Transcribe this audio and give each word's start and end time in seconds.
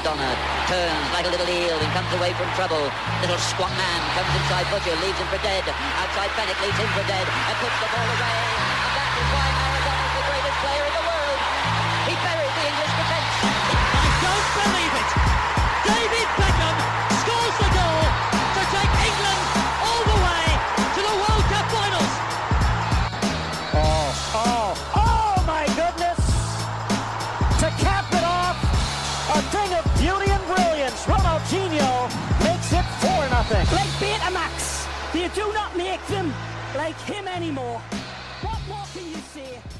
Maradona 0.00 0.32
turns 0.64 1.12
like 1.12 1.26
a 1.26 1.28
little 1.28 1.44
eel 1.44 1.76
and 1.76 1.92
comes 1.92 2.08
away 2.16 2.32
from 2.32 2.48
trouble. 2.56 2.88
Little 3.20 3.36
squat 3.36 3.68
man 3.76 4.00
comes 4.16 4.32
inside 4.32 4.64
Butcher, 4.72 4.96
leaves 5.04 5.20
him 5.20 5.28
for 5.28 5.36
dead. 5.44 5.60
Outside 6.00 6.32
Fenwick 6.40 6.56
leaves 6.64 6.80
him 6.80 6.88
for 6.96 7.04
dead 7.04 7.28
and 7.28 7.56
puts 7.60 7.76
the 7.84 7.88
ball 7.92 8.08
away. 8.08 8.40
And 8.80 8.92
that 8.96 9.12
is 9.12 9.28
why 9.28 9.44
Maradona 9.60 10.00
is 10.00 10.14
the 10.16 10.24
greatest 10.24 10.56
player 10.64 10.84
in 10.88 10.94
the 10.96 11.04
world. 11.04 11.38
He 12.08 12.14
the 12.16 12.64
English 12.64 12.94
defence. 12.96 13.32
I 13.44 14.08
don't 14.24 14.48
believe 14.56 14.94
it. 15.04 15.10
David 15.84 16.28
Beckham 16.32 16.76
scores 17.20 17.56
the 17.60 17.68
goal 17.76 18.09
Betamax, 33.80 34.86
do 35.12 35.52
not 35.54 35.74
make 35.76 36.04
them 36.08 36.34
like 36.76 37.00
him 37.00 37.26
anymore. 37.26 37.80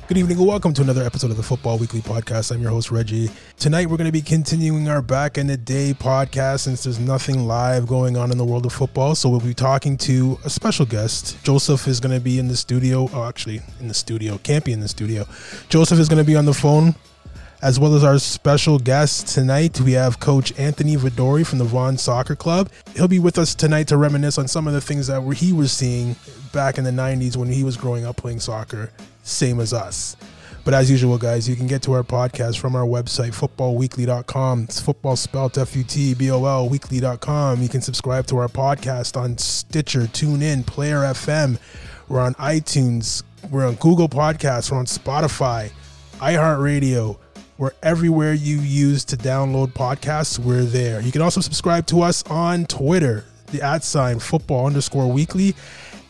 Good 0.08 0.16
evening 0.16 0.38
and 0.38 0.46
welcome 0.46 0.72
to 0.72 0.82
another 0.82 1.04
episode 1.04 1.30
of 1.30 1.36
the 1.36 1.42
Football 1.42 1.76
Weekly 1.76 2.00
Podcast. 2.00 2.50
I'm 2.50 2.62
your 2.62 2.70
host, 2.70 2.90
Reggie. 2.90 3.30
Tonight 3.58 3.90
we're 3.90 3.98
going 3.98 4.08
to 4.08 4.12
be 4.12 4.22
continuing 4.22 4.88
our 4.88 5.02
back 5.02 5.36
in 5.36 5.46
the 5.46 5.56
day 5.56 5.92
podcast 5.92 6.60
since 6.60 6.82
there's 6.82 6.98
nothing 6.98 7.46
live 7.46 7.86
going 7.86 8.16
on 8.16 8.32
in 8.32 8.38
the 8.38 8.44
world 8.44 8.64
of 8.64 8.72
football. 8.72 9.14
So 9.14 9.28
we'll 9.28 9.40
be 9.40 9.54
talking 9.54 9.98
to 9.98 10.38
a 10.44 10.50
special 10.50 10.86
guest. 10.86 11.36
Joseph 11.44 11.86
is 11.86 12.00
going 12.00 12.14
to 12.14 12.20
be 12.20 12.38
in 12.38 12.48
the 12.48 12.56
studio. 12.56 13.08
Oh, 13.12 13.28
actually, 13.28 13.60
in 13.80 13.88
the 13.88 13.94
studio. 13.94 14.38
Can't 14.38 14.64
be 14.64 14.72
in 14.72 14.80
the 14.80 14.88
studio. 14.88 15.26
Joseph 15.68 15.98
is 15.98 16.08
going 16.08 16.18
to 16.18 16.24
be 16.24 16.36
on 16.36 16.46
the 16.46 16.54
phone 16.54 16.94
as 17.62 17.78
well 17.78 17.94
as 17.94 18.04
our 18.04 18.18
special 18.18 18.78
guest 18.78 19.28
tonight. 19.28 19.80
We 19.80 19.92
have 19.92 20.20
Coach 20.20 20.58
Anthony 20.58 20.96
Vidori 20.96 21.46
from 21.46 21.58
the 21.58 21.64
Vaughan 21.64 21.98
Soccer 21.98 22.36
Club. 22.36 22.70
He'll 22.94 23.08
be 23.08 23.18
with 23.18 23.38
us 23.38 23.54
tonight 23.54 23.88
to 23.88 23.96
reminisce 23.96 24.38
on 24.38 24.48
some 24.48 24.66
of 24.66 24.72
the 24.72 24.80
things 24.80 25.06
that 25.08 25.22
he 25.34 25.52
was 25.52 25.72
seeing 25.72 26.16
back 26.52 26.78
in 26.78 26.84
the 26.84 26.90
90s 26.90 27.36
when 27.36 27.48
he 27.48 27.64
was 27.64 27.76
growing 27.76 28.04
up 28.04 28.16
playing 28.16 28.40
soccer, 28.40 28.90
same 29.22 29.60
as 29.60 29.72
us. 29.72 30.16
But 30.64 30.74
as 30.74 30.90
usual, 30.90 31.16
guys, 31.16 31.48
you 31.48 31.56
can 31.56 31.66
get 31.66 31.82
to 31.82 31.92
our 31.92 32.02
podcast 32.02 32.58
from 32.58 32.76
our 32.76 32.84
website, 32.84 33.30
footballweekly.com. 33.34 34.64
It's 34.64 34.80
football 34.80 35.16
spelled 35.16 35.56
F 35.56 35.74
U 35.74 35.82
T 35.82 36.14
B 36.14 36.30
O 36.30 36.44
L 36.44 36.68
weekly.com. 36.68 37.62
You 37.62 37.68
can 37.68 37.80
subscribe 37.80 38.26
to 38.26 38.36
our 38.36 38.48
podcast 38.48 39.16
on 39.16 39.38
Stitcher, 39.38 40.02
TuneIn, 40.02 40.66
Player 40.66 40.98
FM. 40.98 41.58
We're 42.08 42.20
on 42.20 42.34
iTunes. 42.34 43.22
We're 43.50 43.66
on 43.66 43.76
Google 43.76 44.08
Podcasts. 44.08 44.70
We're 44.70 44.78
on 44.78 44.86
Spotify, 44.86 45.70
iHeartRadio. 46.18 47.16
We're 47.60 47.72
everywhere 47.82 48.32
you 48.32 48.58
use 48.60 49.04
to 49.04 49.18
download 49.18 49.74
podcasts. 49.74 50.38
We're 50.38 50.62
there. 50.62 51.02
You 51.02 51.12
can 51.12 51.20
also 51.20 51.42
subscribe 51.42 51.86
to 51.88 52.00
us 52.00 52.22
on 52.30 52.64
Twitter, 52.64 53.26
the 53.48 53.60
at 53.60 53.84
sign 53.84 54.18
football 54.18 54.66
underscore 54.66 55.12
weekly, 55.12 55.54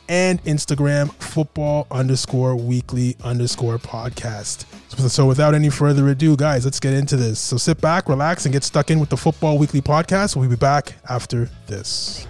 and 0.08 0.40
Instagram 0.44 1.12
football 1.14 1.88
underscore 1.90 2.54
weekly 2.54 3.16
underscore 3.24 3.78
podcast. 3.78 4.64
So, 4.96 5.08
so 5.08 5.26
without 5.26 5.54
any 5.56 5.70
further 5.70 6.08
ado, 6.08 6.36
guys, 6.36 6.64
let's 6.64 6.78
get 6.78 6.94
into 6.94 7.16
this. 7.16 7.40
So 7.40 7.56
sit 7.56 7.80
back, 7.80 8.08
relax, 8.08 8.46
and 8.46 8.52
get 8.52 8.62
stuck 8.62 8.88
in 8.92 9.00
with 9.00 9.08
the 9.08 9.16
football 9.16 9.58
weekly 9.58 9.80
podcast. 9.80 10.36
We'll 10.36 10.48
be 10.48 10.54
back 10.54 10.94
after 11.08 11.50
this. 11.66 12.28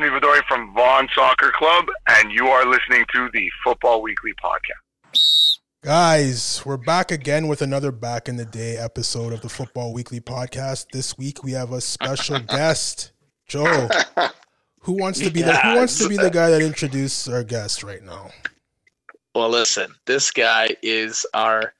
Anthony 0.00 0.18
Vidori 0.18 0.40
from 0.48 0.72
Vaughan 0.72 1.08
Soccer 1.14 1.52
Club, 1.58 1.84
and 2.08 2.32
you 2.32 2.46
are 2.46 2.64
listening 2.64 3.04
to 3.12 3.28
the 3.34 3.50
Football 3.62 4.00
Weekly 4.00 4.32
podcast. 4.42 5.58
Guys, 5.84 6.62
we're 6.64 6.78
back 6.78 7.10
again 7.10 7.48
with 7.48 7.60
another 7.60 7.92
back 7.92 8.26
in 8.26 8.36
the 8.36 8.46
day 8.46 8.78
episode 8.78 9.34
of 9.34 9.42
the 9.42 9.50
Football 9.50 9.92
Weekly 9.92 10.18
podcast. 10.18 10.86
This 10.94 11.18
week 11.18 11.44
we 11.44 11.52
have 11.52 11.72
a 11.72 11.82
special 11.82 12.38
guest, 12.48 13.12
Joe. 13.46 13.90
Who 14.80 14.94
wants 14.94 15.18
to 15.18 15.28
be 15.28 15.42
the 15.42 15.54
Who 15.54 15.76
wants 15.76 15.98
to 15.98 16.08
be 16.08 16.16
the 16.16 16.30
guy 16.30 16.48
that 16.48 16.62
introduced 16.62 17.28
our 17.28 17.44
guest 17.44 17.82
right 17.82 18.02
now? 18.02 18.30
Well, 19.34 19.50
listen, 19.50 19.94
this 20.06 20.30
guy 20.30 20.76
is 20.82 21.26
our 21.34 21.74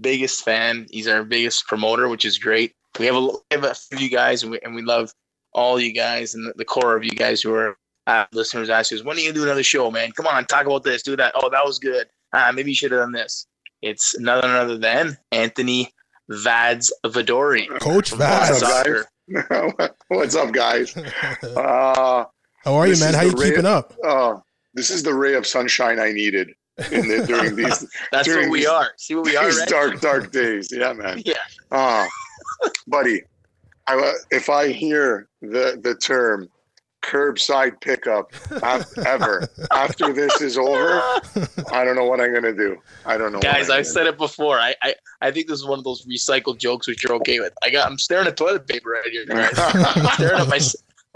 biggest 0.00 0.44
fan. 0.44 0.86
He's 0.90 1.08
our 1.08 1.24
biggest 1.24 1.66
promoter, 1.66 2.08
which 2.08 2.24
is 2.24 2.38
great. 2.38 2.72
We 3.00 3.06
have 3.06 3.16
a, 3.16 3.20
we 3.20 3.32
have 3.50 3.64
a 3.64 3.74
few 3.74 3.96
of 3.96 4.02
you 4.02 4.10
guys, 4.10 4.44
and 4.44 4.52
we, 4.52 4.60
and 4.62 4.76
we 4.76 4.82
love 4.82 5.12
all 5.58 5.80
you 5.80 5.92
guys 5.92 6.34
and 6.34 6.46
the, 6.46 6.52
the 6.56 6.64
core 6.64 6.96
of 6.96 7.02
you 7.04 7.10
guys 7.10 7.42
who 7.42 7.52
are 7.54 7.76
uh, 8.06 8.24
listeners. 8.32 8.70
Ask 8.70 8.92
us, 8.92 9.02
when 9.02 9.16
are 9.16 9.20
you 9.20 9.28
gonna 9.30 9.40
do 9.40 9.44
another 9.44 9.62
show, 9.64 9.90
man? 9.90 10.12
Come 10.12 10.26
on, 10.26 10.44
talk 10.46 10.66
about 10.66 10.84
this, 10.84 11.02
do 11.02 11.16
that. 11.16 11.32
Oh, 11.34 11.50
that 11.50 11.64
was 11.64 11.78
good. 11.78 12.06
Uh, 12.32 12.52
maybe 12.54 12.70
you 12.70 12.74
should 12.76 12.92
have 12.92 13.00
done 13.00 13.12
this. 13.12 13.46
It's 13.82 14.18
none 14.20 14.44
other 14.44 14.78
than 14.78 15.16
Anthony 15.32 15.92
Vads 16.30 16.90
Vidori. 17.06 17.66
Coach 17.80 18.10
from 18.10 18.18
Vaughan 18.18 18.48
Vaz. 18.48 18.60
Soccer. 18.60 19.94
What's 20.08 20.34
up, 20.36 20.52
guys? 20.52 20.94
Uh, 21.56 22.24
How 22.64 22.74
are 22.74 22.86
you, 22.88 22.98
man? 23.00 23.14
How 23.14 23.20
the 23.24 23.30
you 23.30 23.36
ray- 23.36 23.50
keeping 23.50 23.66
up? 23.66 23.92
uh, 24.06 24.36
this 24.74 24.90
is 24.90 25.02
the 25.02 25.14
ray 25.14 25.34
of 25.34 25.46
sunshine 25.46 25.98
I 26.00 26.12
needed 26.12 26.50
in 26.92 27.08
the, 27.08 27.24
during 27.26 27.54
these 27.56 27.84
That's 28.12 28.26
During 28.26 28.48
what 28.48 28.52
we 28.52 28.58
these- 28.60 28.68
are. 28.68 28.90
See 28.96 29.14
what 29.14 29.24
we 29.24 29.36
are, 29.36 29.46
these 29.46 29.58
right? 29.60 29.68
dark, 29.68 30.00
dark 30.00 30.32
days. 30.32 30.68
Yeah, 30.72 30.92
man. 30.92 31.22
Yeah. 31.24 31.34
Uh, 31.70 32.06
buddy, 32.86 33.22
I, 33.88 33.96
uh, 33.96 34.12
if 34.30 34.48
I 34.48 34.68
hear 34.68 35.28
the 35.40 35.78
the 35.82 35.94
term 35.94 36.48
curbside 37.02 37.80
pickup 37.80 38.32
ever 39.06 39.48
after 39.70 40.12
this 40.12 40.40
is 40.40 40.58
over, 40.58 41.00
I 41.72 41.84
don't 41.84 41.96
know 41.96 42.04
what 42.04 42.20
I'm 42.20 42.34
gonna 42.34 42.52
do. 42.52 42.76
I 43.06 43.16
don't 43.16 43.32
know. 43.32 43.40
Guys, 43.40 43.70
I'm 43.70 43.78
I've 43.78 43.86
said 43.86 44.06
it 44.06 44.18
before. 44.18 44.58
I, 44.58 44.74
I 44.82 44.94
I 45.20 45.30
think 45.30 45.48
this 45.48 45.58
is 45.58 45.66
one 45.66 45.78
of 45.78 45.84
those 45.84 46.06
recycled 46.06 46.58
jokes 46.58 46.86
which 46.86 47.02
you're 47.04 47.14
okay 47.14 47.40
with. 47.40 47.52
I 47.62 47.70
got 47.70 47.90
I'm 47.90 47.98
staring 47.98 48.26
at 48.26 48.36
toilet 48.36 48.66
paper 48.66 48.90
right 48.90 49.10
here. 49.10 49.24
guys. 49.24 49.52
I'm 49.56 50.06
staring 50.06 50.40
at 50.40 50.48
my 50.48 50.60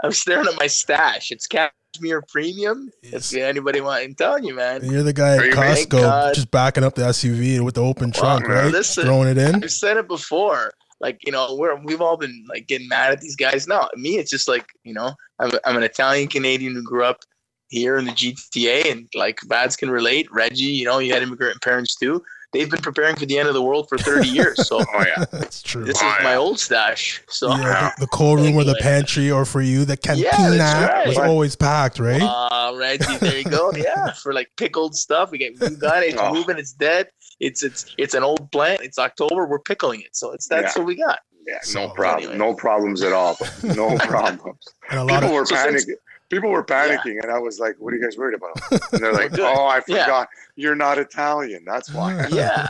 I'm 0.03 0.11
staring 0.11 0.47
at 0.47 0.59
my 0.59 0.67
stash. 0.67 1.31
It's 1.31 1.47
cashmere 1.47 2.23
premium. 2.23 2.91
If 3.03 3.33
anybody 3.35 3.81
want, 3.81 4.03
I'm 4.03 4.15
telling 4.15 4.45
you, 4.45 4.55
man. 4.55 4.83
You're 4.83 5.03
the 5.03 5.13
guy 5.13 5.35
at 5.35 5.53
Costco 5.53 6.33
just 6.33 6.49
backing 6.49 6.83
up 6.83 6.95
the 6.95 7.03
SUV 7.03 7.59
with 7.61 7.75
the 7.75 7.83
open 7.83 8.11
trunk, 8.11 8.47
man, 8.47 8.57
right? 8.57 8.71
listen. 8.71 9.05
Throwing 9.05 9.29
it 9.29 9.37
in. 9.37 9.63
I've 9.63 9.71
said 9.71 9.97
it 9.97 10.07
before. 10.07 10.73
Like 11.03 11.19
you 11.25 11.33
know, 11.33 11.53
we're 11.55 11.75
we've 11.83 11.99
all 12.01 12.15
been 12.17 12.45
like 12.47 12.65
getting 12.67 12.87
mad 12.87 13.11
at 13.11 13.19
these 13.19 13.35
guys. 13.35 13.67
No, 13.67 13.89
me, 13.95 14.11
it's 14.17 14.31
just 14.31 14.47
like 14.47 14.65
you 14.85 14.93
know, 14.93 15.13
I'm 15.39 15.51
I'm 15.65 15.75
an 15.75 15.83
Italian 15.83 16.29
Canadian 16.29 16.73
who 16.73 16.81
grew 16.81 17.03
up 17.03 17.19
here 17.67 17.97
in 17.97 18.05
the 18.05 18.11
GTA, 18.13 18.89
and 18.89 19.09
like 19.13 19.37
Vads 19.47 19.77
can 19.77 19.91
relate. 19.91 20.31
Reggie, 20.31 20.63
you 20.63 20.85
know, 20.85 20.99
you 20.99 21.11
had 21.13 21.21
immigrant 21.21 21.61
parents 21.61 21.95
too. 21.95 22.23
They've 22.53 22.69
been 22.69 22.81
preparing 22.83 23.15
for 23.15 23.25
the 23.25 23.39
end 23.39 23.47
of 23.47 23.55
the 23.55 23.63
world 23.63 23.89
for 23.89 23.97
30 23.97 24.27
years. 24.39 24.67
So 24.67 24.77
Oh 24.93 25.03
yeah. 25.05 25.25
That's 25.31 25.61
true. 25.63 25.83
this 25.85 25.97
Oh, 26.03 26.07
is 26.07 26.15
yeah. 26.19 26.23
my 26.23 26.35
old 26.35 26.59
stash. 26.59 27.19
So 27.27 27.49
yeah, 27.49 27.91
the, 27.97 28.01
the 28.05 28.07
cold 28.07 28.39
room 28.39 28.55
or 28.55 28.63
the 28.63 28.75
pantry, 28.79 29.31
or 29.31 29.43
for 29.43 29.59
you, 29.61 29.85
the 29.85 29.97
cantina 29.97 30.57
that's 30.57 30.91
right. 30.93 31.07
was 31.07 31.17
always 31.17 31.55
packed, 31.55 31.97
right? 31.99 32.21
Uh, 32.21 32.73
Reggie, 32.77 33.17
there 33.17 33.37
you 33.39 33.43
go. 33.45 33.71
Yeah, 33.75 34.13
for 34.13 34.33
like 34.33 34.49
pickled 34.55 34.95
stuff. 34.95 35.31
We 35.31 35.39
get 35.39 35.59
we 35.59 35.75
got 35.75 36.03
it. 36.03 36.13
It's 36.13 36.21
Oh. 36.21 36.31
moving. 36.33 36.57
It's 36.59 36.73
dead. 36.73 37.09
It's 37.43 37.61
it's 37.63 37.93
it's 37.97 38.13
an 38.13 38.23
old 38.23 38.51
plant. 38.51 38.81
It's 38.81 38.97
October. 38.97 39.45
We're 39.45 39.59
pickling 39.59 40.01
it. 40.01 40.15
So 40.15 40.31
it's 40.31 40.47
that's 40.47 40.75
Yeah. 40.75 40.81
what 40.81 40.87
we 40.87 40.95
got. 40.95 41.19
Yeah, 41.45 41.55
So, 41.61 41.87
no 41.87 41.93
problem. 41.93 42.23
anyway. 42.31 42.37
No 42.37 42.53
problems 42.53 43.01
at 43.03 43.11
all. 43.11 43.37
No 43.63 43.97
problems. 44.13 44.65
and 44.89 44.99
a 44.99 45.03
lot 45.03 45.21
People 45.21 45.29
of 45.29 45.35
were 45.41 45.45
So 45.45 45.55
since- 45.55 45.85
panicking. 45.85 45.95
People 46.29 46.49
were 46.49 46.63
panicking, 46.63 47.21
and 47.21 47.29
I 47.31 47.37
was 47.37 47.59
like, 47.59 47.75
"What 47.77 47.93
are 47.93 47.97
you 47.97 48.03
guys 48.03 48.17
worried 48.17 48.33
about?" 48.33 48.57
And 48.93 49.01
they're 49.03 49.13
like, 49.23 49.37
"Oh, 49.37 49.65
I 49.65 49.81
Yeah. 49.87 50.05
forgot. 50.05 50.29
You're 50.55 50.73
not 50.73 50.97
Italian. 50.97 51.63
That's 51.65 51.93
why." 51.93 52.27
Yeah, 52.31 52.69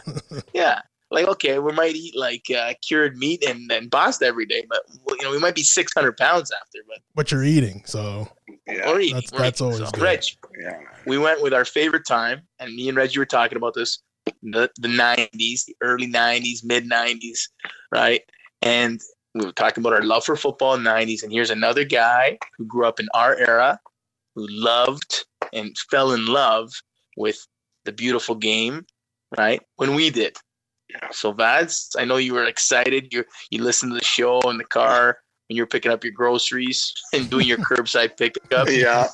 yeah. 0.54 0.82
Like 1.12 1.28
okay, 1.28 1.60
we 1.60 1.72
might 1.72 1.96
eat 1.96 2.14
like 2.18 2.46
uh, 2.50 2.74
cured 2.86 3.16
meat 3.16 3.44
and, 3.48 3.72
and 3.72 3.90
pasta 3.92 4.26
every 4.26 4.48
day, 4.48 4.66
but 4.68 4.80
you 5.18 5.24
know 5.24 5.32
we 5.32 5.38
might 5.40 5.54
be 5.56 5.64
600 5.64 6.18
pounds 6.18 6.52
after. 6.52 6.80
But 6.90 6.98
what 7.14 7.32
you're 7.32 7.44
eating. 7.46 7.84
So 7.86 8.28
Yeah, 8.68 8.90
we're 8.90 9.00
eating. 9.02 9.14
That's- 9.16 9.32
we're 9.32 9.40
that's 9.40 9.62
eating. 9.62 9.74
always 9.74 9.90
so, 9.90 9.92
good. 9.92 10.02
Reg, 10.04 10.24
yeah. 10.60 10.80
we 11.06 11.18
went 11.20 11.42
with 11.44 11.54
our 11.54 11.64
favorite 11.66 12.06
time, 12.08 12.42
and 12.60 12.74
me 12.76 12.90
and 12.90 12.98
Reggie 12.98 13.20
were 13.20 13.26
talking 13.28 13.58
about 13.58 13.76
this 13.76 14.00
the 14.44 14.70
the 14.78 14.88
nineties, 14.88 15.66
the 15.66 15.76
early 15.82 16.08
nineties, 16.08 16.64
mid 16.64 16.86
nineties, 16.86 17.50
right? 17.92 18.22
And 18.62 19.02
we 19.34 19.46
were 19.46 19.52
talking 19.52 19.82
about 19.82 19.94
our 19.94 20.04
love 20.04 20.26
for 20.26 20.36
football 20.36 20.76
in 20.76 20.84
the 20.84 20.90
nineties. 20.90 21.24
And 21.24 21.32
here's 21.32 21.50
another 21.50 21.84
guy 21.84 22.38
who 22.58 22.66
grew 22.66 22.86
up 22.86 23.00
in 23.00 23.08
our 23.14 23.36
era, 23.36 23.80
who 24.36 24.48
loved 24.50 25.26
and 25.54 25.76
fell 25.90 26.12
in 26.12 26.26
love 26.26 26.72
with 27.18 27.38
the 27.86 27.92
beautiful 27.92 28.36
game, 28.36 28.86
right? 29.38 29.62
When 29.78 29.96
we 29.96 30.10
did. 30.10 30.38
So 31.12 31.34
Vads, 31.34 31.96
I 31.98 32.06
know 32.06 32.18
you 32.18 32.34
were 32.34 32.46
excited. 32.46 33.12
You 33.12 33.24
you 33.50 33.64
listened 33.64 33.94
to 33.94 33.98
the 33.98 34.06
show 34.06 34.40
in 34.50 34.58
the 34.58 34.66
car 34.66 35.18
when 35.48 35.58
you 35.58 35.64
were 35.64 35.68
picking 35.68 35.92
up 35.92 36.04
your 36.04 36.14
groceries 36.14 36.94
and 37.14 37.30
doing 37.30 37.48
your 37.48 37.58
curbside 37.60 38.18
pickup. 38.18 38.68
Yeah. 38.70 39.08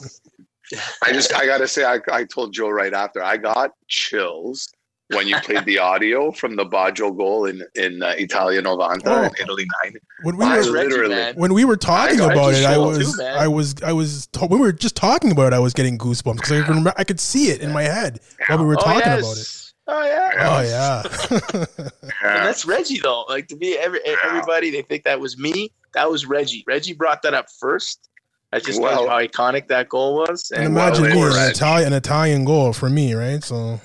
I 1.04 1.12
just 1.12 1.34
I 1.34 1.48
gotta 1.48 1.68
say 1.68 1.84
I, 1.84 2.00
I 2.12 2.26
told 2.26 2.54
Joe 2.54 2.70
right 2.70 2.94
after 2.94 3.24
I 3.24 3.38
got 3.38 3.72
chills 3.88 4.70
when 5.14 5.28
you 5.28 5.36
played 5.42 5.66
the 5.66 5.80
audio 5.80 6.32
from 6.32 6.56
the 6.56 6.66
Baggio 6.66 7.16
goal 7.16 7.46
in 7.46 7.64
in 7.76 8.02
uh, 8.04 8.14
Italia 8.18 8.62
Novanta 8.62 9.02
Oh. 9.08 9.24
in 9.24 9.32
Italy 9.42 9.66
nine. 9.84 9.96
When 10.24 10.38
we 10.38 10.46
I 10.46 10.58
were 10.58 10.64
literally- 10.64 11.16
man. 11.16 11.36
when 11.36 11.54
we 11.54 11.66
were 11.66 11.78
talking 11.78 12.20
about 12.20 12.54
it, 12.54 12.66
I 12.66 12.78
was, 12.78 13.16
too, 13.16 13.24
man. 13.24 13.38
I 13.38 13.48
was, 13.48 13.76
I 13.84 13.92
was. 13.94 14.28
To- 14.34 14.46
we 14.46 14.58
were 14.58 14.72
just 14.72 14.96
talking 14.96 15.32
about 15.32 15.54
it. 15.54 15.56
I 15.56 15.60
was 15.60 15.74
getting 15.74 15.98
goosebumps 15.98 16.36
because 16.36 16.52
I 16.52 16.58
remember, 16.68 16.94
I 16.98 17.04
could 17.04 17.20
see 17.20 17.50
it 17.50 17.62
in 17.62 17.72
my 17.72 17.84
head 17.84 18.20
while 18.48 18.60
we 18.60 18.66
were 18.66 18.78
oh, 18.80 18.84
talking 18.84 19.02
yes. 19.06 19.20
about 19.22 19.38
it. 19.38 19.66
Oh 19.92 20.06
yeah. 20.06 20.32
Oh 20.48 20.62
yeah, 20.62 21.88
And 22.24 22.46
that's 22.48 22.66
Reggie 22.66 23.00
though. 23.00 23.26
Like 23.28 23.48
to 23.48 23.56
be 23.56 23.76
every 23.78 24.00
everybody, 24.06 24.70
they 24.70 24.84
think 24.84 25.04
that 25.06 25.20
was 25.20 25.38
me. 25.40 25.72
That 25.94 26.12
was 26.12 26.28
Reggie. 26.28 26.64
Reggie 26.68 26.94
brought 26.94 27.24
that 27.24 27.34
up 27.34 27.48
first. 27.60 28.08
I 28.52 28.58
just 28.60 28.80
tells 28.80 28.82
Well- 28.82 29.08
how 29.10 29.18
iconic 29.20 29.68
that 29.70 29.90
goal 29.90 30.18
was. 30.18 30.52
and 30.52 30.66
And 30.66 30.76
well, 30.76 30.88
imagine 30.88 31.06
it 31.06 31.16
me 31.16 31.24
was 31.24 31.36
an 31.38 31.50
Italian, 31.50 31.88
an 31.88 31.94
Italian 31.94 32.46
goal 32.46 32.74
for 32.74 32.90
me, 32.90 33.14
right? 33.16 33.44
So 33.44 33.80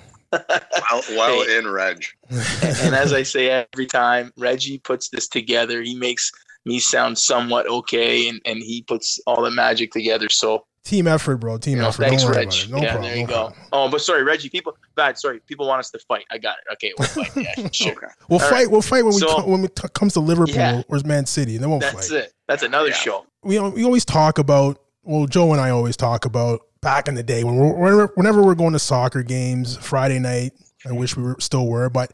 well, 0.90 1.02
well 1.10 1.44
Hey. 1.44 1.58
in 1.58 1.68
Reg. 1.70 2.04
and 2.30 2.94
as 2.94 3.12
I 3.12 3.22
say 3.22 3.48
every 3.72 3.86
time, 3.86 4.32
Reggie 4.36 4.78
puts 4.78 5.08
this 5.08 5.28
together. 5.28 5.82
He 5.82 5.94
makes 5.94 6.30
me 6.64 6.78
sound 6.78 7.18
somewhat 7.18 7.66
okay, 7.68 8.28
and, 8.28 8.40
and 8.44 8.58
he 8.58 8.82
puts 8.82 9.18
all 9.26 9.42
the 9.42 9.50
magic 9.50 9.92
together. 9.92 10.28
So 10.28 10.64
team 10.84 11.06
effort, 11.06 11.36
bro. 11.38 11.56
Team 11.58 11.76
you 11.76 11.82
know, 11.82 11.88
effort. 11.88 12.02
thanks, 12.08 12.24
Reg. 12.24 12.48
No 12.70 12.78
yeah, 12.78 12.92
problem. 12.92 13.02
there 13.02 13.16
you 13.16 13.22
no 13.22 13.26
go. 13.26 13.34
problem. 13.34 13.60
Oh, 13.72 13.88
but 13.90 14.00
sorry, 14.00 14.22
Reggie. 14.22 14.48
People, 14.50 14.76
bad. 14.96 15.18
Sorry, 15.18 15.40
people 15.46 15.66
want 15.66 15.80
us 15.80 15.90
to 15.90 15.98
fight. 16.08 16.24
I 16.30 16.38
got 16.38 16.56
it. 16.58 16.72
Okay, 16.74 16.92
we'll 16.98 17.08
fight. 17.08 17.30
Yeah, 17.36 17.68
sure. 17.72 17.92
Okay. 17.92 18.06
We'll 18.28 18.40
All 18.40 18.48
fight. 18.48 18.52
right. 18.52 18.70
We'll 18.70 18.82
fight 18.82 19.04
when 19.04 19.14
we 19.14 19.20
So- 19.20 19.26
co- 19.42 19.46
when 19.46 19.64
it 19.64 19.76
t- 19.76 19.88
comes 19.94 20.12
to 20.14 20.20
Liverpool 20.20 20.54
Yeah. 20.54 20.82
or 20.88 20.98
Man 21.04 21.26
City. 21.26 21.54
and 21.54 21.62
Then 21.62 21.70
we'll 21.70 21.80
That's 21.80 21.92
fight. 21.92 22.00
That's 22.00 22.10
it. 22.28 22.32
That's 22.48 22.62
another 22.62 22.88
Yeah. 22.88 22.94
show. 22.94 23.26
we 23.42 23.58
we 23.60 23.84
always 23.84 24.04
talk 24.04 24.38
about 24.38 24.78
well 25.02 25.26
joe 25.26 25.52
and 25.52 25.60
i 25.60 25.68
always 25.68 25.98
talk 25.98 26.24
about 26.24 26.62
back 26.84 27.08
in 27.08 27.14
the 27.14 27.22
day 27.22 27.42
when 27.42 27.56
we're 27.56 28.06
whenever, 28.08 28.42
we're 28.42 28.54
going 28.54 28.72
to 28.74 28.78
soccer 28.78 29.22
games 29.22 29.76
friday 29.78 30.18
night 30.18 30.52
i 30.84 30.88
mm-hmm. 30.88 30.98
wish 30.98 31.16
we 31.16 31.22
were 31.22 31.36
still 31.40 31.66
were 31.66 31.88
but 31.88 32.12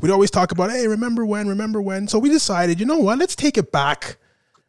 we'd 0.00 0.10
always 0.10 0.30
talk 0.30 0.52
about 0.52 0.70
hey 0.70 0.86
remember 0.86 1.24
when 1.24 1.48
remember 1.48 1.80
when 1.80 2.06
so 2.06 2.18
we 2.18 2.28
decided 2.28 2.78
you 2.78 2.86
know 2.86 2.98
what 2.98 3.18
let's 3.18 3.34
take 3.34 3.56
it 3.56 3.72
back 3.72 4.18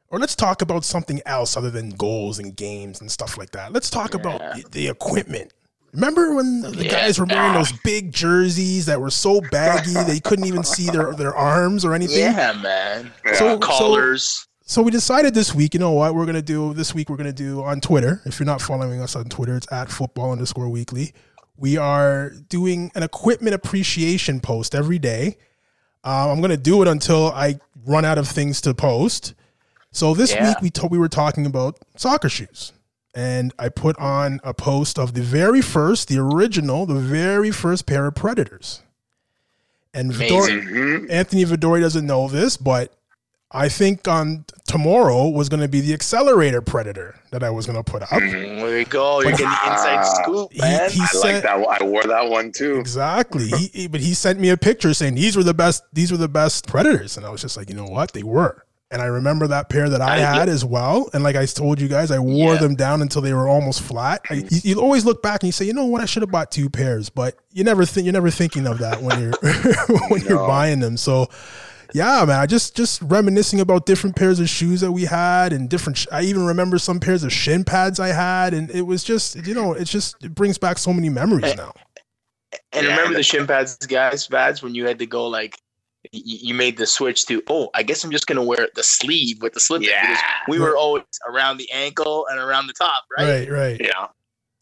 or 0.07 0.19
let's 0.19 0.35
talk 0.35 0.61
about 0.61 0.83
something 0.85 1.21
else 1.25 1.55
other 1.55 1.69
than 1.69 1.89
goals 1.91 2.39
and 2.39 2.55
games 2.55 3.01
and 3.01 3.11
stuff 3.11 3.37
like 3.37 3.51
that 3.51 3.73
let's 3.73 3.89
talk 3.89 4.13
about 4.13 4.39
Yeah. 4.39 4.53
the, 4.55 4.69
the 4.71 4.87
equipment 4.87 5.51
Remember 5.93 6.33
when 6.33 6.61
the 6.61 6.85
Yeah. 6.85 6.91
guys 6.91 7.19
were 7.19 7.25
wearing 7.25 7.53
those 7.53 7.73
ah. 7.73 7.79
big 7.83 8.13
jerseys 8.13 8.85
that 8.85 9.01
were 9.01 9.11
so 9.11 9.41
baggy 9.51 9.93
they 10.07 10.21
couldn't 10.21 10.45
even 10.45 10.63
see 10.63 10.89
their, 10.89 11.13
their 11.13 11.35
arms 11.35 11.83
or 11.83 11.93
anything? 11.93 12.19
Yeah, 12.19 12.53
man. 12.53 13.11
Yeah. 13.25 13.33
So-. 13.33 13.59
So 14.71 14.81
we 14.81 14.89
decided 14.89 15.33
this 15.33 15.53
week, 15.53 15.73
you 15.73 15.81
know 15.81 15.91
what, 15.91 16.15
we're 16.15 16.25
gonna 16.25 16.41
do 16.41 16.73
this 16.73 16.95
week. 16.95 17.09
We're 17.09 17.17
gonna 17.17 17.33
do 17.33 17.61
on 17.61 17.81
Twitter. 17.81 18.21
If 18.23 18.39
you're 18.39 18.45
not 18.45 18.61
following 18.61 19.01
us 19.01 19.17
on 19.17 19.25
Twitter, 19.25 19.57
it's 19.57 19.69
at 19.69 19.91
football 19.91 20.31
underscore 20.31 20.69
weekly. 20.69 21.11
We 21.57 21.75
are 21.75 22.29
doing 22.47 22.89
an 22.95 23.03
equipment 23.03 23.53
appreciation 23.53 24.39
post 24.39 24.73
every 24.73 24.97
day. 24.97 25.35
Uh, 26.05 26.31
I'm 26.31 26.39
gonna 26.39 26.55
do 26.55 26.81
it 26.81 26.87
until 26.87 27.33
I 27.33 27.59
run 27.85 28.05
out 28.05 28.17
of 28.17 28.29
things 28.29 28.61
to 28.61 28.73
post. 28.73 29.33
So 29.91 30.13
this 30.13 30.31
Yeah. 30.31 30.47
week 30.47 30.61
we 30.61 30.69
told 30.69 30.89
we 30.93 30.97
were 30.97 31.09
talking 31.09 31.45
about 31.45 31.77
soccer 31.97 32.29
shoes, 32.29 32.71
and 33.13 33.53
I 33.59 33.67
put 33.67 33.99
on 33.99 34.39
a 34.41 34.53
post 34.53 34.97
of 34.97 35.15
the 35.15 35.21
very 35.21 35.59
first, 35.61 36.07
the 36.07 36.17
original, 36.17 36.85
the 36.85 36.95
very 36.95 37.51
first 37.51 37.85
pair 37.85 38.05
of 38.07 38.15
Predators. 38.15 38.79
And 39.93 40.13
Vidor- 40.13 40.47
Mhm. 40.47 41.11
Anthony 41.11 41.43
Vidori 41.43 41.81
doesn't 41.81 42.05
know 42.05 42.29
this, 42.29 42.55
but 42.55 42.93
I 43.53 43.67
think 43.69 44.07
on 44.07 44.45
tomorrow 44.65 45.27
was 45.27 45.49
going 45.49 45.59
to 45.61 45.67
be 45.67 45.81
the 45.81 45.93
accelerator 45.93 46.61
predator 46.61 47.19
that 47.31 47.43
I 47.43 47.49
was 47.49 47.65
going 47.65 47.81
to 47.81 47.83
put 47.83 48.01
up. 48.03 48.09
There 48.09 48.79
you 48.79 48.85
go. 48.85 49.21
You're 49.21 49.31
getting 49.31 49.45
the 49.47 49.51
inside 49.51 49.97
Ah. 49.99 50.13
scoop, 50.23 50.57
man. 50.57 50.89
he 50.89 51.01
I 51.01 51.05
sent 51.07 51.33
like 51.33 51.43
that. 51.43 51.59
one. 51.59 51.77
I 51.81 51.83
wore 51.83 52.03
that 52.03 52.29
one 52.29 52.51
too. 52.53 52.77
exactly, 52.77 53.47
he, 53.57 53.67
he- 53.73 53.87
but 53.87 53.99
he 53.99 54.13
sent 54.13 54.39
me 54.39 54.49
a 54.49 54.57
picture 54.57 54.93
saying 54.93 55.15
these 55.15 55.35
were 55.35 55.43
the 55.43 55.53
best. 55.53 55.83
These 55.91 56.11
were 56.11 56.17
the 56.17 56.29
best 56.29 56.67
predators, 56.67 57.17
and 57.17 57.25
I 57.25 57.29
was 57.29 57.41
just 57.41 57.57
like, 57.57 57.69
you 57.69 57.75
know 57.75 57.85
what, 57.85 58.13
they 58.13 58.23
were. 58.23 58.65
And 58.93 59.01
I 59.01 59.05
remember 59.05 59.47
that 59.47 59.69
pair 59.69 59.87
that 59.89 60.01
I 60.01 60.15
I- 60.15 60.17
had 60.19 60.49
as 60.49 60.65
well. 60.65 61.09
And 61.13 61.23
like 61.23 61.35
I 61.37 61.45
told 61.45 61.79
you 61.79 61.87
guys, 61.87 62.11
I 62.11 62.19
wore 62.19 62.53
Yeah. 62.55 62.59
them 62.59 62.75
down 62.75 63.01
until 63.01 63.21
they 63.21 63.33
were 63.33 63.47
almost 63.47 63.81
flat. 63.81 64.21
I, 64.29 64.33
you, 64.35 64.47
you 64.63 64.81
always 64.81 65.05
look 65.05 65.21
back 65.23 65.43
and 65.43 65.47
you 65.47 65.53
say, 65.53 65.63
you 65.65 65.73
know 65.73 65.85
what, 65.85 66.01
I 66.01 66.05
should 66.05 66.23
have 66.23 66.31
bought 66.31 66.51
two 66.51 66.69
pairs, 66.69 67.09
but 67.09 67.35
you 67.53 67.63
never 67.63 67.85
think 67.85 68.03
you're 68.05 68.11
never 68.13 68.29
thinking 68.29 68.67
of 68.67 68.79
that 68.79 69.01
when 69.01 69.19
you're 69.21 69.31
when 70.09 70.21
you're 70.23 70.45
buying 70.45 70.79
them. 70.81 70.97
So 70.97 71.27
yeah, 71.93 72.23
man, 72.25 72.39
I 72.39 72.45
just 72.45 72.75
just 72.75 73.01
reminiscing 73.01 73.59
about 73.59 73.85
different 73.85 74.15
pairs 74.15 74.39
of 74.39 74.49
shoes 74.49 74.81
that 74.81 74.91
we 74.91 75.05
had 75.05 75.53
and 75.53 75.69
different. 75.69 75.97
Sh- 75.97 76.07
I 76.11 76.23
even 76.23 76.45
remember 76.45 76.77
some 76.77 76.99
pairs 76.99 77.23
of 77.23 77.31
shin 77.31 77.63
pads 77.63 77.99
I 77.99 78.09
had, 78.09 78.53
and 78.53 78.69
it 78.71 78.83
was 78.83 79.03
just 79.03 79.47
you 79.47 79.53
know, 79.53 79.73
it's 79.73 79.91
just 79.91 80.23
it 80.23 80.33
brings 80.35 80.57
back 80.57 80.77
so 80.77 80.93
many 80.93 81.09
memories 81.09 81.55
now. 81.55 81.73
And 82.73 82.85
Yeah, 82.85 82.95
remember 82.95 83.17
the 83.17 83.23
shin 83.23 83.47
pads, 83.47 83.75
guys, 83.77 84.27
pads 84.27 84.61
when 84.61 84.75
you 84.75 84.85
had 84.85 84.99
to 84.99 85.05
go 85.05 85.27
like, 85.27 85.57
you 86.11 86.53
made 86.53 86.77
the 86.77 86.87
switch 86.87 87.25
to, 87.27 87.43
oh, 87.47 87.69
I 87.73 87.83
guess 87.83 88.03
I'm 88.03 88.11
just 88.11 88.27
gonna 88.27 88.43
wear 88.43 88.67
the 88.75 88.83
sleeve 88.83 89.41
with 89.41 89.53
the 89.53 89.59
slip. 89.59 89.81
Yeah. 89.81 90.01
Because 90.01 90.23
we 90.47 90.59
were 90.59 90.75
always 90.75 91.03
around 91.27 91.57
the 91.57 91.69
ankle 91.71 92.25
and 92.29 92.39
around 92.39 92.67
the 92.67 92.73
top, 92.73 93.03
right? 93.17 93.47
Right, 93.47 93.51
right. 93.51 93.81
Yeah. 93.81 94.07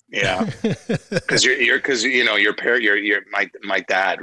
Yeah. 0.09 0.49
Because 1.09 1.45
you're, 1.45 1.55
you're, 1.55 1.77
because 1.77 2.03
you 2.03 2.23
know, 2.23 2.35
your 2.35 2.53
pair 2.53 2.79
your, 2.79 2.97
your, 2.97 3.21
my, 3.31 3.49
my 3.61 3.79
dad, 3.81 4.19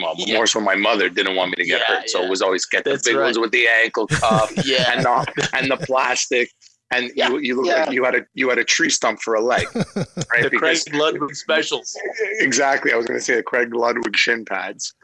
well, 0.00 0.14
Yeah. 0.18 0.34
more 0.36 0.46
so 0.46 0.60
my 0.60 0.74
mother, 0.74 1.08
didn't 1.08 1.36
want 1.36 1.50
me 1.50 1.56
to 1.62 1.68
get 1.68 1.80
Yeah, 1.88 1.96
hurt, 2.00 2.10
so 2.10 2.20
yeah. 2.20 2.26
it 2.26 2.30
was 2.30 2.42
always 2.42 2.64
get 2.66 2.84
the 2.84 2.90
That's 2.90 3.04
big 3.06 3.16
right. 3.16 3.24
ones 3.24 3.38
with 3.38 3.52
the 3.52 3.66
ankle 3.68 4.06
cuff 4.06 4.52
Yeah. 4.64 4.92
and 4.92 5.04
the 5.04 5.48
and 5.54 5.70
the 5.70 5.76
plastic, 5.78 6.50
and 6.90 7.10
Yeah, 7.14 7.28
you, 7.30 7.38
you 7.38 7.56
look 7.56 7.66
yeah. 7.66 7.84
like 7.84 7.92
you 7.92 8.04
had 8.04 8.14
a 8.14 8.22
you 8.34 8.48
had 8.48 8.58
a 8.58 8.64
tree 8.64 8.90
stump 8.90 9.20
for 9.20 9.34
a 9.34 9.40
leg, 9.40 9.66
right? 9.74 9.86
The 9.96 10.50
Craig 10.56 10.78
Because- 10.84 10.88
Ludwig 10.92 11.34
specials. 11.36 11.96
exactly, 12.40 12.92
I 12.92 12.96
was 12.96 13.06
going 13.06 13.18
to 13.18 13.24
say 13.24 13.34
the 13.36 13.42
Craig 13.42 13.74
Ludwig 13.74 14.16
shin 14.16 14.44
pads, 14.44 14.94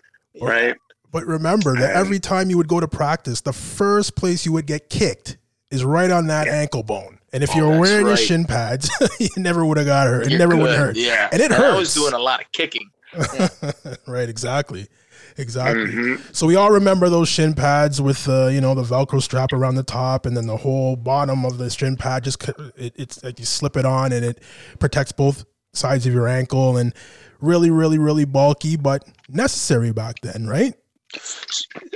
right? 0.41 0.77
But 1.13 1.27
remember 1.27 1.77
that 1.79 1.95
every 1.95 2.19
time 2.19 2.51
you 2.51 2.57
would 2.57 2.67
go 2.69 2.81
to 2.81 2.89
practice, 2.89 3.41
the 3.41 3.53
first 3.53 4.17
place 4.17 4.45
you 4.45 4.53
would 4.53 4.67
get 4.67 4.91
kicked 4.91 5.37
is 5.71 5.85
right 5.85 6.11
on 6.11 6.27
that 6.27 6.49
ankle 6.49 6.83
bone. 6.83 7.19
And 7.33 7.43
if 7.45 7.51
Oh, 7.53 7.57
you 7.57 7.63
were 7.65 7.71
that's 7.71 7.81
wearing 7.81 8.07
your 8.09 8.17
shin 8.17 8.45
pads, 8.45 8.91
you 9.21 9.29
never 9.37 9.65
would 9.65 9.77
have 9.77 9.87
got 9.87 10.07
hurt. 10.09 10.27
It 10.27 10.31
You're 10.31 10.39
never 10.41 10.57
would 10.57 10.77
hurt. 10.77 10.97
Yeah. 10.97 11.29
And 11.33 11.41
it 11.41 11.51
hurt. 11.53 11.75
I 11.75 11.77
was 11.79 11.93
doing 11.95 12.15
a 12.15 12.19
lot 12.19 12.41
of 12.41 12.51
kicking. 12.53 12.91
right, 14.07 14.29
exactly. 14.29 14.89
Exactly. 15.37 15.87
Mhm. 15.87 16.35
So 16.35 16.47
we 16.47 16.55
all 16.57 16.71
remember 16.71 17.09
those 17.09 17.29
shin 17.29 17.55
pads 17.55 18.01
with 18.01 18.25
the 18.25 18.53
you 18.53 18.61
know 18.61 18.75
the 18.75 18.83
Velcro 18.83 19.21
strap 19.21 19.53
around 19.53 19.75
the 19.75 19.83
top, 19.83 20.27
and 20.27 20.37
then 20.37 20.47
the 20.47 20.57
whole 20.59 20.97
bottom 20.97 21.45
of 21.45 21.59
the 21.59 21.71
shin 21.71 21.97
pad 21.97 22.25
just 22.25 22.49
it, 22.77 22.93
it's 22.97 23.23
like 23.25 23.39
you 23.39 23.45
slip 23.45 23.77
it 23.77 23.85
on, 23.85 24.13
and 24.13 24.25
it 24.25 24.41
protects 24.79 25.13
both 25.13 25.45
sides 25.73 26.07
of 26.07 26.13
your 26.15 26.29
ankle, 26.29 26.77
and 26.77 26.95
really, 27.41 27.71
really, 27.71 27.99
really 27.99 28.25
bulky, 28.25 28.77
but 28.77 29.05
necessary 29.29 29.93
back 29.93 30.21
then, 30.23 30.47
right? 30.47 30.75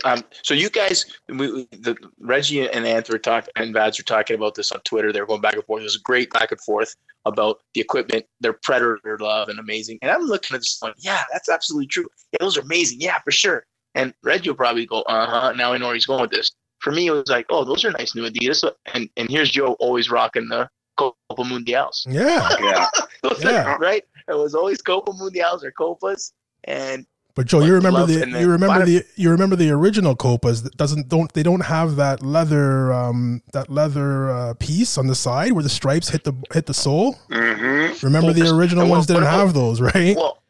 Um, 0.05 0.23
so 0.43 0.55
you 0.55 0.71
guys, 0.71 1.05
we, 1.29 1.37
we- 1.53 1.69
the 1.73 1.97
Reggie 2.21 2.69
and 2.69 2.85
Anth 2.85 3.11
were 3.11 3.19
talking, 3.19 3.51
and 3.57 3.75
Vads 3.75 3.99
were 3.99 4.05
talking 4.05 4.37
about 4.37 4.55
this 4.55 4.73
on 4.73 4.81
Twitter. 4.81 5.13
They 5.13 5.21
were 5.21 5.27
going 5.27 5.41
back 5.41 5.55
and 5.55 5.65
forth. 5.65 5.81
It 5.81 5.85
was 5.85 5.97
a 5.97 6.01
great 6.01 6.31
back 6.33 6.51
and 6.53 6.61
forth 6.61 6.95
about 7.25 7.61
the 7.75 7.81
equipment, 7.81 8.25
their 8.41 8.55
Predator 8.63 9.19
love, 9.21 9.49
and 9.49 9.59
amazing. 9.59 9.99
And 10.03 10.11
I'm 10.11 10.23
looking 10.23 10.55
at 10.55 10.61
this 10.61 10.79
going, 10.81 10.95
yeah, 10.99 11.25
that's 11.33 11.49
absolutely 11.49 11.87
true. 11.89 12.07
Yeah, 12.33 12.39
those 12.41 12.57
are 12.57 12.63
amazing. 12.63 13.01
Yeah, 13.01 13.19
for 13.25 13.31
sure. 13.31 13.65
And 13.95 14.15
Reggie 14.23 14.51
will 14.51 14.57
probably 14.57 14.87
go, 14.87 15.03
uh 15.03 15.27
huh. 15.27 15.53
Now 15.53 15.73
I 15.73 15.79
know 15.79 15.87
where 15.87 15.95
he's 15.95 16.07
going 16.07 16.21
with 16.23 16.31
this. 16.31 16.51
For 16.81 16.93
me, 16.93 17.09
it 17.09 17.11
was 17.11 17.29
like, 17.29 17.47
oh, 17.51 17.65
those 17.65 17.85
are 17.85 17.91
nice 17.91 18.15
new 18.15 18.29
Adidas. 18.29 18.71
And 18.95 19.09
and 19.17 19.29
here's 19.29 19.51
Joe 19.51 19.73
always 19.81 20.11
rocking 20.11 20.49
the 20.49 20.69
Copa 20.97 21.15
Mundials. 21.39 22.07
Yeah. 22.09 22.49
Yeah, 22.61 22.87
Yeah. 23.41 23.65
are- 23.75 23.79
right? 23.79 24.05
It 24.29 24.35
was 24.35 24.55
always 24.55 24.81
Copa 24.81 25.13
Mundials 25.13 25.65
or 25.65 25.73
Copas. 25.73 26.33
And 26.65 27.07
But 27.39 27.47
Joe, 27.47 27.61
But 27.61 27.67
you 27.67 27.75
remember 27.75 28.05
the 28.05 28.15
you 28.41 28.51
remember 28.51 28.67
bottom- 28.81 28.87
the 28.89 29.05
you 29.15 29.31
remember 29.31 29.55
the 29.55 29.71
original 29.71 30.17
Copas 30.17 30.65
that 30.65 30.77
doesn't 30.77 31.09
don't 31.09 31.33
they 31.35 31.45
don't 31.45 31.61
have 31.61 31.95
that 31.95 32.21
leather 32.21 32.93
um 32.93 33.43
that 33.53 33.71
leather 33.71 34.29
uh, 34.31 34.55
piece 34.55 34.99
on 34.99 35.07
the 35.07 35.15
side 35.15 35.53
where 35.53 35.63
the 35.63 35.69
stripes 35.69 36.09
hit 36.09 36.25
the 36.25 36.33
hit 36.53 36.67
the 36.67 36.75
sole. 36.75 37.13
hmm 37.31 37.93
Remember 38.03 38.33
the 38.33 38.53
original 38.53 38.87
well, 38.87 38.95
ones 38.95 39.07
didn't 39.07 39.23
about- 39.23 39.39
have 39.39 39.55
those, 39.55 39.81
right? 39.81 40.17
well, 40.17 40.43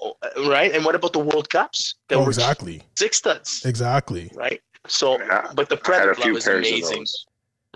oh, 0.00 0.14
right? 0.48 0.72
And 0.72 0.84
what 0.84 0.94
about 0.94 1.12
the 1.12 1.18
World 1.18 1.50
Cups? 1.50 1.96
There 2.06 2.18
Oh, 2.18 2.28
exactly, 2.28 2.80
six 2.96 3.16
studs, 3.16 3.62
exactly. 3.64 4.30
right? 4.36 4.62
So, 4.86 5.18
Yeah, 5.18 5.50
but 5.56 5.68
the 5.68 5.76
Predator 5.76 6.12
a 6.12 6.20
love 6.20 6.36
is 6.36 6.46
amazing, 6.46 7.06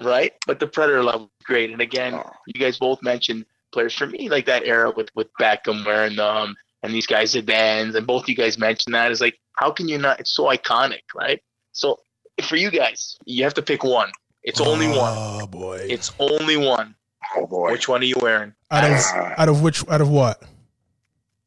right? 0.01 0.33
But 0.47 0.61
the 0.61 0.69
Predator 0.69 1.03
love 1.03 1.23
was 1.23 1.31
great. 1.45 1.73
And 1.73 1.81
again, 1.81 2.15
Oh. 2.15 2.31
you 2.47 2.61
guys 2.61 2.79
both 2.79 3.03
mentioned 3.03 3.47
players 3.73 3.95
for 3.95 4.07
me, 4.07 4.29
like 4.29 4.47
that 4.47 4.63
era 4.65 4.93
with 4.97 5.09
with 5.17 5.27
Beckham 5.41 5.85
wearing 5.85 6.15
them, 6.15 6.55
and 6.85 6.95
these 6.95 7.07
guys 7.07 7.35
Zidane's, 7.35 7.95
and 7.95 8.07
both 8.07 8.29
you 8.29 8.37
guys 8.37 8.59
mentioned 8.59 8.95
that. 8.95 9.11
Is 9.11 9.21
like, 9.21 9.39
how 9.57 9.71
can 9.71 9.89
you 9.89 9.97
not? 9.99 10.21
It's 10.21 10.35
so 10.35 10.45
iconic, 10.45 11.03
right? 11.15 11.41
So, 11.73 11.99
for 12.43 12.57
you 12.57 12.71
guys, 12.71 13.17
you 13.25 13.43
have 13.43 13.55
to 13.55 13.63
pick 13.63 13.83
one. 13.83 14.11
It's 14.43 14.61
only 14.61 14.87
oh, 14.89 14.99
one. 14.99 15.15
Oh 15.17 15.47
boy. 15.47 15.87
It's 15.89 16.13
only 16.19 16.59
one. 16.59 16.95
Oh 17.37 17.47
boy, 17.47 17.73
Which 17.73 17.89
one 17.89 18.03
are 18.03 18.05
you 18.05 18.17
wearing? 18.21 18.53
out 18.71 18.85
of 18.85 19.39
out 19.39 19.49
of 19.49 19.63
which 19.63 19.89
out 19.89 20.03
of 20.03 20.11
what? 20.11 20.43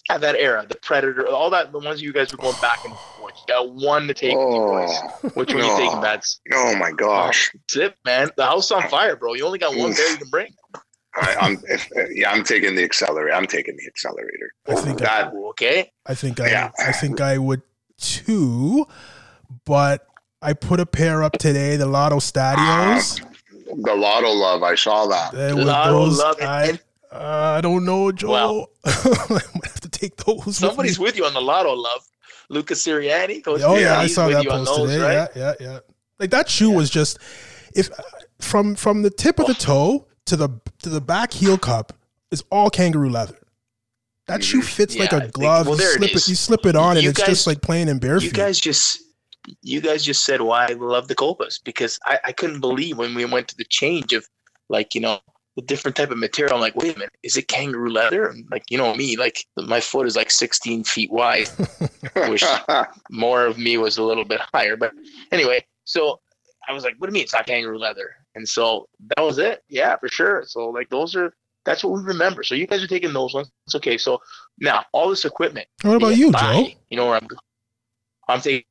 At 0.09 0.21
that 0.21 0.35
era, 0.35 0.65
the 0.67 0.75
Predator, 0.75 1.27
all 1.27 1.49
that, 1.49 1.71
the 1.73 1.79
ones 1.79 2.01
you 2.01 2.13
guys 2.13 2.31
were 2.31 2.37
going 2.37 2.55
back 2.61 2.83
and 2.85 2.95
forth. 2.95 3.33
You 3.37 3.53
got 3.53 3.69
one 3.69 4.07
to 4.07 4.13
take, 4.13 4.37
with 4.37 4.47
you 4.47 4.59
boys. 4.59 4.89
oh, 5.23 5.29
Which 5.33 5.53
one 5.53 5.65
you 5.65 5.77
taking, 5.77 5.97
oh. 5.97 6.01
Vads? 6.01 6.39
oh 6.53 6.75
my 6.77 6.91
gosh. 6.91 7.51
That's 7.53 7.75
it, 7.75 7.95
man. 8.05 8.29
The 8.37 8.45
house 8.45 8.71
on 8.71 8.87
fire, 8.87 9.17
bro. 9.17 9.33
You 9.33 9.45
only 9.45 9.59
got 9.59 9.75
one 9.75 9.91
there 9.91 10.09
you 10.09 10.17
can 10.17 10.29
bring. 10.29 10.53
I, 11.19 11.35
I'm 11.41 11.57
if, 11.67 11.89
yeah, 12.13 12.31
I'm 12.31 12.43
taking 12.43 12.75
the 12.75 12.83
accelerator. 12.83 13.33
I'm 13.35 13.47
taking 13.47 13.75
the 13.75 13.85
accelerator. 13.87 14.51
I 14.67 14.75
think 14.75 15.01
I, 15.01 15.23
That 15.23 15.33
okay. 15.49 15.91
I 16.05 16.13
think 16.15 16.39
I, 16.39 16.49
Yeah. 16.49 16.71
I 16.79 16.91
think 16.91 17.19
I 17.21 17.37
would 17.37 17.61
too, 17.99 18.85
but 19.65 20.05
I 20.41 20.53
put 20.53 20.79
a 20.79 20.85
pair 20.85 21.23
up 21.23 21.33
today, 21.33 21.75
the 21.75 21.85
Lotto 21.87 22.17
Stadios. 22.19 23.19
the 23.65 23.95
lotto 23.95 24.31
love. 24.31 24.63
I 24.63 24.75
saw 24.75 25.07
that. 25.07 25.33
And 25.33 25.65
Lotto 25.65 25.91
those, 26.05 26.19
love 26.19 26.37
and- 26.39 26.47
I, 26.47 26.79
uh, 27.11 27.55
I 27.57 27.61
don't 27.61 27.85
know, 27.85 28.11
Joe. 28.11 28.29
Well. 28.31 28.69
I 28.85 29.27
might 29.29 29.65
have 29.65 29.79
to 29.81 29.89
take 29.89 30.17
those. 30.17 30.57
Somebody's 30.57 30.99
me. 30.99 31.03
with 31.03 31.17
you 31.17 31.25
on 31.25 31.33
the 31.33 31.41
lotto 31.41 31.73
love. 31.73 32.01
Lucas 32.49 32.85
Sirianni. 32.85 33.43
Coach 33.43 33.61
Oh 33.63 33.75
yeah, 33.77 33.97
I 33.99 34.07
saw 34.07 34.27
that 34.29 34.43
you 34.43 34.51
on 34.51 34.65
post 34.65 34.77
those, 34.77 34.89
today. 34.91 35.17
right? 35.17 35.29
Yeah, 35.35 35.53
yeah, 35.59 35.67
yeah. 35.71 35.79
Like 36.19 36.29
that 36.31 36.49
shoe 36.49 36.69
was 36.71 36.89
just 36.89 37.17
if 37.75 37.89
from 38.39 38.75
from 38.75 39.01
the 39.01 39.09
tip 39.09 39.39
of 39.39 39.47
the 39.47 39.53
toe 39.53 40.07
to 40.27 40.35
the 40.35 40.49
to 40.83 40.89
the 40.89 41.01
back 41.01 41.33
heel 41.33 41.57
cup 41.57 41.93
is 42.31 42.43
all 42.51 42.69
kangaroo 42.69 43.09
leather. 43.09 43.37
That 44.27 44.43
shoe 44.43 44.61
fits 44.61 44.97
like 44.97 45.09
Mm-hmm. 45.11 45.15
Yeah, 45.15 45.19
I 45.19 45.21
a 45.21 45.21
think- 45.25 45.33
glove. 45.33 45.67
well, 45.67 45.75
you 45.75 45.81
there 45.81 45.91
it 46.03 46.11
slip 46.11 46.27
you 46.27 46.35
slip 46.35 46.65
it 46.65 46.75
on, 46.75 46.97
and 46.97 47.03
You 47.03 47.09
it's 47.11 47.19
guys- 47.19 47.27
just 47.27 47.47
like 47.47 47.61
playing 47.61 47.87
in 47.87 47.99
bare 47.99 48.19
feet. 48.19 48.27
You 48.27 48.33
guys 48.33 48.59
just 48.59 48.99
you 49.61 49.79
guys 49.79 50.03
just 50.03 50.25
said 50.25 50.41
why 50.41 50.65
I 50.69 50.73
love 50.73 51.07
the 51.07 51.15
Copas 51.15 51.59
because 51.63 51.97
I, 52.05 52.19
I 52.25 52.31
couldn't 52.33 52.59
believe 52.59 52.97
when 52.97 53.15
we 53.15 53.23
went 53.23 53.47
to 53.47 53.55
the 53.55 53.63
change 53.63 54.11
of 54.11 54.27
like, 54.67 54.93
you 54.93 54.99
know, 54.99 55.21
the 55.55 55.61
different 55.61 55.95
type 55.95 56.11
of 56.11 56.17
material. 56.17 56.53
I'm 56.55 56.59
like, 56.59 56.75
wait 56.75 56.95
a 56.97 56.99
minute, 56.99 57.15
is 57.23 57.37
it 57.37 57.47
kangaroo 57.47 57.89
leather? 57.89 58.27
And 58.27 58.45
like, 58.51 58.63
you 58.69 58.77
know 58.77 58.93
me, 58.93 59.15
like 59.15 59.45
my 59.55 59.79
foot 59.79 60.05
is 60.05 60.17
like 60.17 60.31
16 60.31 60.83
feet 60.83 61.09
wide. 61.13 61.47
Wish 62.27 62.43
more 63.09 63.45
of 63.45 63.57
me 63.57 63.77
was 63.77 63.97
a 63.97 64.03
little 64.03 64.25
bit 64.25 64.41
higher. 64.53 64.75
But 64.75 64.91
anyway, 65.31 65.65
so 65.85 66.19
I 66.67 66.73
was 66.73 66.83
like, 66.83 66.95
what 66.97 67.07
do 67.07 67.11
you 67.11 67.13
mean 67.13 67.23
it's 67.23 67.33
not 67.33 67.47
kangaroo 67.47 67.79
leather? 67.79 68.15
And 68.37 68.47
so 68.47 68.87
that 69.15 69.23
was 69.23 69.39
it. 69.39 69.63
Yeah, 69.67 69.95
for 69.97 70.07
sure. 70.09 70.43
So 70.45 70.69
like 70.69 70.89
those 70.89 71.15
are 71.15 71.33
that's 71.65 71.83
what 71.83 71.93
we 71.93 72.03
remember. 72.03 72.43
So 72.43 72.53
you 72.53 72.67
guys 72.67 72.83
are 72.83 72.87
taking 72.87 73.11
those 73.11 73.33
ones. 73.33 73.51
It's 73.65 73.73
okay. 73.75 73.97
So 73.97 74.21
now 74.59 74.85
all 74.91 75.09
this 75.09 75.25
equipment. 75.25 75.67
what 75.81 75.95
about 75.95 76.15
you, 76.15 76.31
buy, 76.31 76.39
Joe? 76.39 76.69
You 76.89 76.97
know 76.97 77.07
where 77.07 77.15
I'm 77.15 77.27
I'm 78.29 78.41
taking 78.41 78.63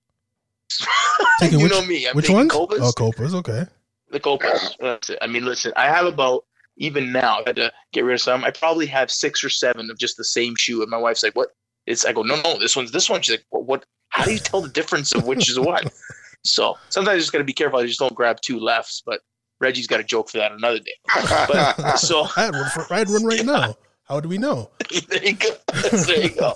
Taking 1.41 1.59
you 1.59 1.65
which, 1.65 1.73
know 1.73 1.85
me. 1.85 2.07
I'm 2.07 2.15
which 2.15 2.27
taking 2.27 2.37
one? 2.37 2.49
Copas. 2.49 2.79
Oh, 2.81 2.93
Copas. 2.93 3.35
Okay. 3.35 3.65
The 4.13 4.21
Copas. 4.21 4.77
That's 4.79 5.11
it. 5.11 5.19
I 5.21 5.27
mean, 5.27 5.45
listen, 5.45 5.73
I 5.77 5.87
have 5.87 6.07
about 6.07 6.45
even 6.77 7.11
now. 7.11 7.41
I 7.41 7.43
had 7.47 7.57
to 7.57 7.73
get 7.93 8.05
rid 8.05 8.15
of 8.15 8.21
some. 8.21 8.45
I 8.45 8.53
probably 8.53 8.87
have 8.87 9.11
six 9.11 9.43
or 9.43 9.51
seven 9.51 9.91
of 9.91 9.99
just 9.99 10.17
the 10.17 10.25
same 10.25 10.55
shoe. 10.57 10.81
And 10.81 10.91
my 10.91 10.97
wife's 10.97 11.25
like, 11.25 11.35
"What?" 11.35 11.49
It's 11.87 12.05
I 12.05 12.13
go, 12.13 12.23
"No, 12.23 12.41
no, 12.43 12.59
this 12.61 12.77
one's 12.77 12.93
this 12.93 13.11
one." 13.11 13.21
She's 13.21 13.35
like, 13.35 13.47
"What? 13.51 13.67
what 13.67 13.85
how 14.11 14.25
do 14.25 14.33
you 14.33 14.39
tell 14.39 14.63
the 14.63 14.69
difference 14.69 15.13
of 15.13 15.27
which 15.27 15.51
is 15.51 15.59
what?" 15.59 15.93
So 16.47 16.77
sometimes 16.89 17.17
you 17.17 17.21
just 17.23 17.33
got 17.33 17.39
to 17.39 17.45
be 17.45 17.53
careful. 17.53 17.81
I 17.81 17.87
just 17.87 17.99
don't 17.99 18.15
grab 18.15 18.41
two 18.41 18.59
lefts. 18.59 19.03
But 19.05 19.21
Reggie's 19.61 19.87
got 19.87 20.01
a 20.01 20.05
joke 20.05 20.31
for 20.31 20.39
that 20.39 20.53
another 20.53 20.79
day. 20.79 20.95
But 21.49 21.97
so 21.97 22.27
I 22.37 22.45
had 22.47 22.55
one, 22.55 22.71
for, 22.71 22.87
I 22.93 22.99
had 22.99 23.09
one 23.09 23.25
right 23.25 23.45
now. 23.55 23.75
How 24.05 24.21
do 24.21 24.29
we 24.29 24.39
know? 24.39 24.71
there 25.09 25.25
you 25.25 25.35
go. 25.35 25.57
there 26.07 26.23
you 26.23 26.31
go. 26.31 26.55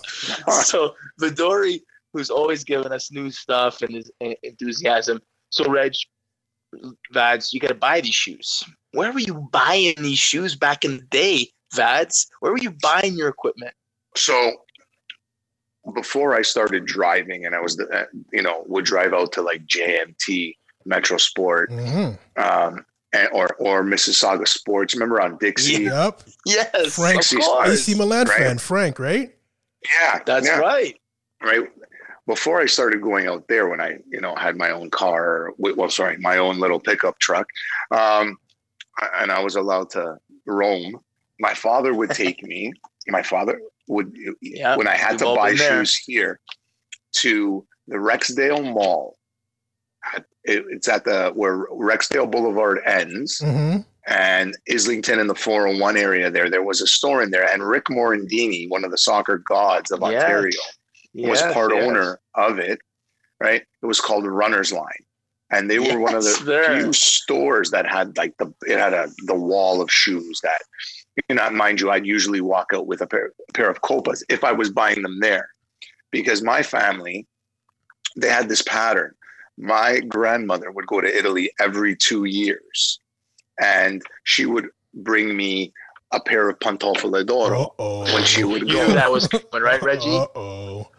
So 0.63 0.95
Vidori, 1.21 1.81
who's 2.13 2.31
always 2.31 2.63
giving 2.63 2.93
us 2.93 3.11
new 3.11 3.31
stuff 3.31 3.83
and 3.83 3.95
his 3.95 4.11
enthusiasm. 4.21 5.21
So 5.51 5.69
Reg, 5.69 5.93
Vads, 7.13 7.53
you 7.53 7.59
got 7.59 7.69
to 7.69 7.75
buy 7.75 8.01
these 8.01 8.15
shoes. 8.15 8.63
Where 8.93 9.13
were 9.13 9.21
you 9.21 9.49
buying 9.53 9.95
these 9.99 10.19
shoes 10.19 10.55
back 10.55 10.85
in 10.85 10.99
the 10.99 11.03
day, 11.05 11.49
Vads? 11.75 12.27
Where 12.41 12.53
were 12.53 12.59
you 12.59 12.75
buying 12.83 13.15
your 13.15 13.29
equipment? 13.29 13.75
so 14.17 14.53
before 15.95 16.37
I 16.37 16.43
started 16.43 16.85
driving, 16.85 17.47
and 17.47 17.55
I 17.55 17.61
was, 17.61 17.77
the, 17.77 18.07
you 18.33 18.43
know, 18.43 18.65
would 18.67 18.85
drive 18.85 19.15
out 19.15 19.33
to 19.33 19.43
like 19.43 19.67
JMT, 19.67 20.57
Metro 20.85 21.17
Sport, 21.17 21.71
hmm 21.73 22.11
um, 22.37 22.85
and, 23.13 23.29
or 23.33 23.49
or 23.59 23.83
Mississauga 23.83 24.47
Sports. 24.47 24.95
Remember 24.95 25.21
on 25.21 25.37
Dixie? 25.39 25.85
Yep. 25.85 26.23
Yes, 26.47 26.95
Frank, 26.97 27.21
of 27.33 27.39
course. 27.41 27.69
AC 27.71 27.95
Milan 27.95 28.27
Right. 28.27 28.39
fan, 28.39 28.59
Frank, 28.59 28.99
right? 28.99 29.35
Yeah, 29.85 30.21
that's 30.25 30.47
yeah, 30.47 30.59
right. 30.59 30.99
right. 31.43 31.63
Before 32.27 32.61
I 32.61 32.67
started 32.67 33.01
going 33.03 33.27
out 33.27 33.49
there, 33.49 33.69
when 33.69 33.81
I, 33.81 33.99
you 34.09 34.21
know, 34.21 34.35
had 34.37 34.57
my 34.57 34.71
own 34.71 34.91
car, 34.91 35.53
well, 35.59 35.91
sorry, 35.91 36.17
my 36.19 36.37
own 36.39 36.59
little 36.61 36.79
pickup 36.79 37.19
truck, 37.19 37.49
um, 37.91 38.37
and 39.15 39.33
I 39.33 39.43
was 39.43 39.57
allowed 39.57 39.91
to 39.91 40.19
roam. 40.47 41.01
My 41.41 41.55
father 41.55 41.95
would 41.95 42.11
take 42.25 42.43
me. 42.45 42.73
My 43.09 43.23
father 43.23 43.61
would, 43.89 44.15
Yeah, 44.41 44.77
when 44.77 44.87
I 44.87 44.95
had 44.97 45.13
we've 45.13 45.21
to 45.21 45.35
buy 45.35 45.55
shoes 45.55 45.97
here, 45.97 46.39
to 47.13 47.67
the 47.89 47.97
Rexdale 47.97 48.63
Mall. 48.73 49.17
At- 50.15 50.25
it- 50.45 50.65
It's 50.71 50.89
at 50.89 51.05
the 51.05 51.31
where 51.35 51.67
Rexdale 51.67 52.31
Boulevard 52.31 52.81
ends 52.87 53.39
hmm 53.39 53.79
and 54.07 54.57
Islington 54.69 55.21
in 55.21 55.27
the 55.27 55.35
401 55.35 55.97
area 55.99 56.31
there. 56.31 56.49
There 56.49 56.63
was 56.65 56.81
a 56.81 56.87
store 56.87 57.23
in 57.23 57.31
there, 57.31 57.47
and 57.47 57.63
Rick 57.69 57.85
Morandini, 57.91 58.69
one 58.69 58.83
of 58.83 58.91
the 58.91 58.99
soccer 58.99 59.39
gods 59.47 59.91
of 59.91 60.01
Yes. 60.01 60.23
Ontario, 60.25 60.59
was 61.15 61.41
Yes, 61.43 61.53
part 61.55 61.73
yes. 61.75 61.85
owner 61.85 62.19
of 62.35 62.59
it. 62.59 62.79
Right? 63.41 63.63
It 63.83 63.87
was 63.87 64.01
called 64.01 64.27
Runner's 64.27 64.73
Line, 64.73 65.05
and 65.51 65.71
they 65.71 65.79
were 65.79 65.99
one 66.01 66.15
of 66.15 66.25
the 66.25 66.43
there. 66.45 66.81
few 66.81 66.93
stores 66.95 67.71
that 67.71 67.87
had 67.87 68.17
like 68.17 68.35
the 68.39 68.53
it 68.67 68.79
had 68.79 68.95
a 68.95 69.09
the 69.27 69.35
wall 69.35 69.81
of 69.83 69.91
shoes 69.93 70.41
that. 70.43 70.63
You 71.29 71.37
know, 71.37 71.51
mind 71.51 71.81
you, 71.81 71.91
I'd 71.91 72.07
usually 72.07 72.41
walk 72.41 72.69
out 72.75 72.87
with 72.87 73.03
a 73.03 73.07
pair, 73.07 73.33
a 73.49 73.53
pair 73.53 73.69
of 73.69 73.83
copas 73.83 74.25
if 74.31 74.43
I 74.45 74.53
was 74.53 74.71
buying 74.71 75.03
them 75.03 75.21
there, 75.21 75.51
because 76.11 76.41
my 76.43 76.63
family, 76.63 77.27
they 78.17 78.31
had 78.31 78.49
this 78.49 78.63
pattern. 78.63 79.15
My 79.61 80.01
grandmother 80.01 80.71
would 80.71 80.87
go 80.87 81.01
to 81.01 81.09
Italy 81.19 81.51
every 81.61 81.95
two 81.97 82.25
years, 82.25 82.99
and 83.61 84.03
she 84.25 84.47
would 84.47 84.69
bring 84.95 85.37
me 85.37 85.73
a 86.13 86.21
pair 86.21 86.49
of 86.49 86.59
pantofole 86.61 87.25
d'oro 87.27 87.63
Uh-oh. 87.65 88.03
when 88.15 88.25
she 88.25 88.43
would 88.43 88.63
You 88.63 88.75
go 88.75 88.87
knew 88.89 88.95
that 88.95 89.13
was 89.13 89.29
coming, 89.29 89.63
right, 89.63 89.81
Reggie? 89.83 90.09
Uh 90.17 90.27
oh. 90.35 90.91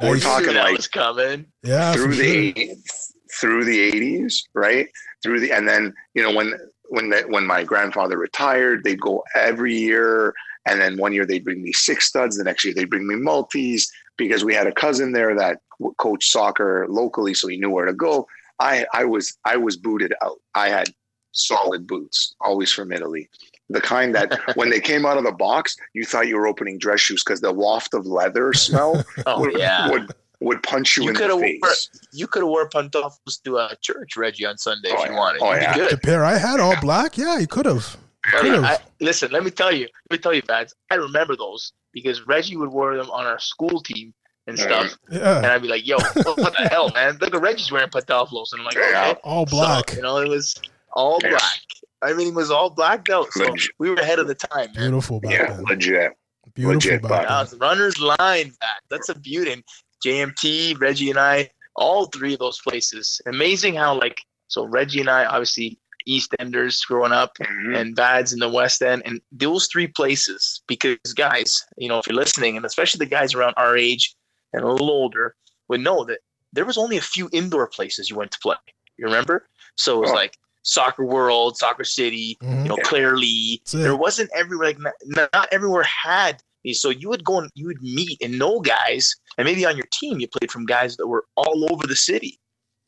We're 0.00 0.14
You 0.14 0.20
talking 0.20 0.46
knew 0.48 0.52
that 0.54 0.64
like- 0.64 0.76
was 0.76 0.86
coming. 0.88 1.46
Yeah, 1.64 1.92
through 1.92 2.12
for 2.12 2.22
the 2.22 2.52
sure. 2.54 2.64
80s, 2.64 3.12
through 3.40 3.64
the 3.64 3.92
80s, 3.92 4.34
right? 4.54 4.88
Through 5.22 5.40
the 5.40 5.50
and 5.52 5.68
then 5.68 5.92
you 6.14 6.22
know 6.22 6.32
when 6.32 6.54
when 6.90 7.10
the, 7.10 7.22
when 7.28 7.44
my 7.46 7.64
grandfather 7.64 8.16
retired, 8.16 8.84
they'd 8.84 9.00
go 9.00 9.22
every 9.34 9.74
year, 9.76 10.32
and 10.66 10.80
then 10.80 10.96
one 10.96 11.12
year 11.12 11.26
they'd 11.26 11.44
bring 11.44 11.62
me 11.62 11.72
six 11.72 12.06
studs. 12.06 12.38
The 12.38 12.44
next 12.44 12.64
year 12.64 12.72
they'd 12.74 12.88
bring 12.88 13.06
me 13.08 13.16
multis 13.16 13.90
because 14.18 14.44
we 14.44 14.54
had 14.54 14.66
a 14.66 14.72
cousin 14.72 15.12
there 15.12 15.34
that 15.36 15.60
coached 15.96 16.30
soccer 16.30 16.86
locally, 16.88 17.32
so 17.32 17.48
he 17.48 17.56
knew 17.56 17.70
where 17.70 17.86
to 17.86 17.94
go. 17.94 18.26
I 18.60 18.84
I 18.92 19.04
was 19.04 19.36
I 19.46 19.56
was 19.56 19.76
booted 19.76 20.12
out. 20.22 20.38
I 20.54 20.68
had 20.68 20.90
solid 21.32 21.86
boots, 21.86 22.34
always 22.40 22.72
from 22.72 22.92
Italy. 22.92 23.28
The 23.70 23.80
kind 23.80 24.14
that 24.14 24.38
when 24.56 24.70
they 24.70 24.80
came 24.80 25.06
out 25.06 25.16
of 25.18 25.24
the 25.24 25.32
box, 25.32 25.76
you 25.94 26.04
thought 26.04 26.26
you 26.28 26.36
were 26.36 26.46
opening 26.46 26.78
dress 26.78 27.00
shoes 27.00 27.22
because 27.24 27.40
the 27.40 27.52
waft 27.52 27.94
of 27.94 28.06
leather 28.06 28.52
smell 28.52 29.04
Oh 29.26 29.40
would, 29.40 29.56
yeah. 29.58 29.88
would 29.90 30.12
would 30.40 30.62
punch 30.62 30.96
you, 30.96 31.02
You 31.04 31.10
in 31.10 31.16
coulda 31.16 31.34
the 31.34 31.36
wore- 31.60 31.70
face. 31.70 31.90
You 32.12 32.26
could 32.26 32.42
have 32.42 32.48
wore 32.48 32.68
pantofles 32.68 33.42
to 33.44 33.56
a 33.58 33.76
church, 33.80 34.16
Reggie, 34.16 34.46
on 34.46 34.56
Sunday 34.58 34.90
Oh, 34.92 35.02
if 35.02 35.08
you 35.08 35.14
yeah. 35.14 35.18
wanted. 35.18 35.42
Oh, 35.42 35.50
You'd 35.52 35.58
be 35.58 35.64
yeah. 35.64 35.74
good. 35.74 35.90
The 35.92 35.98
pair 35.98 36.24
I 36.24 36.36
had 36.38 36.60
all 36.60 36.80
black. 36.80 37.16
Yeah, 37.18 37.38
you 37.38 37.46
could 37.48 37.66
have. 37.66 37.96
I 38.34 38.42
mean, 38.42 38.64
listen, 39.00 39.30
let 39.32 39.42
me 39.44 39.50
tell 39.50 39.72
you. 39.72 39.88
Let 40.10 40.18
me 40.18 40.22
tell 40.22 40.34
you, 40.34 40.42
Vads. 40.42 40.74
I 40.90 40.94
remember 40.96 41.34
those 41.36 41.72
because 41.92 42.26
Reggie 42.26 42.56
would 42.56 42.70
wear 42.70 42.96
them 42.96 43.10
on 43.10 43.26
our 43.26 43.38
school 43.38 43.80
team 43.80 44.14
and 44.46 44.58
stuff. 44.58 44.96
Yeah. 45.10 45.18
stuff. 45.18 45.36
And 45.44 45.46
I'd 45.46 45.62
be 45.62 45.68
like, 45.68 45.86
"Yo, 45.86 45.96
what, 45.96 46.38
what 46.38 46.52
the 46.56 46.68
hell, 46.68 46.90
man? 46.94 47.18
Look 47.20 47.34
at 47.34 47.40
Reggie's 47.40 47.70
wearing 47.72 47.88
pantoflos." 47.90 48.52
And 48.52 48.60
I'm 48.60 48.64
like, 48.66 48.76
"Okay." 48.76 49.14
all 49.24 49.46
So, 49.46 49.56
black. 49.56 49.94
you 49.94 50.02
know, 50.02 50.18
it 50.18 50.28
was 50.28 50.54
all 50.92 51.18
Yeah. 51.22 51.30
black. 51.30 51.60
I 52.02 52.12
mean, 52.12 52.28
it 52.28 52.34
was 52.34 52.50
all 52.50 52.70
blacked 52.70 53.10
out. 53.10 53.26
So 53.32 53.44
Legit. 53.44 53.70
we 53.78 53.90
were 53.90 53.96
ahead 53.96 54.18
of 54.20 54.28
the 54.28 54.34
time, 54.36 54.68
man. 54.74 54.84
Beautiful 54.90 55.20
back 55.20 55.32
Yeah, 55.32 55.52
then. 55.54 55.64
legit. 55.64 56.12
Beautiful 56.54 56.74
legit 56.74 57.02
back 57.02 57.26
back 57.28 57.48
then. 57.50 57.58
That 57.58 57.64
runner's 57.66 57.98
line 58.00 58.52
back. 58.60 58.82
That's 58.88 59.08
a 59.08 59.14
beauty. 59.18 59.52
And 59.52 59.64
JMT, 60.04 60.80
Reggie, 60.80 61.10
and 61.10 61.18
I, 61.18 61.50
all 61.76 62.06
three 62.06 62.32
of 62.34 62.38
those 62.38 62.60
places. 62.60 63.20
Amazing 63.26 63.74
how 63.74 63.94
like 63.98 64.20
so 64.46 64.64
Reggie 64.64 65.00
and 65.00 65.10
I, 65.10 65.24
obviously 65.24 65.78
East 66.08 66.34
Enders 66.38 66.80
growing 66.84 67.12
up, 67.12 67.36
Mhm. 67.38 67.76
and 67.78 67.96
Vads 67.96 68.32
in 68.32 68.38
the 68.38 68.48
West 68.48 68.82
End, 68.82 69.02
and 69.04 69.20
those 69.30 69.66
three 69.66 69.86
places. 69.86 70.62
Because 70.66 70.98
guys, 71.14 71.62
you 71.76 71.88
know, 71.88 71.98
if 71.98 72.06
you're 72.06 72.16
listening, 72.16 72.56
and 72.56 72.64
especially 72.66 72.98
the 72.98 73.06
guys 73.06 73.34
around 73.34 73.54
our 73.56 73.76
age 73.76 74.14
and 74.52 74.64
a 74.64 74.68
little 74.68 74.90
older, 74.90 75.36
would 75.68 75.80
know 75.80 76.04
that 76.04 76.20
there 76.52 76.64
was 76.64 76.78
only 76.78 76.96
a 76.96 77.02
few 77.02 77.28
indoor 77.32 77.66
places 77.68 78.08
you 78.08 78.16
went 78.16 78.30
to 78.32 78.38
play. 78.40 78.56
You 78.96 79.04
remember? 79.04 79.46
So 79.76 79.98
it 79.98 80.00
was 80.00 80.10
Oh. 80.10 80.14
like 80.14 80.38
Soccer 80.62 81.04
World, 81.04 81.56
Soccer 81.56 81.84
City, 81.84 82.36
Mhm. 82.42 82.62
you 82.62 82.68
know, 82.70 82.76
Clairlea. 82.84 83.60
There 83.72 83.96
wasn't 83.96 84.30
everywhere 84.34 84.68
like 84.68 84.78
not, 84.78 84.94
not 85.32 85.48
everywhere 85.52 85.84
had 85.84 86.42
these. 86.64 86.80
So 86.82 86.90
you 86.90 87.08
would 87.08 87.24
go 87.24 87.38
and 87.38 87.50
you 87.54 87.66
would 87.66 87.80
meet 87.82 88.18
and 88.20 88.38
know 88.38 88.60
guys, 88.60 89.14
and 89.36 89.46
maybe 89.46 89.64
on 89.64 89.76
your 89.76 89.86
team 89.92 90.20
you 90.20 90.28
played 90.28 90.50
from 90.50 90.66
guys 90.66 90.96
that 90.96 91.06
were 91.06 91.24
all 91.36 91.72
over 91.72 91.86
the 91.86 91.96
city, 91.96 92.38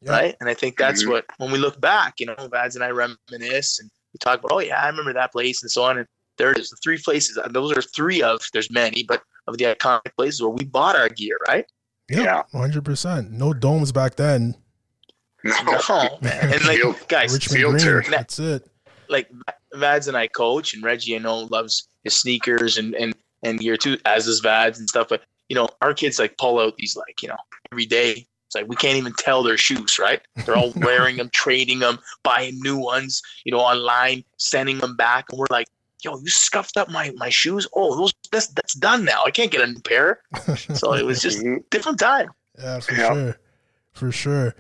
Yeah. 0.03 0.13
right? 0.13 0.37
And 0.41 0.49
I 0.49 0.55
think 0.55 0.79
that's 0.79 1.05
Mhm. 1.05 1.11
what 1.11 1.25
when 1.39 1.51
we 1.51 1.59
look 1.59 1.81
back, 1.81 2.15
you 2.21 2.27
know, 2.27 2.35
Vads 2.37 2.75
and 2.75 2.83
I 2.85 2.89
reminisce 2.91 3.79
and 3.81 3.91
we 4.13 4.19
talk 4.19 4.39
about, 4.41 4.53
oh 4.53 4.61
yeah, 4.61 4.83
I 4.83 4.87
remember 4.89 5.13
that 5.13 5.33
place 5.33 5.63
and 5.63 5.71
so 5.71 5.83
on. 5.85 5.99
And 5.99 6.07
there 6.39 6.53
it 6.53 6.59
is, 6.59 6.71
the 6.71 6.77
three 6.83 6.99
places. 6.99 7.37
uh, 7.39 7.49
Those 7.49 7.77
are 7.77 7.83
three 7.83 8.23
of 8.23 8.41
there's 8.53 8.71
many, 8.71 9.03
but 9.03 9.23
of 9.47 9.59
the 9.59 9.65
iconic 9.65 10.15
places 10.17 10.41
where 10.41 10.51
we 10.51 10.65
bought 10.65 10.97
our 10.97 11.09
gear, 11.11 11.37
right? 11.49 11.67
Yeah, 12.09 12.23
Yeah. 12.23 12.43
one 12.53 12.63
hundred 12.63 12.85
percent. 12.85 13.31
No 13.31 13.53
domes 13.53 13.93
back 13.93 14.17
then. 14.17 14.55
No. 15.45 15.53
No, 15.89 16.19
man. 16.23 16.53
And 16.55 16.65
like 16.67 16.79
Field- 16.79 17.09
guys, 17.09 17.33
Richmond 17.33 17.59
field 17.59 17.73
Green. 17.73 17.85
turf. 17.85 18.07
That's 18.11 18.39
it. 18.39 18.67
like 19.09 19.29
Vads 19.75 20.07
and 20.09 20.17
I 20.17 20.29
coach, 20.29 20.73
and 20.75 20.83
Reggie 20.85 21.17
I 21.17 21.19
know 21.19 21.41
loves 21.51 21.89
his 22.05 22.17
sneakers 22.17 22.79
and 22.79 22.95
and 22.95 23.15
and 23.43 23.59
gear 23.59 23.77
too, 23.77 23.99
as 24.05 24.27
does 24.27 24.41
Vads 24.43 24.79
and 24.79 24.89
stuff. 24.89 25.09
But 25.09 25.23
you 25.49 25.57
know, 25.57 25.69
our 25.83 25.93
kids 25.95 26.19
like 26.19 26.37
pull 26.39 26.59
out 26.61 26.77
these 26.77 26.95
like 26.97 27.21
you 27.23 27.29
know 27.29 27.37
every 27.73 27.87
day. 27.87 28.27
It's 28.51 28.57
like 28.57 28.67
we 28.69 28.75
can't 28.75 28.99
even 28.99 29.13
tell 29.13 29.45
their 29.45 29.57
shoes, 29.57 29.97
right? 29.97 30.21
They're 30.45 30.57
all 30.57 30.73
wearing 30.77 31.19
them, 31.19 31.31
trading 31.33 31.79
them, 31.79 32.01
buying 32.25 32.59
new 32.61 32.77
ones, 32.77 33.23
you 33.45 33.53
know, 33.53 33.61
online, 33.61 34.25
sending 34.39 34.79
them 34.79 34.97
back, 34.97 35.27
and 35.31 35.39
we're 35.39 35.47
like, 35.51 35.69
"Yo, 36.03 36.19
you 36.19 36.29
scuffed 36.29 36.77
up 36.77 36.91
my 36.91 37.13
my 37.17 37.29
shoes. 37.29 37.69
Oh, 37.77 37.95
those 37.97 38.13
that's 38.33 38.49
that's 38.49 38.75
done 38.75 39.05
now. 39.05 39.23
I 39.25 39.31
can't 39.31 39.53
get 39.53 39.61
a 39.61 39.69
new 39.69 39.81
pair." 39.83 40.23
So 40.75 40.95
it 40.95 41.07
was 41.07 41.21
just 41.27 41.39
Mhm. 41.39 41.63
different 41.71 42.01
time. 42.01 42.31
Yeah, 42.59 42.81
for 42.81 42.95
Yeah. 42.97 43.13
sure, 43.13 43.37
for 43.93 44.11
sure. 44.11 44.55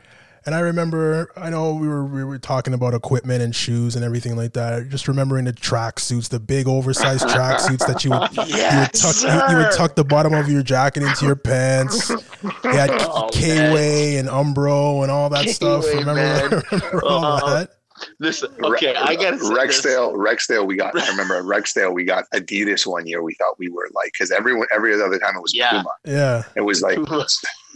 And 0.46 0.54
I 0.54 0.60
remember, 0.60 1.30
I 1.36 1.50
know 1.50 1.74
we 1.74 1.86
were 1.86 2.04
we 2.06 2.24
were 2.24 2.38
talking 2.38 2.72
about 2.72 2.94
equipment 2.94 3.42
and 3.42 3.54
shoes 3.54 3.94
and 3.94 4.04
everything 4.04 4.36
like 4.36 4.54
that. 4.54 4.88
Just 4.88 5.06
remembering 5.06 5.44
the 5.44 5.52
track 5.52 5.98
suits, 6.00 6.28
the 6.28 6.40
big 6.40 6.66
oversized 6.66 7.28
track 7.28 7.60
suits 7.60 7.84
that 7.84 8.04
you 8.04 8.10
would 8.10 8.34
you 8.48 8.54
would 8.80 8.92
tuck 8.94 9.22
you, 9.22 9.52
you 9.56 9.62
would 9.62 9.72
tuck 9.72 9.94
the 9.96 10.04
bottom 10.04 10.32
of 10.32 10.48
your 10.48 10.62
jacket 10.62 11.02
into 11.02 11.26
your 11.26 11.36
pants. 11.36 12.08
You 12.10 12.18
had 12.64 12.90
Oh, 13.02 13.28
K-Way 13.32 14.16
and 14.16 14.28
Umbro 14.28 15.02
and 15.02 15.10
all 15.10 15.28
that 15.30 15.48
stuff. 15.50 15.84
K-Way, 15.84 15.98
Remember, 15.98 16.14
man. 16.14 16.62
remember 16.72 17.04
all 17.04 17.24
Uh, 17.24 17.54
that? 17.60 17.70
Listen, 18.18 18.50
okay, 18.64 18.94
I 18.96 19.14
gotta 19.14 19.38
say 19.38 19.48
this. 19.66 19.84
Rexdale. 19.84 20.14
Rexdale. 20.14 20.66
We 20.66 20.74
got. 20.76 20.98
I 20.98 21.06
remember 21.10 21.36
at 21.36 21.44
Rexdale. 21.44 21.92
We 21.92 22.04
got 22.04 22.24
Adidas 22.32 22.86
one 22.86 23.06
year. 23.06 23.22
We 23.22 23.34
thought 23.34 23.58
we 23.58 23.68
were 23.68 23.90
like 23.92 24.12
because 24.14 24.30
everyone 24.30 24.66
every 24.74 24.94
other 24.94 25.18
time 25.18 25.36
it 25.36 25.42
was 25.42 25.54
Yeah. 25.54 25.70
Puma. 25.70 25.90
Yeah, 26.06 26.42
It 26.56 26.62
was 26.62 26.80
like 26.80 26.98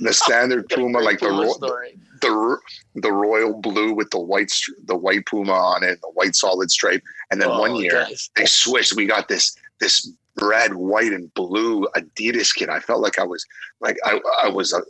the 0.01 0.13
standard 0.15 0.67
Puma, 0.71 1.01
like 1.01 1.21
the 1.21 1.27
Puma 1.27 1.43
ro- 1.43 1.53
story. 1.53 1.99
The 2.25 2.59
the 3.03 3.13
royal 3.13 3.55
blue 3.61 3.93
with 3.93 4.11
the 4.11 4.19
white 4.19 4.53
the 4.87 4.97
white 4.97 5.27
Puma 5.27 5.53
on 5.53 5.83
it, 5.85 6.01
the 6.01 6.11
white 6.15 6.35
solid 6.35 6.71
stripe, 6.71 7.03
and 7.31 7.41
then 7.41 7.49
one 7.51 7.73
Oh, 7.73 7.81
year 7.81 7.93
guys. 7.93 8.31
they 8.37 8.47
switched. 8.47 8.95
We 8.97 9.07
got 9.07 9.29
this 9.29 9.57
this 9.81 10.11
red, 10.41 10.75
white, 10.75 11.13
and 11.13 11.33
blue 11.35 11.87
Adidas 11.97 12.55
kit. 12.55 12.69
I 12.69 12.81
felt 12.81 13.01
like 13.01 13.19
I 13.19 13.25
was 13.25 13.45
like 13.81 13.97
I 14.05 14.21
I 14.43 14.49
was 14.49 14.73
a, 14.73 14.83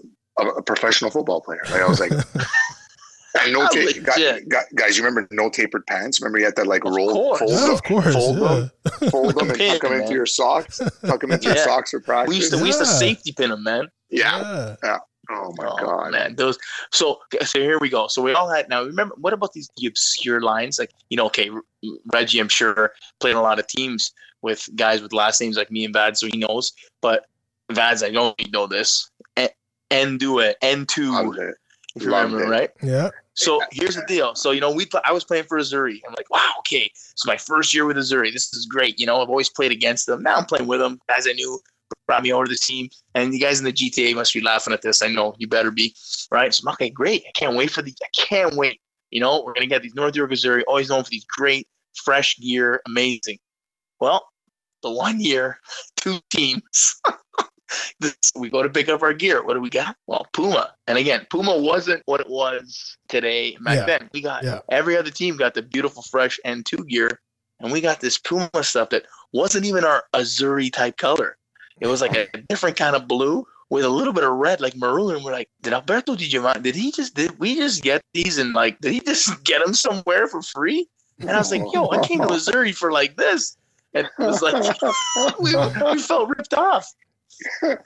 a, 0.43 0.47
a 0.49 0.62
professional 0.62 1.11
football 1.11 1.41
player. 1.41 1.62
Like 1.71 1.83
I 1.83 1.88
was 1.88 2.00
like. 2.00 2.12
No 3.50 3.67
ta- 3.67 3.81
guys, 4.05 4.43
guys, 4.76 4.97
you 4.97 5.03
remember 5.05 5.26
no 5.33 5.50
tapered 5.50 5.85
pants? 5.88 6.21
Remember 6.21 6.38
you 6.38 6.45
had 6.45 6.55
to 6.55 6.62
like 6.64 6.85
Of 6.85 6.95
roll, 6.95 7.12
course. 7.12 7.41
fold, 7.41 7.50
yeah, 7.50 7.61
them, 7.62 7.71
of 7.73 7.83
course. 7.83 8.14
fold 8.14 8.38
Yeah. 8.38 8.69
them, 9.00 9.11
fold 9.11 9.35
them, 9.35 9.49
and 9.50 9.59
Pin, 9.59 9.73
tuck 9.73 9.83
them 9.91 10.00
into 10.00 10.12
your 10.14 10.25
socks. 10.25 10.81
Tuck 11.05 11.21
them 11.21 11.33
into 11.33 11.49
your 11.49 11.57
socks 11.57 11.91
for 11.91 11.99
practice. 12.00 12.31
We 12.31 12.37
used 12.37 12.53
to 12.53 12.59
we 12.59 12.67
used 12.69 12.79
to 12.79 12.87
safety 12.87 13.33
pin 13.33 13.50
them, 13.50 13.64
man. 13.64 13.88
yeah. 14.09 14.76
yeah. 14.85 14.99
Oh 15.35 15.53
my 15.57 15.67
oh, 15.67 15.76
god. 15.76 16.12
man, 16.12 16.37
those. 16.37 16.59
So 16.93 17.21
so 17.43 17.61
here 17.61 17.79
we 17.81 17.88
go. 17.88 18.07
So 18.07 18.23
we 18.23 18.33
all 18.33 18.49
had 18.49 18.69
now. 18.69 18.85
Remember 18.85 19.14
what 19.19 19.33
about 19.33 19.53
these 19.53 19.69
the 19.76 19.87
obscure 19.87 20.41
lines? 20.41 20.79
Like 20.79 20.93
you 21.11 21.17
know, 21.17 21.26
okay, 21.26 21.50
Reggie, 22.12 22.41
I'm 22.41 22.49
sure 22.49 22.93
played 23.21 23.35
a 23.35 23.41
lot 23.41 23.59
of 23.59 23.67
teams 23.67 24.12
with 24.43 24.69
guys 24.76 25.03
with 25.03 25.12
last 25.12 25.41
names 25.41 25.57
like 25.57 25.71
me 25.71 25.85
and 25.85 25.95
Vads, 25.95 26.19
so 26.19 26.26
he 26.26 26.38
knows. 26.38 26.73
But 27.00 27.26
Vads, 27.73 28.07
I 28.07 28.11
know 28.11 28.35
you 28.38 28.50
know 28.50 28.67
this. 28.67 29.11
And, 29.37 29.50
and 29.91 30.19
do 30.19 30.38
it. 30.38 30.57
And 30.62 30.88
two, 30.88 31.12
if 31.97 32.03
you 32.03 32.11
loved 32.11 32.33
remember, 32.33 32.45
it. 32.45 32.57
right? 32.57 32.71
Yeah. 32.83 33.11
So 33.35 33.61
here's 33.73 33.97
the 33.97 34.05
deal. 34.07 34.35
So 34.35 34.53
you 34.53 34.61
know, 34.61 34.73
we 34.73 34.87
I 35.05 35.12
was 35.12 35.25
playing 35.25 35.45
for 35.45 35.59
Azzurri. 35.59 36.00
I'm 36.07 36.14
like, 36.17 36.31
wow, 36.31 36.53
okay, 36.61 36.91
it's 37.12 37.26
my 37.26 37.37
first 37.37 37.75
year 37.75 37.85
with 37.85 37.97
Azzurri. 37.97 38.33
This 38.33 38.53
is 38.55 38.67
great. 38.67 38.99
You 39.00 39.07
know, 39.07 39.21
I've 39.21 39.29
always 39.29 39.49
played 39.49 39.73
against 39.73 40.07
them. 40.07 40.23
Now 40.23 40.37
I'm 40.37 40.45
playing 40.45 40.69
with 40.69 40.81
them. 40.81 41.00
Guys 41.09 41.26
I 41.29 41.33
knew 41.33 41.59
brought 42.07 42.23
me 42.23 42.33
over 42.33 42.45
to 42.45 42.51
the 42.51 42.57
team, 42.57 42.89
and 43.15 43.33
you 43.33 43.41
guys 43.41 43.59
in 43.59 43.65
the 43.65 43.73
GTA 43.73 44.15
must 44.15 44.35
be 44.35 44.41
laughing 44.41 44.73
at 44.73 44.83
this. 44.83 45.03
I 45.03 45.09
know 45.09 45.35
you 45.39 45.47
better 45.47 45.71
be, 45.71 45.95
right? 46.31 46.53
So 46.53 46.63
I'm 46.67 46.73
okay, 46.75 46.91
great. 46.91 47.25
I 47.27 47.33
can't 47.35 47.57
wait 47.57 47.71
for 47.71 47.83
the. 47.83 47.95
I 48.03 48.09
can't 48.15 48.55
wait. 48.57 48.81
You 49.11 49.21
know, 49.21 49.43
we're 49.45 49.55
gonna 49.55 49.67
get 49.67 49.83
these 49.83 49.95
North 49.95 50.17
York, 50.17 50.31
Azzurri, 50.31 50.63
always 50.67 50.89
known 50.89 51.05
for 51.05 51.11
these 51.11 51.25
great 51.25 51.69
fresh 52.05 52.37
gear, 52.39 52.81
amazing. 52.87 53.39
Well, 54.01 54.27
the 54.83 54.91
one 54.91 55.21
year, 55.21 55.59
two 55.97 56.19
teams. 56.31 57.01
this, 58.01 58.17
we 58.37 58.51
go 58.51 58.63
to 58.63 58.69
pick 58.69 58.88
up 58.88 59.03
our 59.03 59.12
gear. 59.14 59.43
What 59.45 59.55
do 59.55 59.61
we 59.61 59.71
got? 59.71 59.97
Well, 60.07 60.27
Puma. 60.33 60.75
And 60.87 60.99
again, 60.99 61.27
Puma 61.31 61.57
wasn't 61.57 62.03
what 62.07 62.21
it 62.21 62.29
was 62.29 62.97
today 63.09 63.57
back 63.64 63.77
Yeah. 63.77 63.87
then. 63.87 64.11
We 64.12 64.21
got 64.21 64.45
Yeah. 64.45 64.61
every 64.71 64.97
other 64.97 65.11
team 65.11 65.37
got 65.37 65.55
the 65.55 65.62
beautiful 65.62 66.03
fresh 66.03 66.38
N2 66.45 66.87
gear, 66.88 67.21
and 67.61 67.73
we 67.73 67.81
got 67.81 68.01
this 68.01 68.19
Puma 68.19 68.51
stuff 68.62 68.90
that 68.90 69.07
wasn't 69.33 69.64
even 69.64 69.85
our 69.85 70.05
Azzurri 70.14 70.73
type 70.73 70.97
color. 70.97 71.37
It 71.81 71.87
was 71.87 72.01
like 72.01 72.17
a 72.17 72.27
different 72.49 72.77
kind 72.77 72.95
of 72.95 73.09
blue 73.09 73.47
with 73.71 73.85
a 73.85 73.89
little 73.89 74.13
bit 74.13 74.25
of 74.25 74.33
red, 74.33 74.61
like 74.61 74.77
maroon. 74.77 75.17
And 75.17 75.25
we're 75.25 75.33
like, 75.33 75.49
did 75.63 75.73
Alberto 75.73 76.15
Di 76.15 76.29
Giovanni, 76.29 76.63
did 76.63 76.77
he 76.77 76.93
just 76.93 77.15
did 77.15 77.39
we 77.39 77.57
just 77.57 77.83
get 77.83 78.03
these 78.13 78.39
and 78.39 78.53
like 78.53 78.79
did 78.81 78.93
he 78.93 79.01
just 79.01 79.45
get 79.45 79.65
them 79.65 79.75
somewhere 79.75 80.27
for 80.29 80.43
free? 80.43 80.89
And 81.21 81.31
I 81.31 81.39
was 81.39 81.51
like, 81.51 81.63
yo, 81.73 81.89
I 81.91 82.07
came 82.07 82.21
to 82.21 82.27
Azzurri 82.39 82.75
for 82.75 82.93
like 82.93 83.17
this. 83.17 83.57
And 83.95 84.07
it 84.07 84.23
was 84.23 84.43
like 84.43 84.55
we, 85.41 85.55
we 85.55 85.99
felt 86.01 86.29
ripped 86.29 86.55
off. 86.55 86.93
And, 87.62 87.79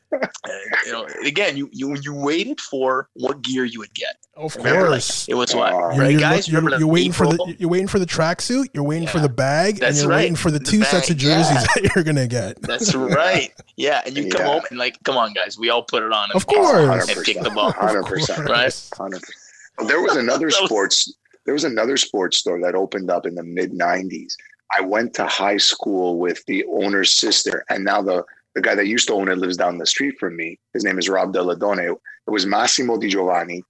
you 0.87 0.93
know, 0.93 1.07
again, 1.25 1.57
you, 1.57 1.69
you 1.73 1.97
you 2.03 2.15
waited 2.15 2.61
for 2.61 3.09
what 3.15 3.43
gear 3.43 3.65
you 3.65 3.79
would 3.81 3.93
get. 3.95 4.17
Of 4.37 4.55
Remember, 4.57 4.83
like, 4.83 4.89
course. 4.91 5.29
it 5.29 5.35
was 5.35 5.55
what, 5.55 5.73
You're- 5.73 5.95
You're, 5.95 6.03
right, 6.05 6.11
you're, 6.13 6.21
guys? 6.21 6.49
you're, 6.49 6.61
Remember 6.61 6.79
you're 6.79 6.93
waiting 6.93 7.13
for 7.13 7.27
the 7.27 7.57
you're 7.59 7.69
waiting 7.69 7.89
for 7.89 7.99
the 7.99 8.07
tracksuit. 8.07 8.69
You're 8.73 8.85
waiting 8.85 9.09
for 9.09 9.19
the 9.21 9.29
bag, 9.29 9.75
and 9.75 9.83
That's 9.83 10.01
you're 10.01 10.11
right. 10.11 10.17
waiting 10.19 10.37
for 10.37 10.51
the 10.51 10.59
The 10.59 10.65
two 10.65 10.83
sets 10.85 11.11
of 11.11 11.17
jerseys 11.17 11.51
yeah. 11.55 11.67
that 11.83 11.93
you're 11.95 12.05
gonna 12.05 12.27
get. 12.29 12.61
That's 12.63 12.95
right. 12.95 13.53
Yeah, 13.77 14.03
and 14.07 14.17
you 14.17 14.31
come 14.31 14.41
Yeah. 14.43 14.53
home 14.53 14.63
and 14.71 14.79
like, 14.79 14.97
come 15.05 15.17
on, 15.17 15.33
guys, 15.33 15.59
we 15.59 15.71
all 15.71 15.83
put 15.83 16.03
it 16.03 16.13
on. 16.13 16.31
Of 16.35 16.47
course. 16.47 17.09
and 17.09 17.25
kick 17.25 17.41
the 17.43 17.51
ball. 17.51 17.73
Hundred 17.79 18.05
percent. 18.07 18.49
Right. 18.49 18.91
Hundred 18.97 19.21
percent. 19.23 19.89
There 19.89 20.01
was 20.03 20.17
another 20.17 20.47
was- 20.47 20.57
sports. 20.57 21.15
There 21.45 21.55
was 21.55 21.65
another 21.65 21.97
sports 21.97 22.37
store 22.39 22.61
that 22.61 22.75
opened 22.75 23.11
up 23.11 23.25
in 23.27 23.35
the 23.35 23.43
mid 23.43 23.73
'90s. 23.73 24.35
I 24.77 24.83
went 24.83 25.15
to 25.15 25.25
high 25.27 25.57
school 25.57 26.19
with 26.19 26.45
the 26.47 26.63
owner's 26.71 27.15
sister, 27.15 27.65
and 27.71 27.85
now 27.85 28.03
the 28.03 28.23
the 28.59 28.69
guy 28.69 28.75
that 28.75 28.89
used 28.89 29.07
to 29.07 29.15
own 29.15 29.29
it 29.29 29.39
lives 29.39 29.57
down 29.57 29.79
the 29.79 29.87
street 29.87 30.17
from 30.19 30.35
me. 30.37 30.59
His 30.75 30.83
name 30.83 30.99
is 30.99 31.09
Rob 31.09 31.33
Deladone. 31.33 31.93
It 32.27 32.31
was 32.31 32.45
Massimo 32.45 32.99
Di 32.99 33.09
Giovanni 33.09 33.63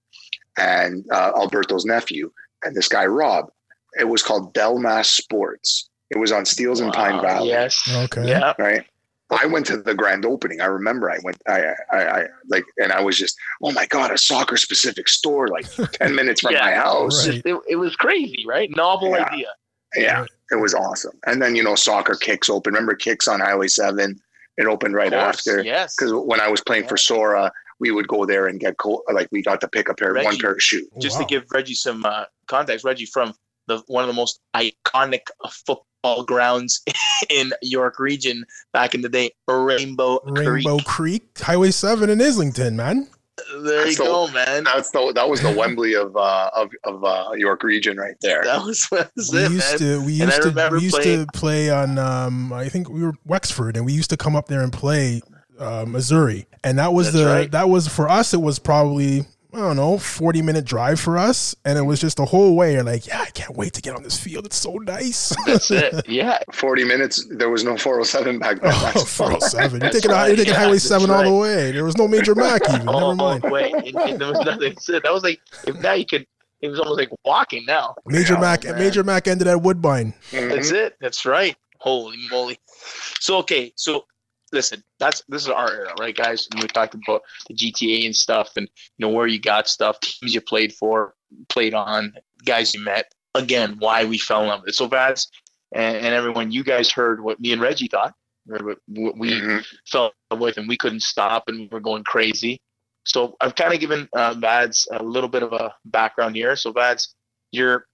and 0.57 1.05
uh, 1.11 1.31
Alberto's 1.37 1.85
nephew, 1.85 2.31
and 2.63 2.75
this 2.75 2.87
guy 2.87 3.05
Rob. 3.05 3.51
It 3.99 4.05
was 4.07 4.23
called 4.23 4.53
Delmas 4.55 5.05
Sports. 5.05 5.89
It 6.09 6.17
was 6.17 6.31
on 6.31 6.43
Steeles 6.45 6.79
and 6.79 6.91
Pine 6.91 7.17
Wow, 7.17 7.21
Valley 7.21 7.49
Yes. 7.49 7.87
Okay. 8.05 8.27
Yeah. 8.29 8.53
right? 8.57 8.83
I 9.31 9.45
went 9.45 9.67
to 9.67 9.77
the 9.77 9.93
grand 9.93 10.25
opening. 10.25 10.59
I 10.59 10.65
remember 10.65 11.11
I 11.11 11.19
went, 11.23 11.39
I, 11.47 11.61
I, 11.93 11.97
I 11.97 12.25
like, 12.49 12.65
and 12.79 12.91
I 12.91 12.99
was 12.99 13.15
just, 13.15 13.35
oh 13.61 13.71
my 13.71 13.85
god, 13.85 14.09
a 14.11 14.17
soccer 14.17 14.57
specific 14.57 15.07
store, 15.07 15.47
like 15.49 15.67
ten 15.93 16.15
minutes 16.15 16.41
from 16.41 16.53
Yeah. 16.53 16.61
my 16.65 16.71
house. 16.71 17.27
Right. 17.27 17.41
It, 17.45 17.55
it 17.69 17.75
was 17.75 17.95
crazy, 17.95 18.43
right? 18.47 18.75
Novel 18.75 19.09
Yeah. 19.11 19.25
idea. 19.31 19.47
Yeah, 19.95 20.25
it 20.51 20.55
was 20.59 20.73
awesome. 20.73 21.17
And 21.27 21.39
then 21.41 21.55
you 21.55 21.63
know, 21.63 21.75
soccer 21.75 22.15
kicks 22.15 22.49
open. 22.49 22.73
Remember 22.73 22.95
kicks 22.95 23.27
on 23.27 23.39
Highway 23.39 23.67
Seven? 23.67 24.19
It 24.59 24.67
opened 24.67 24.93
right 24.93 25.09
course, 25.11 25.47
after. 25.47 25.63
Yes. 25.63 25.95
Because 25.97 26.13
when 26.13 26.41
I 26.41 26.49
was 26.49 26.61
playing 26.61 26.87
for 26.87 26.97
Sora, 26.97 27.51
we 27.79 27.91
would 27.91 28.07
go 28.09 28.25
there 28.25 28.45
and 28.47 28.59
get 28.59 28.77
co- 28.77 29.03
like 29.11 29.29
we 29.31 29.41
got 29.41 29.61
to 29.61 29.67
pick 29.69 29.87
a 29.87 29.93
pair, 29.93 30.13
one 30.13 30.37
pair 30.37 30.51
of 30.51 30.61
shoes. 30.61 30.87
Just 30.99 31.15
Wow. 31.15 31.25
to 31.25 31.27
give 31.33 31.45
Reggie 31.51 31.73
some 31.75 32.03
uh, 32.05 32.25
context, 32.47 32.83
Reggie 32.83 33.05
from 33.05 33.33
the 33.67 33.81
one 33.87 34.03
of 34.03 34.07
the 34.09 34.13
most 34.13 34.41
iconic 34.55 35.21
football 35.65 36.23
grounds 36.25 36.81
in 37.29 37.53
York 37.61 37.99
Region 37.99 38.43
back 38.73 38.93
in 38.93 39.01
the 39.01 39.07
day, 39.09 39.31
Rainbow, 39.47 40.19
Rainbow 40.25 40.77
Creek. 40.79 40.85
Creek, 40.85 41.39
Highway 41.39 41.71
Seven 41.71 42.09
in 42.09 42.21
Islington, 42.21 42.75
man. 42.75 43.07
There 43.63 43.87
you 43.87 43.93
So- 43.93 44.05
go, 44.27 44.27
man. 44.33 44.63
That's 44.65 44.91
the 44.91 45.11
that 45.15 45.27
was 45.29 45.41
the 45.41 45.51
Wembley 45.51 45.95
of 45.95 46.15
uh, 46.15 46.49
of 46.55 46.69
of 46.83 47.03
uh, 47.03 47.31
York 47.35 47.63
region 47.63 47.97
right 47.97 48.15
there. 48.21 48.43
That 48.43 48.63
was, 48.63 48.87
that 48.91 49.11
was 49.15 49.31
We 49.33 49.39
it, 49.39 49.51
used 49.51 49.69
man. 49.71 49.77
to 49.79 50.05
we 50.05 50.13
used 50.13 50.41
to 50.41 50.69
we 50.71 50.79
used 50.81 50.95
playing- 50.95 51.25
to 51.25 51.31
play 51.33 51.69
on 51.69 51.97
um 51.97 52.53
I 52.53 52.69
think 52.69 52.89
we 52.89 53.01
were 53.03 53.13
Wexford 53.25 53.75
and 53.77 53.85
we 53.85 53.93
used 53.93 54.09
to 54.11 54.17
come 54.17 54.35
up 54.35 54.47
there 54.47 54.61
and 54.61 54.71
play 54.71 55.21
uh, 55.59 55.85
Azzurri 55.85 56.45
and 56.63 56.77
that 56.79 56.93
was 56.93 57.07
That's 57.11 57.17
the 57.17 57.25
right. 57.25 57.51
that 57.51 57.67
was 57.69 57.87
for 57.87 58.07
us 58.09 58.33
it 58.33 58.41
was 58.41 58.59
probably 58.59 59.25
I 59.51 59.57
don't 59.57 59.75
know 59.77 59.97
40 59.97 60.43
minute 60.43 60.63
drive 60.65 60.99
for 60.99 61.17
us 61.17 61.55
and 61.65 61.77
it 61.77 61.81
was 61.81 61.99
just 61.99 62.17
the 62.17 62.25
whole 62.25 62.55
way 62.55 62.73
you're 62.73 62.83
like 62.83 63.07
yeah 63.07 63.21
I 63.21 63.31
can't 63.31 63.57
wait 63.57 63.73
to 63.73 63.81
get 63.81 63.95
on 63.95 64.03
this 64.03 64.19
field 64.19 64.45
it's 64.45 64.55
so 64.57 64.73
nice 64.75 65.35
That's 65.47 65.71
it. 65.71 66.07
Yeah. 66.07 66.37
Forty 66.53 66.83
minutes. 66.83 67.25
There 67.31 67.49
was 67.49 67.63
no 67.63 67.75
four 67.75 67.93
hundred 67.95 68.05
seven 68.05 68.37
back 68.39 68.61
then. 68.61 68.71
Oh, 68.75 68.91
That's 68.93 69.11
407. 69.17 69.81
You're 69.81 69.89
taking, 69.89 70.11
right. 70.11 70.27
you're 70.27 70.35
taking 70.37 70.53
Yeah, 70.53 70.59
Highway 70.59 70.73
that's 70.73 70.83
7 70.83 71.09
all 71.09 71.23
the 71.23 71.33
way. 71.33 71.71
There 71.71 71.83
was 71.83 71.97
no 71.97 72.07
Major 72.07 72.35
Mac 72.35 72.61
even. 72.69 72.85
Never 72.85 72.91
Oh, 72.97 73.15
mind. 73.15 73.43
wait. 73.43 73.73
And, 73.73 73.95
and 73.95 74.19
there 74.21 74.29
was 74.29 74.39
nothing 74.45 74.77
said. 74.79 75.01
That 75.03 75.13
was 75.13 75.23
like, 75.23 75.39
if 75.65 75.75
now 75.81 75.93
you 75.93 76.05
could, 76.05 76.27
it 76.61 76.67
was 76.69 76.79
almost 76.79 76.99
like 76.99 77.09
walking 77.25 77.65
now. 77.65 77.95
Major 78.05 78.35
Oh, 78.37 78.41
Mac 78.41 78.63
man. 78.65 78.75
Major 78.77 79.03
Mac 79.03 79.27
ended 79.27 79.47
at 79.47 79.61
Woodbine. 79.61 80.13
Mhm. 80.31 80.49
That's 80.53 80.69
it. 80.71 80.95
That's 81.01 81.25
right. 81.25 81.55
Holy 81.79 82.17
moly. 82.29 82.59
So 83.19 83.37
okay, 83.37 83.71
so 83.75 84.05
listen, 84.51 84.83
that's 84.99 85.23
this 85.27 85.43
is 85.43 85.49
our 85.49 85.71
era, 85.71 85.93
right, 85.99 86.15
guys? 86.15 86.47
And 86.51 86.61
we 86.61 86.67
talked 86.67 86.95
about 86.95 87.21
the 87.47 87.53
GTA 87.55 88.05
and 88.05 88.15
stuff, 88.15 88.51
and 88.55 88.69
you 88.97 89.05
know 89.05 89.09
where 89.13 89.27
you 89.27 89.39
got 89.39 89.67
stuff, 89.67 89.99
teams 89.99 90.33
you 90.33 90.41
played 90.41 90.73
for, 90.73 91.15
played 91.49 91.73
on, 91.73 92.13
guys 92.45 92.73
you 92.73 92.83
met. 92.83 93.11
Again, 93.35 93.75
why 93.79 94.05
we 94.05 94.17
fell 94.17 94.41
in 94.41 94.47
love 94.47 94.61
with 94.61 94.69
it. 94.69 94.75
So 94.75 94.87
Vads 94.89 95.27
and, 95.73 95.97
and 95.97 96.15
everyone, 96.15 96.51
you 96.51 96.63
guys 96.63 96.91
heard 96.91 97.21
what 97.21 97.39
me 97.39 97.51
and 97.53 97.61
Reggie 97.61 97.87
thought, 97.87 98.13
or 98.49 98.75
what 98.87 99.17
we 99.17 99.31
Mhm. 99.31 99.65
fell 99.87 100.05
in 100.07 100.11
love 100.31 100.39
with, 100.39 100.57
and 100.57 100.67
we 100.67 100.77
couldn't 100.77 101.01
stop, 101.01 101.47
and 101.47 101.59
we 101.59 101.67
were 101.71 101.79
going 101.79 102.03
crazy. 102.03 102.59
So 103.05 103.35
I've 103.41 103.55
kind 103.55 103.73
of 103.73 103.79
given 103.79 104.09
uh, 104.13 104.33
Vads 104.35 104.87
a 104.91 105.03
little 105.03 105.29
bit 105.29 105.43
of 105.43 105.53
a 105.53 105.73
background 105.85 106.35
here. 106.35 106.55
So 106.55 106.73
Vads, 106.73 107.09
you're 107.51 107.87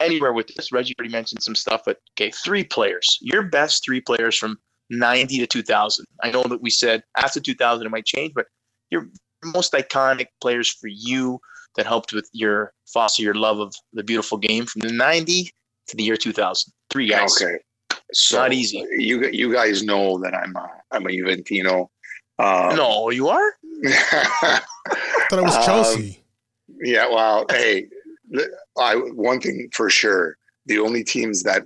anywhere 0.00 0.32
with 0.32 0.48
this. 0.48 0.72
Reggie 0.72 0.94
already 0.98 1.12
mentioned 1.12 1.42
some 1.42 1.54
stuff, 1.54 1.82
but 1.84 1.98
okay, 2.16 2.30
three 2.30 2.64
players. 2.64 3.18
Your 3.20 3.42
best 3.42 3.84
three 3.84 4.00
players 4.00 4.36
from 4.36 4.58
90 4.90 5.38
to 5.38 5.46
2000. 5.46 6.04
I 6.22 6.30
know 6.30 6.42
that 6.44 6.60
we 6.60 6.70
said 6.70 7.02
after 7.16 7.40
2000 7.40 7.86
it 7.86 7.90
might 7.90 8.04
change, 8.06 8.32
but 8.34 8.46
your 8.90 9.06
most 9.44 9.72
iconic 9.72 10.26
players 10.40 10.68
for 10.70 10.88
you 10.88 11.38
that 11.76 11.86
helped 11.86 12.12
with 12.12 12.28
your 12.32 12.72
foster 12.92 13.22
your 13.22 13.34
love 13.34 13.58
of 13.60 13.74
the 13.92 14.02
beautiful 14.02 14.36
game 14.36 14.66
from 14.66 14.80
the 14.80 14.92
90 14.92 15.50
to 15.88 15.96
the 15.96 16.02
year 16.02 16.16
2000. 16.16 16.72
Three 16.90 17.08
guys. 17.08 17.40
Okay. 17.40 17.58
So 18.12 18.38
Not 18.38 18.52
easy. 18.52 18.84
You 18.98 19.28
you 19.30 19.52
guys 19.52 19.84
know 19.84 20.18
that 20.18 20.34
I'm 20.34 20.54
a, 20.56 20.68
I'm 20.90 21.06
a 21.06 21.10
Juventino. 21.10 21.86
Um, 22.40 22.74
No, 22.76 23.10
you 23.10 23.28
are? 23.28 23.52
I 23.84 24.60
thought 25.30 25.38
it 25.38 25.42
was 25.42 25.54
Um, 25.56 25.62
Chelsea. 25.64 26.24
yeah. 26.82 27.06
Well, 27.08 27.46
hey, 27.50 27.86
I 28.78 28.96
one 28.96 29.40
thing 29.40 29.68
for 29.72 29.88
sure. 29.90 30.36
The 30.66 30.78
only 30.80 31.04
teams 31.04 31.44
that 31.44 31.64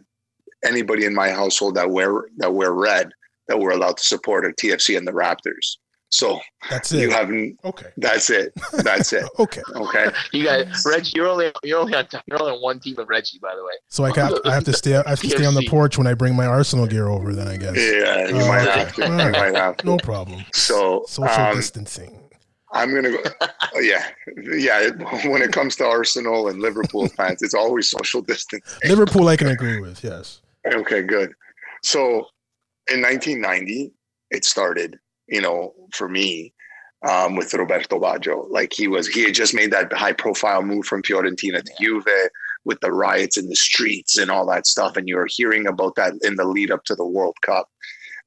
anybody 0.65 1.05
in 1.05 1.15
my 1.15 1.31
household 1.31 1.75
that 1.77 1.91
wear 1.91 2.25
that 2.39 2.53
wear 2.53 2.73
red 2.73 3.13
that 3.49 3.59
we're 3.59 3.73
allowed 3.73 3.97
to 3.99 4.05
support 4.05 4.45
are 4.47 4.53
TFC 4.53 4.97
and 4.97 5.07
the 5.07 5.13
Raptors. 5.13 5.77
So 6.11 6.39
That's 6.71 6.93
it. 6.93 7.01
you 7.01 7.11
haven't. 7.11 7.59
okay. 7.65 7.89
That's 7.97 8.31
it. 8.31 8.53
That's 8.85 9.13
it. 9.13 9.25
Okay. 9.41 9.63
Okay. 9.75 10.07
You 10.33 10.45
guys, 10.45 10.85
Reggie, 10.87 11.13
you're 11.17 11.29
only 11.29 11.51
you're 11.65 11.81
only 11.81 11.95
on 11.95 12.07
you're 12.27 12.41
only 12.41 12.53
on 12.53 12.63
one 12.63 12.79
team 12.79 12.97
of 13.01 13.09
Reggie, 13.09 13.39
by 13.43 13.55
the 13.57 13.65
way. 13.65 13.73
So 13.89 14.05
I 14.05 14.15
have, 14.15 14.33
I 14.45 14.55
have 14.55 14.65
to 14.65 14.73
stay. 14.73 14.95
I 14.95 15.09
have 15.11 15.21
to 15.21 15.29
stay 15.31 15.45
on 15.45 15.55
the 15.55 15.67
porch 15.69 15.99
when 15.99 16.07
I 16.07 16.15
bring 16.15 16.37
my 16.37 16.47
Arsenal 16.47 16.87
gear 16.87 17.09
over. 17.09 17.35
Then 17.35 17.49
I 17.49 17.57
guess. 17.57 17.77
Yeah, 17.77 18.29
you 18.29 18.37
Oh, 18.37 18.47
might 18.49 18.69
okay. 18.69 18.79
have 18.79 18.95
to. 18.95 19.03
You 19.03 19.09
All 19.13 19.17
right. 19.19 19.33
might 19.33 19.55
have 19.57 19.77
to. 19.79 19.87
No 19.87 19.97
problem. 19.99 20.45
So, 20.53 21.05
Social 21.09 21.35
um, 21.35 21.57
distancing. 21.57 22.21
I'm 22.73 22.95
gonna 22.95 23.11
go. 23.11 23.19
oh, 23.75 23.81
yeah, 23.81 24.07
yeah. 24.53 24.91
When 25.29 25.43
it 25.43 25.53
comes 25.53 25.75
to 25.77 25.85
Arsenal 25.85 26.49
and 26.49 26.61
Liverpool 26.61 27.09
fans, 27.09 27.43
it's 27.43 27.55
always 27.55 27.91
social 27.91 28.21
distancing. 28.23 28.89
Liverpool, 28.89 29.27
I 29.29 29.37
can 29.37 29.49
agree 29.49 29.81
with. 29.81 30.03
Yes. 30.05 30.41
Okay, 30.73 31.03
good. 31.03 31.33
So, 31.83 32.27
in 32.91 33.03
1990, 33.03 33.93
it 34.31 34.45
started. 34.45 34.99
You 35.27 35.41
know, 35.41 35.73
for 35.93 36.09
me, 36.09 36.53
um, 37.09 37.37
with 37.37 37.55
Roberto 37.55 37.99
Baggio, 37.99 38.47
like 38.51 38.73
he 38.75 38.89
was, 38.89 39.09
he 39.09 39.25
had 39.25 39.35
just 39.35 39.55
made 39.55 39.71
that 39.73 39.93
high-profile 39.93 40.63
move 40.63 40.85
from 40.85 41.03
Fiorentina 41.03 41.63
to 41.63 41.73
Juve 41.81 42.31
with 42.65 42.79
the 42.81 42.93
riots 42.93 43.37
in 43.37 43.49
the 43.49 43.57
streets 43.57 44.19
and 44.19 44.31
all 44.31 44.47
that 44.47 44.67
stuff, 44.67 44.97
and 44.97 45.09
you're 45.09 45.27
hearing 45.29 45.67
about 45.67 45.95
that 45.97 46.15
in 46.23 46.37
the 46.37 46.45
lead 46.45 46.71
up 46.71 46.85
to 46.85 46.95
the 46.95 47.07
World 47.07 47.37
Cup, 47.43 47.69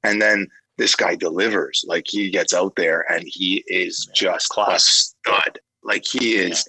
and 0.04 0.22
then 0.22 0.48
this 0.78 0.96
guy 0.96 1.16
delivers. 1.16 1.84
Like 1.88 2.06
he 2.08 2.30
gets 2.30 2.54
out 2.54 2.76
there 2.76 3.06
and 3.12 3.24
he 3.26 3.64
is 3.68 4.10
just 4.14 4.52
a 4.58 4.80
stud. 4.80 5.60
Like 5.84 6.06
he 6.06 6.36
is 6.36 6.66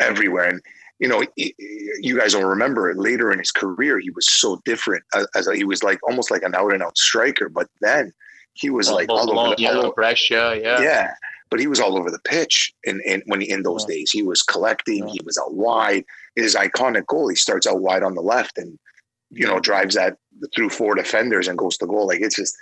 everywhere. 0.00 0.48
And 0.48 0.60
you 1.02 1.08
know, 1.08 1.24
you 1.36 2.16
guys 2.16 2.32
will 2.36 2.44
remember 2.44 2.94
later 2.94 3.32
in 3.32 3.40
his 3.40 3.50
career, 3.50 3.98
he 3.98 4.10
was 4.10 4.28
so 4.28 4.62
different. 4.64 5.02
As, 5.12 5.26
as 5.34 5.48
a, 5.48 5.56
he 5.56 5.64
was 5.64 5.82
like 5.82 5.98
almost 6.08 6.30
like 6.30 6.44
an 6.44 6.54
out 6.54 6.72
and 6.72 6.80
out 6.80 6.96
striker. 6.96 7.48
But 7.48 7.68
then 7.80 8.12
he 8.52 8.70
was 8.70 8.88
like 8.88 9.08
all 9.08 9.28
over, 9.36 9.56
the, 9.56 9.60
yeah, 9.60 9.72
all 9.72 9.86
over 9.86 9.94
Brescia, 9.94 10.60
yeah. 10.62 10.80
yeah. 10.80 11.14
But 11.50 11.58
he 11.58 11.66
was 11.66 11.80
all 11.80 11.98
over 11.98 12.08
the 12.08 12.20
pitch 12.20 12.72
in, 12.84 13.00
in 13.04 13.20
when 13.26 13.42
in 13.42 13.64
those 13.64 13.84
Yeah. 13.88 13.96
days. 13.96 14.12
He 14.12 14.22
was 14.22 14.42
collecting. 14.42 15.08
Yeah. 15.08 15.14
He 15.14 15.20
was 15.24 15.36
out 15.36 15.52
wide. 15.54 16.04
His 16.36 16.54
iconic 16.54 17.06
goal. 17.06 17.28
He 17.28 17.34
starts 17.34 17.66
out 17.66 17.80
wide 17.82 18.04
on 18.04 18.14
the 18.14 18.22
left 18.22 18.56
and 18.56 18.78
you 19.30 19.44
know 19.44 19.58
drives 19.58 19.96
that 19.96 20.18
through 20.54 20.70
four 20.70 20.94
defenders 20.94 21.48
and 21.48 21.58
goes 21.58 21.76
to 21.78 21.86
goal. 21.86 22.06
Like 22.06 22.20
it's 22.20 22.36
just 22.36 22.54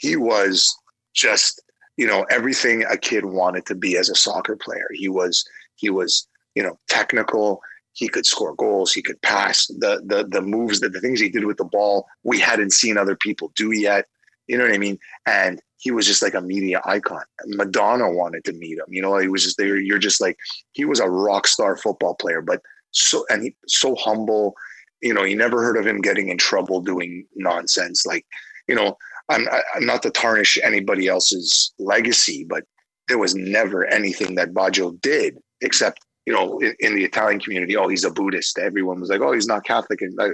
he 0.00 0.16
was 0.16 0.76
just 1.14 1.62
you 1.96 2.08
know 2.08 2.26
everything 2.28 2.82
a 2.90 2.96
kid 2.96 3.24
wanted 3.24 3.66
to 3.66 3.76
be 3.76 3.96
as 3.96 4.10
a 4.10 4.16
soccer 4.16 4.56
player. 4.56 4.88
He 4.94 5.08
was 5.08 5.44
he 5.76 5.90
was 5.90 6.26
you 6.56 6.62
know 6.64 6.76
technical. 6.88 7.60
He 7.94 8.08
could 8.08 8.26
score 8.26 8.54
goals. 8.54 8.92
He 8.92 9.02
could 9.02 9.20
pass. 9.22 9.66
The 9.66 10.02
the 10.04 10.26
the 10.28 10.42
moves 10.42 10.80
that 10.80 10.92
the 10.92 11.00
things 11.00 11.20
he 11.20 11.28
did 11.28 11.44
with 11.44 11.56
the 11.56 11.64
ball 11.64 12.06
we 12.22 12.38
hadn't 12.38 12.72
seen 12.72 12.98
other 12.98 13.16
people 13.16 13.52
do 13.56 13.72
yet. 13.72 14.06
You 14.46 14.58
know 14.58 14.64
what 14.64 14.74
I 14.74 14.78
mean? 14.78 14.98
And 15.26 15.62
he 15.78 15.90
was 15.90 16.06
just 16.06 16.22
like 16.22 16.34
a 16.34 16.40
media 16.40 16.80
icon. 16.84 17.22
Madonna 17.46 18.10
wanted 18.10 18.44
to 18.44 18.52
meet 18.52 18.78
him. 18.78 18.86
You 18.88 19.02
know, 19.02 19.16
he 19.18 19.28
was 19.28 19.44
just 19.44 19.58
there. 19.58 19.76
You're 19.76 19.98
just 19.98 20.20
like 20.20 20.36
he 20.72 20.84
was 20.84 21.00
a 21.00 21.08
rock 21.08 21.46
star 21.46 21.76
football 21.76 22.14
player, 22.14 22.42
but 22.42 22.60
so 22.90 23.24
and 23.30 23.42
he 23.42 23.56
so 23.66 23.94
humble. 23.94 24.54
You 25.00 25.14
know, 25.14 25.24
you 25.24 25.36
never 25.36 25.62
heard 25.62 25.76
of 25.76 25.86
him 25.86 26.00
getting 26.00 26.28
in 26.28 26.38
trouble 26.38 26.80
doing 26.80 27.26
nonsense. 27.36 28.06
Like, 28.06 28.26
you 28.68 28.74
know, 28.74 28.96
I'm, 29.28 29.46
I'm 29.74 29.84
not 29.84 30.02
to 30.02 30.10
tarnish 30.10 30.58
anybody 30.62 31.08
else's 31.08 31.72
legacy, 31.78 32.44
but 32.48 32.64
there 33.08 33.18
was 33.18 33.34
never 33.34 33.86
anything 33.86 34.34
that 34.36 34.54
Baggio 34.54 35.00
did 35.00 35.38
except 35.60 36.03
you 36.26 36.32
know 36.32 36.58
in, 36.58 36.74
in 36.80 36.94
the 36.96 37.04
Italian 37.04 37.40
community. 37.40 37.76
Oh, 37.76 37.88
he's 37.88 38.04
a 38.04 38.10
Buddhist. 38.10 38.58
Everyone 38.58 39.00
was 39.00 39.10
like, 39.10 39.20
oh, 39.20 39.32
he's 39.32 39.46
not 39.46 39.64
Catholic, 39.64 40.00
and 40.02 40.14
like, 40.16 40.32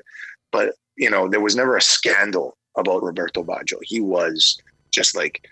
but 0.50 0.74
you 0.96 1.11
know, 1.11 1.29
there 1.29 1.40
was 1.40 1.57
never 1.57 1.76
a 1.76 1.83
scandal 1.83 2.57
about 2.76 3.03
Roberto 3.03 3.42
Baggio. 3.42 3.79
He 3.83 4.00
was 4.00 4.61
just 4.90 5.16
like 5.16 5.48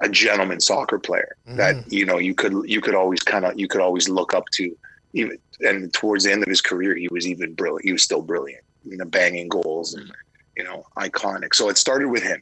a 0.00 0.08
gentleman 0.08 0.60
soccer 0.60 0.98
player 0.98 1.36
that 1.46 1.76
mm-hmm. 1.76 1.92
you 1.92 2.06
know 2.06 2.18
you 2.18 2.34
could 2.34 2.52
you 2.68 2.80
could 2.80 2.94
always 2.94 3.20
kind 3.20 3.44
of 3.44 3.58
you 3.58 3.68
could 3.68 3.80
always 3.80 4.08
look 4.08 4.34
up 4.34 4.44
to. 4.54 4.76
Even 5.14 5.36
and 5.60 5.92
towards 5.92 6.24
the 6.24 6.32
end 6.32 6.42
of 6.42 6.48
his 6.48 6.62
career 6.62 6.96
he 6.96 7.06
was 7.08 7.26
even 7.26 7.52
brilliant 7.52 7.84
he 7.84 7.92
was 7.92 8.02
still 8.02 8.22
brilliant. 8.22 8.64
You 8.84 8.96
know 8.96 9.04
banging 9.04 9.48
goals 9.48 9.94
and 9.94 10.04
mm-hmm. 10.04 10.12
you 10.56 10.64
know 10.64 10.84
iconic. 10.96 11.54
So 11.54 11.68
it 11.68 11.76
started 11.76 12.08
with 12.08 12.22
him. 12.22 12.40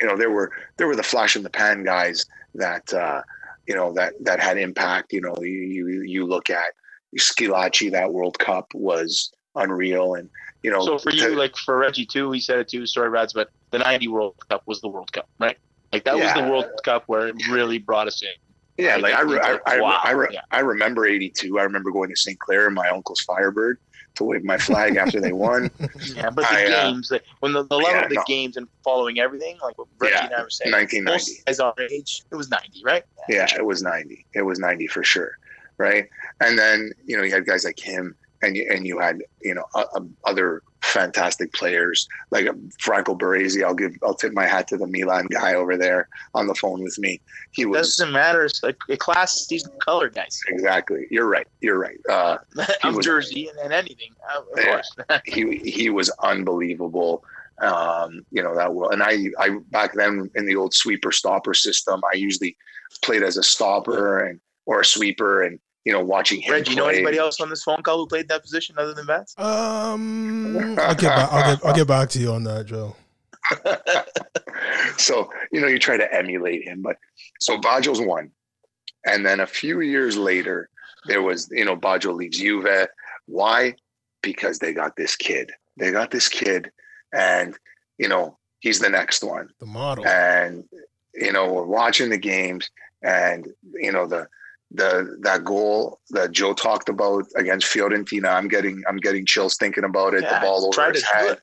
You 0.00 0.08
know 0.08 0.16
there 0.16 0.30
were 0.30 0.52
there 0.76 0.86
were 0.86 0.96
the 0.96 1.02
flash 1.02 1.36
in 1.36 1.42
the 1.42 1.50
pan 1.50 1.84
guys 1.84 2.26
that 2.54 2.92
uh 2.92 3.22
you 3.66 3.74
know 3.74 3.92
that 3.94 4.12
that 4.20 4.40
had 4.40 4.58
impact. 4.58 5.12
You 5.12 5.22
know 5.22 5.34
you 5.40 5.86
you, 5.86 6.02
you 6.02 6.26
look 6.26 6.50
at 6.50 6.74
Schillaci 7.18 7.90
that 7.92 8.12
World 8.12 8.38
Cup 8.38 8.66
was 8.74 9.30
unreal 9.54 10.14
and 10.14 10.30
you 10.62 10.70
know 10.70 10.84
So 10.84 10.98
for 10.98 11.10
you, 11.10 11.30
to- 11.30 11.36
like 11.36 11.56
for 11.56 11.76
Reggie 11.78 12.06
too, 12.06 12.30
he 12.32 12.40
said 12.40 12.58
it 12.58 12.68
too. 12.68 12.86
Sorry, 12.86 13.08
Rads, 13.08 13.32
but 13.32 13.48
the 13.70 13.78
'90 13.78 14.08
World 14.08 14.34
Cup 14.48 14.62
was 14.66 14.80
the 14.80 14.88
World 14.88 15.12
Cup, 15.12 15.26
right? 15.38 15.56
Like 15.92 16.04
that 16.04 16.16
was 16.18 16.32
the 16.34 16.42
World 16.44 16.66
Cup 16.84 17.04
where 17.06 17.28
it 17.28 17.36
really 17.50 17.78
brought 17.78 18.06
us 18.06 18.22
in. 18.22 18.28
Yeah, 18.78 18.94
Right? 18.94 19.02
like 19.02 19.14
I, 19.14 19.20
re- 19.20 19.40
I, 19.42 19.58
I, 19.66 19.80
Wow. 19.80 20.00
I, 20.02 20.10
re- 20.12 20.28
Yeah. 20.32 20.40
I 20.50 20.60
remember 20.60 21.04
'82. 21.06 21.58
I 21.58 21.62
remember 21.64 21.90
going 21.90 22.08
to 22.08 22.16
St. 22.16 22.38
Clair 22.38 22.66
in 22.68 22.74
my 22.74 22.88
uncle's 22.88 23.20
Firebird 23.20 23.76
to 24.14 24.24
wave 24.24 24.44
my 24.44 24.56
flag 24.56 24.96
after 24.96 25.20
they 25.20 25.32
won. 25.32 25.70
Yeah, 26.14 26.30
but 26.30 26.48
the 26.48 26.56
I, 26.56 26.64
uh, 26.66 26.90
games, 26.92 27.10
like, 27.10 27.22
when 27.40 27.52
the, 27.52 27.64
the 27.64 27.76
level 27.76 27.92
yeah, 27.92 28.02
of 28.04 28.08
the 28.08 28.14
no. 28.16 28.24
games 28.26 28.56
and 28.56 28.66
following 28.84 29.18
everything, 29.20 29.58
like 29.62 29.76
what 29.78 29.88
Reggie 30.00 30.14
Yeah, 30.14 30.24
and 30.26 30.34
I 30.34 30.42
were 30.42 30.50
saying, 30.50 30.72
1990. 30.72 31.12
most 31.12 31.44
guys 31.46 31.60
our 31.60 31.74
age, 31.90 32.22
it 32.30 32.34
was 32.34 32.48
90, 32.50 32.82
right? 32.84 33.02
Yeah, 33.28 33.46
it 33.56 33.64
was 33.64 33.82
90. 33.82 34.26
It 34.34 34.42
was 34.42 34.58
90 34.58 34.86
for 34.88 35.02
sure, 35.04 35.32
right? 35.82 36.08
And 36.40 36.58
then 36.58 36.92
you 37.04 37.16
know 37.16 37.24
you 37.24 37.32
had 37.32 37.44
guys 37.44 37.64
like 37.64 37.78
him, 37.78 38.14
and 38.42 38.56
you 38.56 38.66
and 38.70 38.86
you 38.86 38.98
had 38.98 39.22
you 39.42 39.54
know 39.54 39.64
uh, 39.74 39.84
uh, 39.94 40.00
other 40.24 40.62
fantastic 40.82 41.52
players 41.52 42.08
like 42.30 42.46
uh, 42.46 42.54
Franco 42.78 43.14
Baresi. 43.14 43.64
I'll 43.64 43.74
give 43.74 43.94
I'll 44.02 44.14
tip 44.14 44.32
my 44.32 44.46
hat 44.46 44.68
to 44.68 44.76
the 44.76 44.86
Milan 44.86 45.26
guy 45.30 45.54
over 45.54 45.76
there 45.76 46.08
on 46.34 46.46
the 46.46 46.54
phone 46.54 46.82
with 46.82 46.98
me. 46.98 47.20
He 47.50 47.66
was 47.66 47.96
doesn't 47.96 48.12
matter. 48.12 48.44
It's 48.44 48.62
like 48.62 48.78
a 48.88 48.96
class 48.96 49.46
season 49.46 49.72
color, 49.80 50.08
guys. 50.08 50.40
exactly. 50.48 51.06
You're 51.10 51.28
right. 51.28 51.48
You're 51.60 51.78
right. 51.78 51.98
Uh, 52.08 52.38
of 52.84 52.96
was- 52.96 53.04
jersey 53.04 53.48
and, 53.48 53.58
and 53.58 53.72
anything, 53.72 54.12
uh, 54.32 54.40
of 54.40 54.64
course. 54.64 54.96
he 55.26 55.58
he 55.58 55.90
was 55.90 56.10
unbelievable. 56.22 57.24
Um, 57.60 58.24
you 58.30 58.42
know 58.42 58.54
that 58.56 58.74
well, 58.74 58.90
and 58.90 59.02
I 59.02 59.30
I 59.38 59.58
back 59.70 59.94
then 59.94 60.30
in 60.34 60.46
the 60.46 60.56
old 60.56 60.74
sweeper 60.74 61.12
stopper 61.12 61.54
system, 61.54 62.00
I 62.12 62.16
usually 62.16 62.56
played 63.04 63.22
as 63.22 63.36
a 63.36 63.42
stopper 63.42 64.18
and 64.18 64.40
or 64.66 64.80
a 64.80 64.84
sweeper, 64.84 65.42
and 65.42 65.58
you 65.84 65.92
know 65.92 66.02
watching 66.02 66.40
him. 66.40 66.52
Reggie, 66.52 66.70
you 66.70 66.76
know 66.76 66.88
anybody 66.88 67.18
else 67.18 67.40
on 67.40 67.50
this 67.50 67.62
phone 67.62 67.82
call 67.82 67.98
who 67.98 68.06
played 68.06 68.28
that 68.28 68.42
position 68.42 68.76
other 68.78 68.94
than 68.94 69.06
Vance? 69.06 69.34
Um, 69.38 70.56
I'll 70.78 70.94
get 70.94 71.02
back. 71.02 71.32
I'll 71.32 71.54
get. 71.54 71.64
I'll 71.66 71.74
get 71.74 71.86
back 71.86 72.08
to 72.10 72.18
you 72.18 72.32
on 72.32 72.44
that, 72.44 72.66
Joe. 72.66 72.96
so 74.96 75.28
you 75.50 75.60
know 75.60 75.66
you 75.66 75.78
try 75.78 75.96
to 75.96 76.14
emulate 76.14 76.66
him, 76.66 76.82
but 76.82 76.96
so 77.40 77.58
Baggio's 77.58 78.00
one, 78.00 78.30
and 79.04 79.26
then 79.26 79.40
a 79.40 79.46
few 79.46 79.80
years 79.80 80.16
later 80.16 80.68
there 81.06 81.22
was 81.22 81.48
you 81.50 81.64
know 81.64 81.76
Baggio 81.76 82.14
leaves 82.14 82.38
Juve. 82.38 82.88
Why? 83.26 83.74
Because 84.22 84.58
they 84.58 84.72
got 84.72 84.96
this 84.96 85.16
kid. 85.16 85.50
They 85.76 85.90
got 85.90 86.10
this 86.10 86.28
kid, 86.28 86.70
and 87.12 87.56
you 87.98 88.08
know 88.08 88.38
he's 88.60 88.78
the 88.78 88.88
next 88.90 89.24
one. 89.24 89.48
The 89.58 89.66
model. 89.66 90.06
and 90.06 90.64
you 91.14 91.32
know 91.32 91.52
we're 91.52 91.64
watching 91.64 92.08
the 92.08 92.18
games 92.18 92.70
and 93.02 93.48
you 93.74 93.92
know 93.92 94.06
the 94.06 94.28
the 94.74 95.18
that 95.20 95.44
goal 95.44 96.00
that 96.10 96.32
Joe 96.32 96.54
talked 96.54 96.88
about 96.88 97.24
against 97.36 97.66
Fiorentina 97.66 98.32
I'm 98.32 98.48
getting 98.48 98.82
I'm 98.88 98.96
getting 98.96 99.26
chills 99.26 99.56
thinking 99.56 99.84
about 99.84 100.14
it 100.14 100.22
Yeah, 100.22 100.38
the 100.38 100.46
ball 100.46 100.66
over 100.66 100.92
his 100.92 101.04
head. 101.04 101.38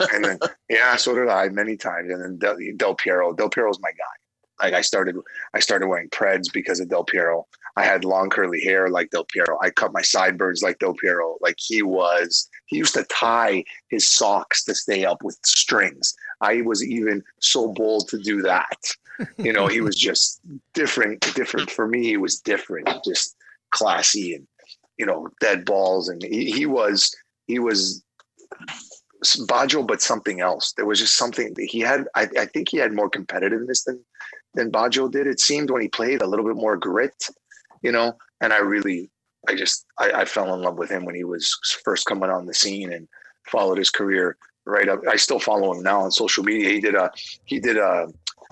and 0.12 0.24
then 0.24 0.38
yeah 0.68 0.96
so 0.96 1.14
did 1.14 1.28
I 1.28 1.48
many 1.48 1.76
times. 1.76 2.10
And 2.10 2.22
then 2.22 2.38
Del, 2.38 2.56
Del 2.76 2.94
Piero 2.94 3.32
Del 3.32 3.50
Piero's 3.50 3.80
my 3.80 3.90
guy. 3.90 4.64
Like 4.64 4.74
I 4.74 4.80
started 4.80 5.16
I 5.54 5.60
started 5.60 5.88
wearing 5.88 6.08
Preds 6.10 6.52
because 6.52 6.80
of 6.80 6.88
Del 6.88 7.04
Piero. 7.04 7.46
I 7.76 7.84
had 7.84 8.04
long 8.04 8.28
curly 8.28 8.60
hair 8.60 8.88
like 8.88 9.10
Del 9.10 9.24
Piero. 9.24 9.58
I 9.62 9.70
cut 9.70 9.92
my 9.92 10.02
sideburns 10.02 10.62
like 10.62 10.78
Del 10.78 10.94
Piero 10.94 11.36
like 11.40 11.56
he 11.58 11.82
was. 11.82 12.48
He 12.66 12.76
used 12.76 12.94
to 12.94 13.04
tie 13.04 13.64
his 13.88 14.08
socks 14.08 14.64
to 14.64 14.74
stay 14.74 15.04
up 15.04 15.22
with 15.22 15.38
strings. 15.44 16.14
I 16.40 16.62
was 16.62 16.84
even 16.84 17.22
so 17.40 17.72
bold 17.72 18.08
to 18.08 18.18
do 18.18 18.42
that. 18.42 18.78
You 19.36 19.52
know, 19.52 19.66
he 19.66 19.80
was 19.88 19.96
just 19.96 20.40
different, 20.74 21.20
different 21.34 21.70
for 21.70 21.86
me. 21.86 22.04
He 22.04 22.16
was 22.16 22.40
different, 22.40 22.88
just 23.04 23.36
classy 23.70 24.34
and, 24.34 24.46
you 24.96 25.06
know, 25.06 25.28
dead 25.40 25.64
balls. 25.64 26.08
And 26.08 26.22
he, 26.22 26.50
he 26.50 26.66
was, 26.66 27.14
he 27.46 27.58
was 27.58 28.02
Baggio, 29.22 29.86
but 29.86 30.02
something 30.02 30.40
else. 30.40 30.72
There 30.72 30.86
was 30.86 30.98
just 30.98 31.16
something 31.16 31.54
he 31.58 31.80
had. 31.80 32.06
I, 32.14 32.28
I 32.38 32.46
think 32.46 32.68
he 32.68 32.76
had 32.76 32.92
more 32.92 33.10
competitiveness 33.10 33.84
than 33.84 34.00
than 34.54 34.70
Baggio 34.70 35.10
did. 35.10 35.26
It 35.26 35.40
seemed 35.40 35.70
when 35.70 35.82
he 35.82 35.88
played 35.88 36.22
a 36.22 36.26
little 36.26 36.44
bit 36.44 36.56
more 36.56 36.76
grit, 36.76 37.24
you 37.82 37.92
know. 37.92 38.16
And 38.40 38.52
I 38.52 38.58
really, 38.58 39.10
I 39.48 39.54
just, 39.54 39.86
I, 39.98 40.10
I 40.12 40.24
fell 40.24 40.54
in 40.54 40.62
love 40.62 40.78
with 40.78 40.90
him 40.90 41.04
when 41.04 41.14
he 41.14 41.24
was 41.24 41.56
first 41.84 42.06
coming 42.06 42.30
on 42.30 42.46
the 42.46 42.54
scene 42.54 42.92
and 42.92 43.08
followed 43.46 43.78
his 43.78 43.90
career 43.90 44.36
right 44.66 44.88
up. 44.88 45.00
I 45.08 45.16
still 45.16 45.38
follow 45.38 45.72
him 45.72 45.82
now 45.82 46.00
on 46.00 46.10
social 46.10 46.44
media. 46.44 46.70
He 46.70 46.80
did 46.80 46.94
a, 46.94 47.10
he 47.44 47.58
did 47.58 47.76
a, 47.76 48.08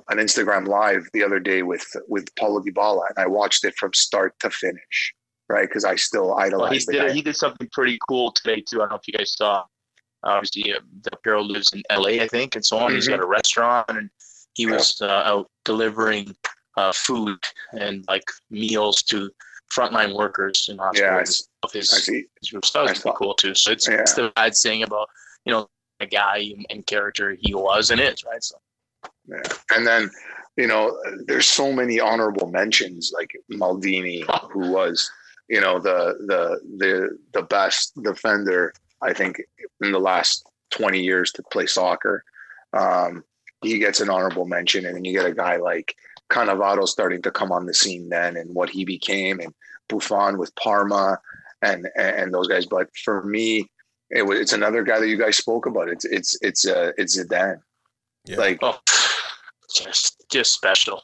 an 0.09 0.19
Instagram 0.19 0.67
live 0.69 1.09
the 1.13 1.23
other 1.25 1.41
day 1.41 1.63
with 1.63 1.85
with 2.09 2.35
Paulo 2.37 2.61
Dybala, 2.63 3.09
and 3.09 3.19
I 3.19 3.27
watched 3.27 3.65
it 3.65 3.75
from 3.77 3.93
start 3.95 4.35
to 4.41 4.51
finish, 4.51 5.15
right? 5.49 5.69
Because 5.69 5.85
I 5.85 5.97
still 5.97 6.35
idolize 6.37 6.61
Well, 6.61 6.71
he 6.73 6.79
the 6.79 6.93
did 6.93 7.09
guy. 7.09 7.13
he 7.15 7.23
did 7.23 7.37
something 7.37 7.69
pretty 7.73 7.99
cool 8.09 8.33
today 8.33 8.61
too. 8.61 8.79
I 8.79 8.85
don't 8.85 8.91
know 8.91 8.97
if 8.97 9.09
you 9.09 9.15
guys 9.15 9.33
saw. 9.37 9.65
Obviously, 10.25 10.73
uh, 10.73 10.79
Del 11.03 11.21
Piero 11.23 11.43
lives 11.43 11.73
in 11.73 11.83
LA, 11.91 12.23
I 12.23 12.27
think, 12.29 12.57
and 12.57 12.65
so 12.65 12.79
on. 12.79 12.93
He's 12.93 13.07
got 13.07 13.21
a 13.21 13.27
restaurant, 13.27 13.87
and 13.91 14.11
he 14.55 14.65
Yeah. 14.65 14.73
was 14.73 15.01
uh, 15.01 15.07
out 15.07 15.49
delivering 15.65 16.35
uh, 16.77 16.93
food 16.93 17.39
and 17.73 18.05
like 18.09 18.25
meals 18.51 19.03
to 19.05 19.31
frontline 19.75 20.15
workers 20.17 20.67
in 20.69 20.79
hospitals. 20.79 21.01
Yeah, 21.01 21.17
I 21.19 21.25
stuff. 21.25 21.73
His, 21.73 21.93
I 21.93 21.99
see. 21.99 22.25
his 22.43 22.61
stuff 22.69 22.91
is 22.91 23.01
pretty 23.03 23.17
cool 23.17 23.35
too. 23.35 23.55
So 23.55 23.71
it's, 23.73 23.89
Yeah. 23.89 24.01
it's 24.01 24.15
the 24.15 24.33
bad 24.37 24.57
saying 24.57 24.83
about 24.83 25.09
you 25.45 25.53
know 25.53 25.69
a 26.01 26.07
guy 26.07 26.51
and, 26.71 26.85
character 26.87 27.37
he 27.41 27.55
was 27.55 27.91
and 27.91 28.01
is 28.01 28.25
right. 28.25 28.43
So. 28.43 28.57
And 29.75 29.87
then, 29.87 30.11
you 30.57 30.67
know, 30.67 30.97
there's 31.27 31.47
so 31.47 31.73
many 31.73 32.01
honorable 32.01 32.49
mentions 32.49 33.13
like 33.15 33.33
Maldini, 33.53 34.25
who 34.53 34.71
was, 34.71 35.11
you 35.49 35.61
know, 35.61 35.79
the 35.79 36.17
the 36.27 36.61
the 36.79 37.19
the 37.33 37.43
best 37.43 37.93
defender 38.03 38.73
I 39.03 39.13
think 39.13 39.41
in 39.83 39.93
the 39.93 39.99
last 39.99 40.49
20 40.71 41.01
years 41.01 41.33
to 41.33 41.43
play 41.53 41.67
soccer. 41.67 42.25
Um, 42.73 43.25
he 43.63 43.79
gets 43.79 44.01
an 44.01 44.11
honorable 44.11 44.47
mention, 44.47 44.87
and 44.87 44.97
then 44.97 45.05
you 45.05 45.13
get 45.13 45.27
a 45.27 45.35
guy 45.35 45.57
like 45.57 45.95
Cannavaro 46.31 46.87
starting 46.87 47.23
to 47.23 47.31
come 47.31 47.53
on 47.53 47.67
the 47.67 47.75
scene 47.75 48.09
then, 48.09 48.37
and 48.37 48.55
what 48.55 48.71
he 48.71 48.85
became, 48.85 49.41
and 49.41 49.55
Buffon 49.89 50.39
with 50.39 50.55
Parma, 50.57 51.19
and 51.63 51.89
and 51.97 52.33
those 52.33 52.49
guys. 52.49 52.67
But 52.67 52.89
for 52.97 53.25
me, 53.25 53.69
it 54.11 54.23
was 54.23 54.41
it's 54.41 54.53
another 54.53 54.83
guy 54.83 55.01
that 55.01 55.09
you 55.09 55.19
guys 55.19 55.37
spoke 55.37 55.67
about. 55.67 55.89
It's 55.89 56.05
it's 56.05 56.39
it's 56.43 56.67
uh 56.67 56.93
it's 56.99 57.19
Zidane. 57.19 57.61
Yeah. 58.25 58.37
Like 58.37 58.59
oh, 58.63 58.79
just 59.75 60.25
just 60.31 60.53
special. 60.53 61.03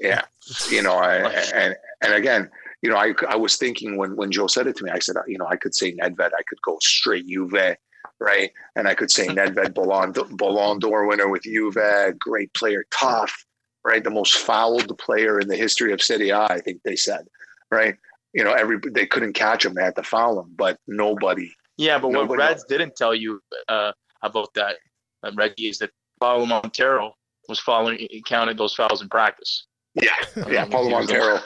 yeah 0.00 0.22
you 0.70 0.82
know 0.82 0.94
I, 0.96 1.30
and 1.54 1.74
and 2.02 2.12
again 2.14 2.50
you 2.82 2.90
know 2.90 2.96
I, 2.96 3.14
I 3.28 3.36
was 3.36 3.56
thinking 3.56 3.96
when 3.96 4.16
when 4.16 4.30
joe 4.30 4.46
said 4.46 4.66
it 4.66 4.76
to 4.76 4.84
me 4.84 4.90
i 4.90 4.98
said 4.98 5.16
you 5.26 5.38
know 5.38 5.46
i 5.46 5.56
could 5.56 5.74
say 5.74 5.94
nedved 5.94 6.20
i 6.38 6.42
could 6.48 6.60
go 6.64 6.76
straight 6.80 7.26
juve 7.26 7.76
right? 8.18 8.50
And 8.76 8.88
i 8.88 8.94
could 8.94 9.10
say 9.10 9.26
nedved 9.26 9.74
ballon, 9.74 10.12
ballon 10.36 10.78
d'or 10.78 11.06
winner 11.06 11.28
with 11.28 11.42
juve 11.42 11.76
great 12.18 12.52
player 12.54 12.84
tough 12.90 13.44
right? 13.84 14.02
The 14.02 14.10
most 14.10 14.34
fouled 14.34 14.98
player 14.98 15.38
in 15.38 15.46
the 15.46 15.56
history 15.56 15.92
of 15.92 16.00
a 16.10 16.32
i 16.32 16.60
think 16.60 16.82
they 16.82 16.96
said 16.96 17.26
right? 17.70 17.96
You 18.32 18.44
know 18.44 18.52
every 18.52 18.78
they 18.92 19.06
couldn't 19.06 19.32
catch 19.32 19.64
him 19.64 19.74
they 19.74 19.82
had 19.82 19.96
to 19.96 20.02
foul 20.02 20.40
him 20.40 20.52
but 20.56 20.78
nobody 20.86 21.50
Yeah, 21.78 21.98
but 21.98 22.08
what 22.08 22.22
Nobody- 22.22 22.42
Reds 22.42 22.64
didn't 22.64 22.96
tell 22.96 23.14
you 23.14 23.40
uh, 23.68 23.92
about 24.22 24.52
that, 24.54 24.76
uh, 25.22 25.30
Reggie, 25.34 25.68
is 25.68 25.78
that 25.78 25.90
Paolo 26.20 26.46
Montero 26.46 27.14
was 27.48 27.60
following, 27.60 27.98
he 28.10 28.22
counted 28.26 28.58
those 28.58 28.74
fouls 28.74 29.02
in 29.02 29.08
practice. 29.08 29.66
yeah 29.94 30.10
yeah 30.50 30.64
paolo 30.66 30.90
montero 30.90 31.38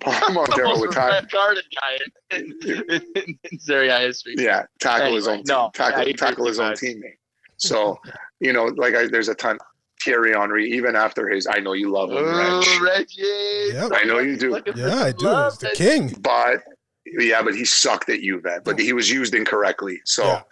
paolo 0.00 0.32
montero 0.34 0.80
with 0.80 0.92
time 0.92 1.26
Guarded 1.30 1.64
guy 1.80 2.36
in, 2.36 2.52
in, 2.64 3.02
in, 3.16 3.38
in 3.50 3.58
Serie 3.58 3.88
A 3.88 3.98
history. 4.00 4.34
yeah 4.38 4.64
tackle 4.80 5.14
his 5.14 5.28
Anyway, 5.28 5.38
own 5.40 5.44
no, 5.46 5.70
tackle, 5.74 5.98
I 5.98 6.02
agree 6.02 6.12
tackle 6.14 6.46
his 6.46 6.58
own 6.58 6.72
teammate 6.72 7.18
so 7.58 7.98
you 8.40 8.52
know 8.52 8.64
like 8.76 8.94
I, 8.94 9.06
there's 9.06 9.28
a 9.28 9.34
ton 9.34 9.58
Thierry 10.02 10.32
Henry 10.32 10.68
even 10.72 10.96
after 10.96 11.28
his 11.28 11.46
I 11.46 11.60
know 11.60 11.74
you 11.74 11.90
love 11.92 12.10
him 12.10 12.24
Reg, 12.24 12.34
Oh, 12.34 12.80
Reggie. 12.82 13.74
Yep. 13.76 13.92
I 13.94 14.02
know 14.04 14.18
you 14.18 14.36
do. 14.36 14.60
Yeah, 14.74 14.96
I 15.04 15.12
do. 15.12 15.26
love, 15.26 15.52
It's 15.52 15.58
the 15.62 15.70
king. 15.76 16.12
but 16.20 16.60
yeah 17.20 17.40
but 17.40 17.54
he 17.54 17.64
sucked 17.64 18.08
at 18.08 18.18
Juve 18.20 18.44
but 18.64 18.80
he 18.80 18.92
was 18.92 19.08
used 19.08 19.32
incorrectly 19.34 20.00
so 20.04 20.24
Yeah. 20.24 20.42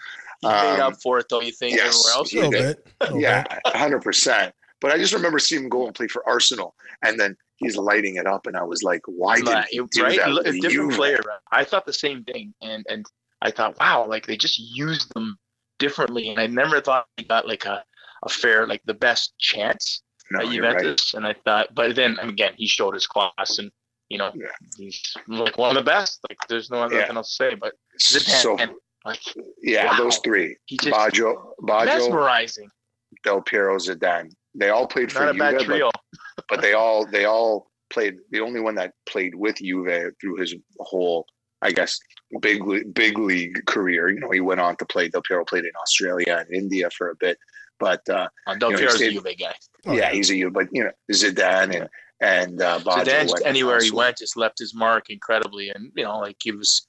He 0.43 0.47
made 0.49 0.81
um, 0.81 0.95
up 0.95 1.03
for 1.03 1.19
it, 1.19 1.27
though, 1.29 1.43
you 1.43 1.53
think, 1.53 1.77
yes, 1.77 2.09
everywhere 2.09 2.15
else? 2.17 2.33
A 2.33 2.37
little 2.37 2.51
bit. 2.51 2.87
A 3.03 3.05
little 3.05 3.21
yeah 3.21 3.45
100% 3.67 4.53
but 4.81 4.93
I 4.93 4.99
just 4.99 5.13
remember 5.15 5.39
seeing 5.39 5.65
him 5.65 5.69
go 5.69 5.87
and 5.87 5.95
play 5.95 6.09
for 6.09 6.27
Arsenal 6.29 6.75
and 7.03 7.19
then 7.19 7.37
he's 7.57 7.77
lighting 7.77 8.17
it 8.17 8.27
up 8.27 8.47
and 8.47 8.57
I 8.57 8.63
was 8.65 8.83
like 8.83 9.03
why 9.07 9.37
did 9.37 9.47
Like, 9.47 9.67
he 9.71 9.79
do 9.91 10.03
right? 10.03 10.17
that 10.17 10.47
A 10.47 10.53
different 10.53 10.91
Juve? 10.91 10.97
player. 10.97 11.21
I 11.53 11.65
thought 11.65 11.87
the 11.87 11.93
same 11.93 12.25
thing, 12.25 12.55
and 12.63 12.85
and 12.89 13.05
I 13.43 13.51
thought, 13.51 13.79
wow, 13.81 14.07
like 14.07 14.27
they 14.27 14.37
just 14.37 14.59
used 14.59 15.13
them 15.15 15.39
differently, 15.79 16.29
and 16.29 16.39
I 16.39 16.47
never 16.47 16.81
thought 16.81 17.07
they 17.17 17.25
got 17.25 17.49
like 17.49 17.65
a, 17.65 17.85
a 18.25 18.29
fair, 18.29 18.67
like 18.67 18.83
the 18.85 18.95
best 18.95 19.33
chance 19.39 20.03
no, 20.31 20.41
at 20.41 20.53
you're 20.53 20.63
right. 20.65 20.77
Juventus. 20.79 21.15
And 21.15 21.27
I 21.27 21.35
thought, 21.45 21.75
but 21.75 21.97
then 21.97 22.19
again, 22.21 22.53
he 22.57 22.67
showed 22.67 22.95
his 22.95 23.07
class, 23.07 23.59
and 23.59 23.71
you 24.11 24.19
know, 24.19 24.31
Yeah. 24.35 24.49
he's 24.77 25.01
like 25.29 25.57
one 25.57 25.71
of 25.77 25.83
the 25.83 25.89
best. 25.91 26.21
Like 26.29 26.39
there's 26.49 26.71
no 26.71 26.83
other 26.83 26.97
Yeah. 26.99 27.13
else 27.15 27.37
to 27.37 27.51
say. 27.51 27.55
But 27.55 27.75
Zidane, 27.99 28.43
so 28.43 28.57
and, 28.59 28.73
like 29.05 29.23
yeah 29.63 29.87
Wow. 29.93 29.97
those 29.99 30.19
three 30.19 30.57
he 30.67 30.77
just 30.77 30.95
Baggio 30.95 31.53
Baggio 31.63 31.87
mesmerizing. 31.87 32.69
Del 33.25 33.41
Piero 33.43 33.77
Zidane 33.79 34.31
they 34.55 34.71
all 34.71 34.87
played 34.87 35.13
for 35.13 35.21
Not 35.21 35.29
a 35.31 35.33
Juve 35.33 35.39
but 35.59 35.65
trio. 35.65 35.91
but 36.49 36.61
they 36.61 36.73
all 36.73 37.07
they 37.07 37.25
all 37.25 37.71
played. 37.91 38.17
The 38.31 38.41
only 38.41 38.61
one 38.61 38.75
that 38.77 38.93
played 39.09 39.35
with 39.35 39.57
Juve 39.57 40.13
through 40.21 40.37
his 40.37 40.55
whole, 40.81 41.27
I 41.63 41.73
guess, 41.73 41.99
big 42.41 42.65
le- 42.65 42.85
big 42.85 43.19
league 43.19 43.65
career. 43.67 44.09
You 44.11 44.21
know, 44.21 44.31
he 44.31 44.41
went 44.41 44.61
on 44.61 44.77
to 44.77 44.87
play. 44.87 45.09
Del 45.09 45.23
Piero 45.23 45.45
played 45.45 45.65
in 45.65 45.73
Australia 45.83 46.45
and 46.45 46.55
India 46.55 46.89
for 46.91 47.11
a 47.11 47.15
bit, 47.17 47.39
but 47.79 48.09
uh, 48.09 48.29
Uh, 48.47 48.55
Del 48.57 48.71
you 48.71 48.77
know, 48.77 48.79
Piero's 48.81 48.95
a 48.95 48.97
stayed- 48.99 49.13
Juve 49.13 49.39
guy. 49.39 49.55
Oh, 49.87 49.93
yeah, 49.93 50.11
he's 50.11 50.31
a 50.31 50.35
Juve. 50.35 50.53
But 50.53 50.69
you 50.73 50.85
know, 50.85 50.91
Zidane 51.13 51.75
and 51.81 51.89
and 52.21 52.61
uh, 52.61 52.79
Baggio 52.81 53.05
Zidane, 53.05 53.33
went 53.33 53.47
anywhere 53.47 53.81
he 53.81 53.91
went, 53.91 54.19
just 54.19 54.37
left 54.37 54.59
his 54.59 54.75
mark 54.75 55.09
incredibly, 55.11 55.71
and 55.71 55.91
you 55.97 56.05
know, 56.05 56.19
like 56.19 56.37
he 56.43 56.53
was 56.53 56.87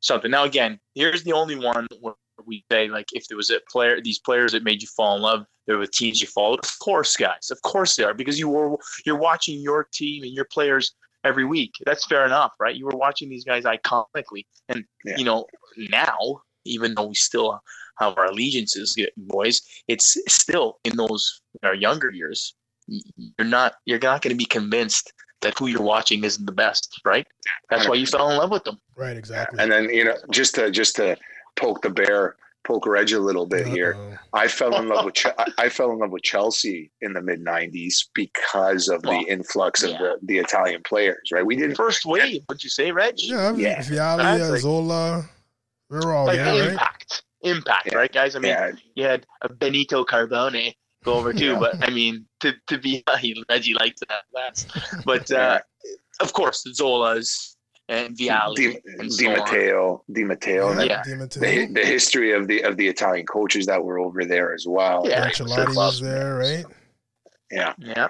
something. 0.00 0.30
Now, 0.30 0.44
again, 0.44 0.80
here's 0.94 1.22
the 1.22 1.32
only 1.32 1.56
one 1.56 1.86
where 2.00 2.14
we 2.46 2.64
say, 2.70 2.88
like, 2.88 3.06
if 3.12 3.26
there 3.28 3.36
was 3.36 3.50
a 3.50 3.60
player, 3.70 4.00
these 4.00 4.18
players 4.18 4.52
that 4.52 4.64
made 4.64 4.82
you 4.82 4.88
fall 4.88 5.16
in 5.16 5.22
love, 5.22 5.46
there 5.66 5.78
were 5.78 5.86
teams 5.86 6.20
you 6.20 6.26
followed. 6.26 6.60
Of 6.64 6.78
course, 6.80 7.16
guys, 7.16 7.50
of 7.50 7.60
course 7.62 7.96
they 7.96 8.04
are, 8.04 8.14
because 8.14 8.38
you 8.38 8.48
were 8.48 8.76
you're 9.06 9.18
watching 9.18 9.60
your 9.60 9.86
team 9.92 10.24
and 10.24 10.32
your 10.32 10.46
players 10.46 10.94
every 11.24 11.44
week. 11.44 11.72
That's 11.86 12.04
fair 12.06 12.24
enough, 12.26 12.52
right? 12.58 12.74
You 12.74 12.86
were 12.86 12.96
watching 12.96 13.28
these 13.28 13.44
guys 13.44 13.64
iconically, 13.64 14.46
and 14.68 14.84
Yeah. 15.04 15.16
you 15.16 15.24
know, 15.24 15.46
now, 15.76 16.42
even 16.64 16.94
though 16.94 17.06
we 17.06 17.14
still 17.14 17.60
have 17.98 18.18
our 18.18 18.26
allegiances, 18.26 18.96
boys, 19.16 19.62
it's 19.88 20.16
still 20.28 20.78
in 20.84 20.96
those 20.96 21.42
our 21.62 21.74
younger 21.74 22.10
years. 22.10 22.54
You're 22.88 23.46
not 23.46 23.74
you're 23.84 24.00
not 24.00 24.22
going 24.22 24.32
to 24.32 24.36
be 24.36 24.44
convinced 24.44 25.12
that 25.42 25.58
who 25.58 25.66
you're 25.66 25.82
watching 25.82 26.24
isn't 26.24 26.46
the 26.46 26.52
best, 26.52 27.00
right? 27.04 27.26
That's 27.70 27.88
why 27.88 27.94
you 27.94 28.06
fell 28.06 28.30
in 28.30 28.36
love 28.36 28.50
with 28.50 28.64
them. 28.64 28.78
Right, 28.96 29.16
exactly. 29.16 29.58
And 29.60 29.70
then 29.70 29.88
you 29.90 30.04
know, 30.04 30.16
just 30.30 30.54
to 30.56 30.70
just 30.70 30.96
to 30.96 31.16
poke 31.56 31.82
the 31.82 31.90
bear, 31.90 32.36
poke 32.64 32.86
Reg 32.86 33.12
a 33.12 33.18
little 33.18 33.46
bit 33.46 33.66
here. 33.66 33.94
Uh-oh. 33.98 34.16
I 34.32 34.48
fell 34.48 34.74
in 34.76 34.88
love 34.88 35.04
with 35.04 35.14
Che- 35.20 35.32
I- 35.38 35.52
I 35.58 35.68
fell 35.68 35.90
in 35.90 35.98
love 35.98 36.10
with 36.10 36.22
Chelsea 36.22 36.90
in 37.00 37.12
the 37.12 37.20
mid 37.22 37.44
'90s 37.44 38.06
because 38.14 38.88
of 38.88 39.02
Well, 39.04 39.20
the 39.20 39.28
influx 39.28 39.82
of 39.82 39.90
the, 39.92 40.16
the 40.22 40.38
Italian 40.38 40.82
players. 40.84 41.30
Right? 41.32 41.44
We 41.44 41.56
didn't. 41.56 41.76
First 41.76 42.04
wave, 42.06 42.42
would 42.48 42.62
you 42.62 42.70
say, 42.70 42.92
Reg? 42.92 43.14
Yeah, 43.18 43.52
Yeah. 43.54 43.82
Vialli, 43.82 44.18
That's 44.38 44.50
like- 44.50 44.60
Zola, 44.60 45.28
we're 45.90 46.14
all 46.14 46.26
Like 46.26 46.36
there, 46.36 46.52
right? 46.60 46.70
impact, 46.70 47.22
impact, 47.42 47.88
Yeah. 47.92 47.98
right, 47.98 48.12
guys? 48.12 48.34
I 48.36 48.38
mean, 48.38 48.50
Yeah, 48.50 48.72
you 48.94 49.04
had 49.04 49.26
a 49.42 49.48
Benito 49.52 50.04
Carbone 50.04 50.72
go 51.04 51.14
over 51.14 51.32
too, 51.32 51.52
Yeah. 51.52 51.58
but 51.58 51.76
I 51.86 51.90
mean, 51.90 52.24
to 52.40 52.54
to 52.68 52.78
be 52.78 53.02
Reggie 53.50 53.74
likes 53.74 54.00
that 54.08 54.22
last, 54.32 54.68
but 55.04 55.30
uh, 55.32 55.58
of 56.20 56.32
course, 56.32 56.62
the 56.62 56.70
Zolas 56.70 57.51
and 57.92 58.16
Vialli 58.16 58.56
Di, 58.56 58.78
and 58.98 59.08
Di 59.10 59.24
so 59.24 59.30
on. 59.30 59.38
Matteo, 59.38 60.04
Di 60.10 60.24
Matteo, 60.24 60.70
and 60.70 60.88
Yeah. 60.88 61.02
Di 61.04 61.14
Matteo. 61.14 61.40
the, 61.42 61.66
the 61.78 61.84
history 61.94 62.30
of 62.32 62.42
the 62.48 62.58
of 62.62 62.76
the 62.76 62.86
Italian 62.94 63.26
coaches 63.26 63.64
that 63.66 63.80
were 63.86 63.98
over 63.98 64.24
there 64.24 64.48
as 64.54 64.64
well. 64.66 64.98
Yeah. 65.06 65.24
right? 65.24 65.34
Ancelotti 65.34 65.74
was 65.76 66.00
there, 66.00 66.36
right? 66.36 66.64
Yeah. 67.50 67.72
Yeah. 67.78 68.08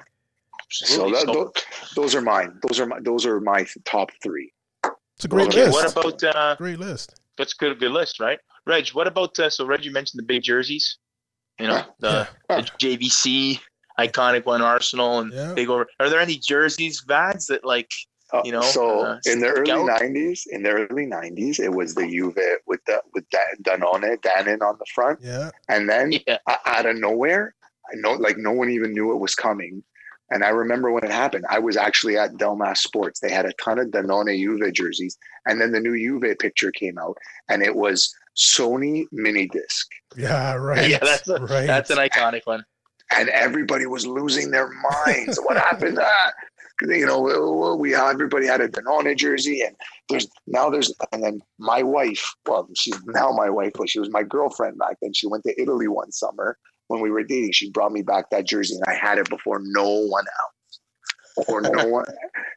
So, 0.71 1.11
that, 1.11 1.23
So- 1.27 1.33
tho- 1.35 1.53
those 1.97 2.15
are 2.15 2.23
mine. 2.23 2.59
Those 2.67 2.79
are 2.81 2.87
my 2.87 2.99
those 3.01 3.27
are 3.27 3.41
my 3.41 3.67
top 3.85 4.09
three. 4.23 4.53
It's 5.17 5.25
a 5.25 5.29
great 5.29 5.49
okay, 5.49 5.65
list. 5.67 5.97
what 5.97 6.07
about 6.07 6.25
uh, 6.37 6.55
great 6.57 6.79
list. 6.79 7.21
that's 7.37 7.53
good 7.55 7.79
good 7.79 7.93
list, 7.93 8.21
right? 8.21 8.39
Reg, 8.67 8.89
what 8.91 9.07
about 9.07 9.39
uh, 9.39 9.51
so 9.51 9.67
Reg 9.67 9.85
you 9.85 9.93
mentioned 9.93 10.19
the 10.21 10.27
big 10.33 10.43
jerseys, 10.43 10.99
you 11.61 11.67
know, 11.67 11.83
the, 11.99 12.29
Yeah. 12.49 12.61
the 12.61 12.63
JVC 12.83 13.61
iconic 13.99 14.47
one 14.47 14.63
Arsenal 14.63 15.19
and 15.21 15.33
Yeah. 15.33 15.53
big 15.55 15.69
over. 15.69 15.87
Are 16.01 16.09
there 16.09 16.21
any 16.21 16.39
jerseys, 16.39 17.05
Vads, 17.07 17.47
that 17.49 17.65
like 17.65 17.91
You 18.45 18.53
know, 18.53 18.63
so 18.63 19.01
uh, 19.01 19.19
in 19.27 19.41
the 19.41 19.49
early 19.49 19.71
out. 19.73 20.01
'90s, 20.01 20.43
in 20.51 20.63
the 20.63 20.71
early 20.71 21.07
'90s, 21.07 21.61
it 21.61 21.69
was 21.71 21.95
the 21.95 22.07
Juve 22.09 22.39
with 22.67 22.81
the 22.87 23.03
with 23.15 23.29
Dan- 23.31 23.63
Danone, 23.63 24.17
Danon 24.23 24.63
on 24.63 24.77
the 24.79 24.87
front, 24.95 25.19
Yeah. 25.23 25.51
and 25.69 25.89
then 25.89 26.13
yeah, 26.27 26.39
out 26.67 26.87
of 26.87 26.97
nowhere, 26.97 27.55
I 27.93 27.97
know 27.97 28.13
like 28.13 28.39
no 28.39 28.53
one 28.53 28.71
even 28.71 28.93
knew 28.93 29.13
it 29.13 29.19
was 29.19 29.35
coming. 29.35 29.83
And 30.31 30.43
I 30.45 30.49
remember 30.49 30.91
when 30.91 31.05
it 31.05 31.11
happened, 31.11 31.45
I 31.51 31.59
was 31.59 31.77
actually 31.77 32.17
at 32.17 32.33
Delmas 32.39 32.79
Sports. 32.79 33.21
They 33.21 33.31
had 33.31 33.45
a 33.45 33.53
ton 33.63 33.79
of 33.79 33.89
Danone 33.89 34.35
Juve 34.39 34.73
jerseys, 34.73 35.19
and 35.45 35.61
then 35.61 35.73
the 35.73 35.81
new 35.81 35.95
Juve 35.99 36.39
picture 36.39 36.71
came 36.73 36.97
out, 36.97 37.19
and 37.51 37.63
it 37.63 37.77
was 37.77 38.15
Sony 38.35 39.05
mini 39.13 39.47
disc. 39.49 39.89
Yeah, 40.17 40.55
right. 40.55 40.89
yeah, 40.89 40.99
that's 41.03 41.29
a, 41.29 41.35
right. 41.37 41.67
that's 41.67 41.91
an 41.91 41.99
iconic 41.99 42.43
one. 42.47 42.65
and 43.15 43.29
everybody 43.29 43.85
was 43.85 44.07
losing 44.07 44.51
their 44.51 44.71
minds. 45.07 45.39
what 45.43 45.59
happened? 45.59 45.99
Ah, 46.01 46.33
'cause, 46.52 46.52
you 46.89 47.07
know, 47.07 47.77
we 47.79 47.95
everybody 47.95 48.47
had 48.47 48.61
a 48.61 48.69
Danone 48.69 49.17
jersey, 49.17 49.63
and 49.63 49.77
there's 50.09 50.29
now 50.47 50.71
there's 50.71 50.95
and 51.13 51.23
then 51.23 51.41
my 51.59 51.83
wife. 51.83 52.35
Well, 52.47 52.69
she's 52.75 53.01
now 53.07 53.33
my 53.33 53.51
wife, 53.51 53.73
but 53.75 53.89
she 53.89 54.01
was 54.01 54.11
my 54.11 54.23
girlfriend 54.23 54.79
back 54.79 54.99
then. 55.03 55.13
She 55.13 55.27
went 55.27 55.45
to 55.45 55.61
Italy 55.61 55.89
one 55.89 56.13
summer 56.13 56.59
when 56.89 57.01
we 57.01 57.11
were 57.11 57.23
dating. 57.23 57.53
She 57.53 57.71
brought 57.71 57.93
me 57.93 58.03
back 58.03 58.31
that 58.31 58.47
jersey, 58.47 58.75
and 58.75 58.85
I 58.87 58.95
had 58.95 59.19
it 59.19 59.29
before 59.29 59.61
no 59.63 59.89
one 59.89 60.25
else, 60.41 61.49
or 61.49 61.61
no 61.61 61.87
one, 61.89 62.07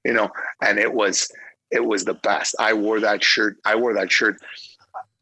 you 0.04 0.14
know. 0.14 0.30
And 0.62 0.80
it 0.80 0.94
was 0.94 1.32
it 1.72 1.86
was 1.86 2.06
the 2.06 2.14
best. 2.14 2.56
I 2.60 2.74
wore 2.74 3.00
that 3.00 3.24
shirt. 3.24 3.58
I 3.66 3.76
wore 3.76 3.94
that 3.94 4.12
shirt 4.12 4.38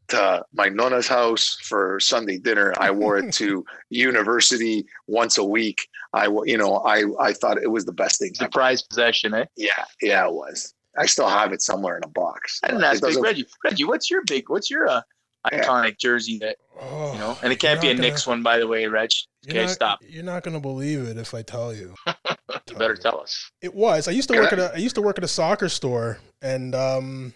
to 0.08 0.44
my 0.52 0.68
nona's 0.68 1.08
house 1.08 1.56
for 1.62 1.98
Sunday 2.00 2.38
dinner. 2.38 2.72
I 2.78 2.90
wore 2.90 3.18
it 3.18 3.32
to 3.40 3.64
university 3.90 4.84
once 5.06 5.38
a 5.38 5.44
week. 5.44 5.88
I, 6.12 6.26
you 6.44 6.56
know, 6.58 6.76
I, 6.78 7.04
I 7.20 7.32
thought 7.32 7.58
it 7.58 7.70
was 7.70 7.84
the 7.84 7.92
best 7.92 8.18
thing. 8.20 8.32
ever. 8.38 8.44
Surprise 8.46 8.82
possession, 8.82 9.34
eh? 9.34 9.44
Yeah, 9.56 9.84
yeah, 10.00 10.26
it 10.26 10.32
was. 10.32 10.74
I 10.96 11.06
still 11.06 11.28
have 11.28 11.52
it 11.52 11.60
somewhere 11.60 11.96
in 11.96 12.04
a 12.04 12.08
box. 12.08 12.60
I 12.62 12.68
didn't 12.68 12.84
ask 12.84 13.02
Big 13.02 13.16
Reggie. 13.16 13.46
Reggie, 13.64 13.84
what's 13.84 14.10
your 14.10 14.22
big? 14.26 14.48
What's 14.48 14.70
your 14.70 14.88
uh, 14.88 15.00
Yeah. 15.50 15.64
iconic 15.64 15.98
jersey 15.98 16.38
that 16.38 16.56
Oh, 16.80 17.12
you 17.12 17.18
know? 17.18 17.36
And 17.42 17.52
it 17.52 17.56
can't 17.60 17.80
be 17.80 17.88
you're 17.88 17.94
a 17.94 17.98
not 17.98 18.02
Knicks 18.02 18.26
one, 18.26 18.42
by 18.42 18.58
the 18.58 18.66
way, 18.68 18.86
Reg. 18.86 19.10
Okay, 19.48 19.62
not- 19.62 19.70
stop. 19.70 19.98
You're 20.08 20.22
not 20.24 20.42
gonna 20.44 20.60
believe 20.60 21.00
it 21.06 21.16
if 21.16 21.34
I 21.34 21.42
tell 21.42 21.74
you. 21.74 21.94
You 22.70 22.76
better 22.76 22.96
tell 22.96 23.20
us. 23.20 23.50
It 23.60 23.74
was. 23.74 24.08
I 24.08 24.12
used 24.12 24.28
to 24.28 24.34
Can 24.34 24.42
work 24.42 24.52
I- 24.52 24.56
at 24.56 24.58
a. 24.72 24.74
I 24.74 24.78
used 24.78 24.94
to 24.94 25.02
work 25.02 25.18
at 25.18 25.22
a 25.24 25.28
soccer 25.28 25.68
store, 25.68 26.18
and 26.42 26.74
um, 26.74 27.34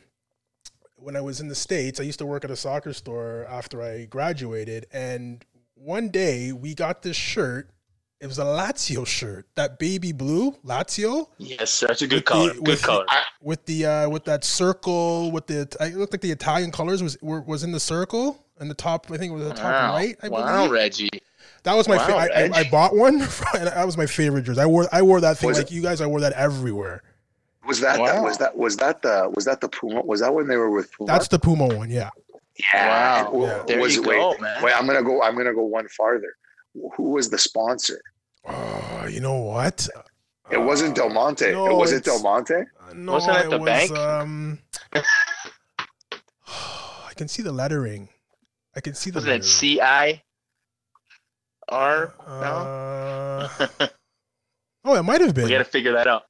when 1.01 1.17
I 1.17 1.21
was 1.21 1.41
in 1.41 1.49
the 1.49 1.55
states, 1.55 2.01
I 2.01 2.03
used 2.05 2.19
to 2.19 2.27
work 2.27 2.45
at 2.45 2.51
a 2.51 2.57
soccer 2.57 2.93
store 2.93 3.47
after 3.49 3.83
I 3.83 4.05
graduated. 4.07 4.87
And 4.93 5.45
one 5.75 6.09
day 6.11 6.53
we 6.53 6.75
got 6.75 7.03
this 7.03 7.17
shirt. 7.17 7.71
It 8.21 8.27
was 8.27 8.41
a 8.41 8.45
Lazio 8.45 9.07
shirt, 9.07 9.47
that 9.55 9.79
baby 9.79 10.11
blue 10.11 10.51
Lazio 10.67 11.29
Yes, 11.39 11.79
that's 11.79 12.03
a 12.03 12.05
With 12.05 12.11
good 12.11 12.19
the- 12.19 12.23
color. 12.25 12.47
with 12.55 12.65
Good 12.65 12.79
the- 12.79 12.83
color. 12.83 13.07
with 13.41 13.65
the 13.67 13.87
uh, 13.87 14.09
with 14.09 14.25
that 14.25 14.43
circle 14.45 15.31
with 15.31 15.47
the. 15.47 15.69
It 15.81 15.97
looked 15.97 16.13
like 16.13 16.21
the 16.21 16.33
Italian 16.33 16.73
colors 16.73 17.01
was 17.01 17.17
were, 17.23 17.43
was 17.43 17.63
in 17.63 17.71
the 17.71 17.79
circle 17.79 18.45
and 18.59 18.69
the 18.69 18.75
top. 18.75 19.07
I 19.13 19.19
think 19.19 19.31
it 19.31 19.37
was 19.37 19.45
the 19.47 19.55
top 19.55 19.73
Wow, 19.73 19.93
right. 19.95 20.17
I 20.21 20.29
wow, 20.31 20.57
believe. 20.67 20.71
Reggie. 20.73 21.11
That 21.63 21.75
was 21.75 21.87
my. 21.87 21.97
Wow, 21.97 22.07
fa- 22.09 22.15
I, 22.37 22.43
I, 22.47 22.51
I 22.55 22.65
bought 22.69 22.97
one. 22.97 23.15
and 23.55 23.67
that 23.69 23.87
was 23.87 23.97
my 23.97 24.07
favorite 24.07 24.43
jersey. 24.43 24.61
I 24.63 24.67
wore. 24.67 24.89
I 24.91 25.03
wore 25.03 25.21
that 25.21 25.39
thing 25.39 25.49
Was 25.51 25.59
like 25.59 25.71
you 25.71 25.81
guys. 25.83 26.01
I 26.01 26.07
wore 26.07 26.21
that 26.23 26.33
everywhere. 26.33 27.05
Was 27.69 27.81
that 27.81 28.01
Wow. 28.01 28.25
was 28.25 28.39
that 28.39 28.57
was 28.57 28.77
that 28.79 29.03
the 29.03 29.31
was 29.35 29.45
that 29.45 29.61
the 29.61 29.69
Puma? 29.69 30.01
Was 30.03 30.21
that 30.21 30.35
when 30.35 30.49
they 30.49 30.57
were 30.57 30.71
with 30.71 30.91
Puma? 30.93 31.13
That's 31.13 31.29
the 31.29 31.39
Puma 31.39 31.67
one. 31.69 31.91
Yeah. 31.91 32.11
yeah. 32.75 33.25
Wow. 33.29 33.41
Yeah. 33.47 33.63
There 33.67 33.81
was 33.81 33.95
you 33.95 34.03
it- 34.03 34.09
wait, 34.09 34.17
go, 34.17 34.37
man. 34.41 34.63
Wait, 34.63 34.73
I'm 34.75 34.87
gonna 34.87 35.03
go. 35.05 35.23
I'm 35.23 35.37
gonna 35.37 35.55
go 35.55 35.63
one 35.65 35.87
farther. 35.89 36.35
Who 36.97 37.11
was 37.11 37.29
the 37.31 37.39
sponsor? 37.39 38.01
Oh, 38.47 39.07
you 39.09 39.21
know 39.21 39.37
what? 39.37 39.87
It 40.51 40.59
wasn't 40.59 40.97
Del 40.97 41.11
Monte. 41.11 41.53
no, 41.53 41.67
it 41.71 41.75
wasn't 41.75 42.05
Del 42.05 42.23
Monte. 42.23 42.55
Uh, 42.55 42.93
no, 42.95 43.13
Wasn't 43.13 43.37
it 43.37 43.51
the 43.51 43.59
was, 43.59 43.67
bank? 43.67 43.91
Um, 43.93 44.59
I 46.47 47.13
can 47.17 47.29
see 47.29 47.43
the 47.43 47.53
lettering. 47.53 48.09
I 48.75 48.81
can 48.81 48.95
see 48.95 49.11
the 49.11 49.17
Was 49.17 49.25
it 49.25 49.29
lettering. 49.29 49.43
C 49.43 49.81
I 49.81 50.23
R? 51.69 52.15
Uh, 52.27 53.49
oh, 54.85 54.95
it 54.95 55.03
might 55.03 55.21
have 55.21 55.35
been. 55.35 55.45
We 55.45 55.51
got 55.51 55.59
to 55.59 55.65
figure 55.65 55.93
that 55.93 56.07
out. 56.07 56.23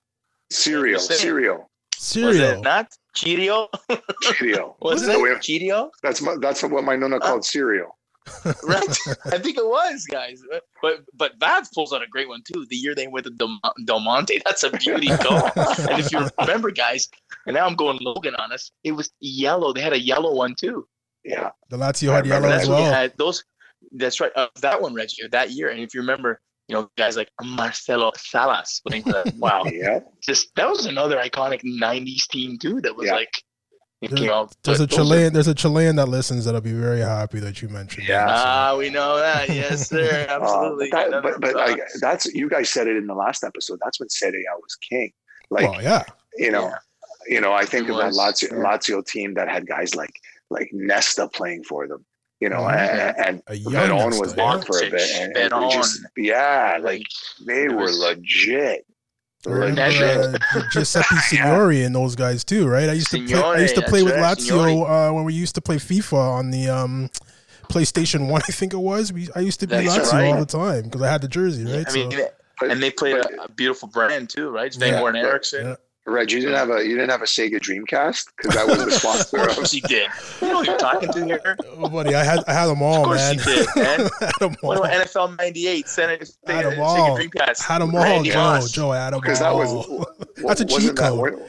Cereal. 0.51 0.93
You 0.93 0.99
Cereal. 1.01 1.57
Was 1.59 1.69
cereal. 2.05 2.59
it 2.59 2.61
not 2.63 2.93
Cheerio? 3.15 3.69
Cereal. 4.23 4.77
Was 4.81 5.01
That's 5.03 5.15
it 5.15 5.19
the 5.19 5.23
way- 5.23 5.39
Cheerio? 5.41 5.91
That's 6.03 6.23
my, 6.23 6.37
that's 6.41 6.63
what 6.63 6.85
my 6.85 6.95
nonna 6.97 7.19
called 7.21 7.45
cereal. 7.45 7.97
Right? 8.63 8.97
I 9.33 9.39
think 9.39 9.57
it 9.57 9.65
was, 9.65 10.05
guys. 10.05 10.43
But 10.83 11.01
but 11.15 11.39
Vads 11.39 11.73
pulls 11.75 11.93
out 11.95 12.03
a 12.03 12.07
great 12.07 12.29
one 12.29 12.43
too. 12.47 12.67
The 12.69 12.77
year 12.77 12.95
they 12.95 13.07
went 13.09 13.25
to 13.25 13.31
Del, 13.33 13.59
Del 13.87 14.01
Monte, 14.01 14.43
that's 14.45 14.63
a 14.65 14.71
beauty 14.71 15.09
goal. 15.09 15.51
and 15.57 15.99
if 15.99 16.13
you 16.13 16.21
remember, 16.39 16.71
guys, 16.71 17.09
and 17.47 17.55
now 17.55 17.67
I'm 17.67 17.75
going 17.75 17.99
Logan 18.03 18.35
on 18.37 18.53
us. 18.53 18.71
It 18.85 18.93
was 18.93 19.11
yellow. 19.21 19.73
They 19.73 19.81
had 19.81 19.95
a 19.95 20.01
yellow 20.01 20.35
one 20.35 20.55
too. 20.55 20.87
Yeah. 21.25 21.51
The 21.71 21.79
Lazio 21.79 22.13
had 22.13 22.27
yellow 22.27 22.49
as 22.49 22.53
That's 22.59 22.69
when 22.69 22.79
you 22.79 22.85
well. 22.85 22.93
had 22.93 23.13
those. 23.17 23.43
That's 23.93 24.21
right. 24.21 24.33
Uh, 24.37 24.49
that 24.61 24.81
one, 24.83 24.93
Reggie, 24.95 25.27
that 25.33 25.51
year. 25.53 25.71
And 25.71 25.81
if 25.81 25.95
you 25.95 26.01
remember, 26.01 26.41
you 26.69 26.75
know, 26.77 26.91
guys 26.99 27.17
like 27.17 27.31
Marcelo 27.43 28.13
Salas 28.17 28.81
playing 28.87 29.03
for 29.05 29.13
that. 29.13 29.35
Wow, 29.39 29.65
Yeah. 29.65 30.01
just 30.23 30.55
that 30.57 30.69
was 30.69 30.87
another 30.87 31.17
iconic 31.17 31.63
'90s 31.65 32.27
team 32.29 32.59
too. 32.59 32.81
That 32.83 32.95
was 32.97 33.07
Yeah. 33.07 33.15
like, 33.15 33.31
it 34.01 34.11
There's- 34.11 34.21
came 34.21 34.31
out. 34.31 34.55
There's 34.63 34.81
a 34.81 34.85
but 34.85 34.91
those 34.91 34.99
are- 34.99 35.03
Chilean. 35.05 35.33
There's 35.33 35.49
a 35.49 35.55
Chilean 35.55 35.97
that 35.97 36.07
listens 36.09 36.45
that'll 36.45 36.61
be 36.61 36.73
very 36.73 37.01
happy 37.01 37.41
that 37.41 37.61
you 37.63 37.69
mentioned. 37.69 38.07
Yeah. 38.07 38.27
that, 38.27 38.39
so. 38.39 38.45
Ah, 38.47 38.77
we 38.77 38.91
know 38.91 39.17
that. 39.17 39.49
Yes, 39.49 39.89
sir. 39.89 40.27
Uh, 40.29 40.33
Absolutely. 40.43 40.89
but 40.91 41.11
that- 41.11 41.23
but 41.23 41.41
but 41.41 41.55
like, 41.55 41.81
that's 42.01 42.27
you 42.27 42.49
guys 42.49 42.69
said 42.71 42.87
it 42.87 42.97
in 42.97 43.07
the 43.07 43.15
last 43.15 43.43
episode. 43.45 43.79
That's 43.83 43.99
when 43.99 44.09
Serie 44.11 44.45
A 44.53 44.57
was 44.61 44.77
king. 44.77 45.11
Like 45.51 45.71
well, 45.71 45.83
yeah. 45.83 46.05
you 46.37 46.51
know, 46.51 46.65
Yeah. 46.69 46.75
you 47.35 47.41
know. 47.41 47.53
I 47.55 47.65
think 47.65 47.87
He 47.87 47.93
of 47.93 47.99
that 47.99 48.07
was, 48.09 48.19
Lazio, 48.19 48.51
yeah. 48.53 48.59
Lazio 48.59 49.05
team 49.07 49.35
that 49.35 49.49
had 49.49 49.67
guys 49.67 49.95
like 49.95 50.15
like 50.51 50.69
Nesta 50.73 51.27
playing 51.29 51.65
for 51.65 51.89
them. 51.89 52.05
You 52.41 52.49
know, 52.49 52.69
and, 52.69 53.17
and 53.19 53.43
A 53.49 53.55
young 53.57 53.73
Veron 53.73 54.21
was 54.21 54.35
yeah. 54.37 54.55
there 54.57 54.63
for 54.63 54.79
a 54.85 54.91
bit, 54.91 55.11
and, 55.17 55.37
and 55.37 55.37
they 55.37 55.49
Veron. 55.49 55.73
just 55.73 56.01
yeah, 56.17 56.79
like 56.81 57.03
they 57.45 57.69
were 57.69 57.91
legit. 57.91 58.87
I 59.47 59.51
remember 59.51 59.83
Legit. 59.83 60.43
uh, 60.55 60.63
Giuseppe 60.73 61.17
Signori 61.29 61.83
and 61.85 61.95
those 61.95 62.17
guys 62.17 62.45
too, 62.45 62.67
right? 62.69 62.89
I 62.89 62.93
used 62.93 63.11
to 63.13 63.25
play. 63.25 63.41
I 63.41 63.59
used 63.61 63.75
to 63.77 63.83
play 63.83 64.03
with 64.03 64.15
right, 64.17 64.37
Lazio 64.37 65.11
uh, 65.11 65.13
when 65.15 65.25
we 65.25 65.33
used 65.35 65.55
to 65.57 65.61
play 65.61 65.77
FIFA 65.77 66.13
on 66.39 66.51
the 66.51 66.69
um, 66.69 67.09
PlayStation 67.69 68.29
One. 68.29 68.43
I 68.49 68.53
think 68.53 68.73
it 68.73 68.79
was. 68.79 69.13
We 69.13 69.29
I 69.35 69.41
used 69.41 69.61
to 69.61 69.67
be 69.67 69.77
That's 69.77 69.97
Lazio 69.97 70.13
right. 70.13 70.33
all 70.33 70.41
the 70.41 70.47
time 70.47 70.85
because 70.85 71.03
I 71.03 71.11
had 71.11 71.23
the 71.23 71.29
jersey, 71.29 71.65
right? 71.65 71.89
I 71.89 71.93
mean, 71.93 72.11
so, 72.11 72.69
and 72.69 72.83
they 72.83 72.91
played 72.91 73.17
a, 73.17 73.45
a 73.45 73.49
beautiful 73.49 73.89
brand 73.89 74.29
too, 74.31 74.51
right? 74.51 74.73
Sven 74.73 74.95
Yeah. 74.95 75.01
Goran 75.01 75.17
Eriksson. 75.23 75.67
yeah. 75.67 75.75
Reg, 76.09 76.33
you 76.33 76.41
didn't 76.41 76.57
have 76.57 76.71
a 76.71 76.83
you 76.85 76.97
didn't 76.97 77.11
have 77.11 77.23
a 77.23 77.27
Sega 77.27 77.55
Dreamcast 77.61 78.27
because 78.37 78.55
that 78.55 78.67
was 78.67 78.85
the 78.85 78.91
sponsor 78.91 79.39
Of 79.43 79.49
of. 79.49 79.55
course 79.57 79.71
he 79.73 79.81
did. 79.83 80.09
You 80.41 80.49
know 80.49 80.61
who 80.61 80.67
you're 80.71 80.79
talking 80.79 81.13
to 81.13 81.25
here. 81.25 81.57
Oh, 81.77 81.89
buddy, 81.89 82.15
I 82.15 82.25
had 82.25 82.41
I 82.49 82.53
had 82.53 82.67
them 82.67 82.83
all, 82.83 83.01
Of 83.01 83.05
course 83.05 83.19
man. 83.21 83.35
you 83.37 83.45
did, 83.45 83.67
man. 83.77 84.11
I 84.21 84.25
had 84.25 84.33
them 84.41 84.57
all. 84.63 84.69
What 84.71 84.79
about 84.79 84.93
NFL 85.07 85.37
'98? 85.39 85.85
Sega, 85.87 86.09
Had 86.47 86.65
'em 86.67 86.73
Sega. 86.73 87.19
Dreamcast. 87.31 87.63
Had 87.63 87.83
them 87.83 87.95
all, 87.95 88.03
Randy 88.03 88.31
Joe. 88.31 88.39
Moss. 88.39 88.71
Joe, 88.73 88.91
I 88.91 88.97
had 89.05 89.13
them 89.13 89.21
Because 89.21 89.39
that 89.41 89.55
was. 89.55 90.07
That's 90.39 90.61
a 90.61 90.65
cheat 90.65 90.97
code. 90.97 91.41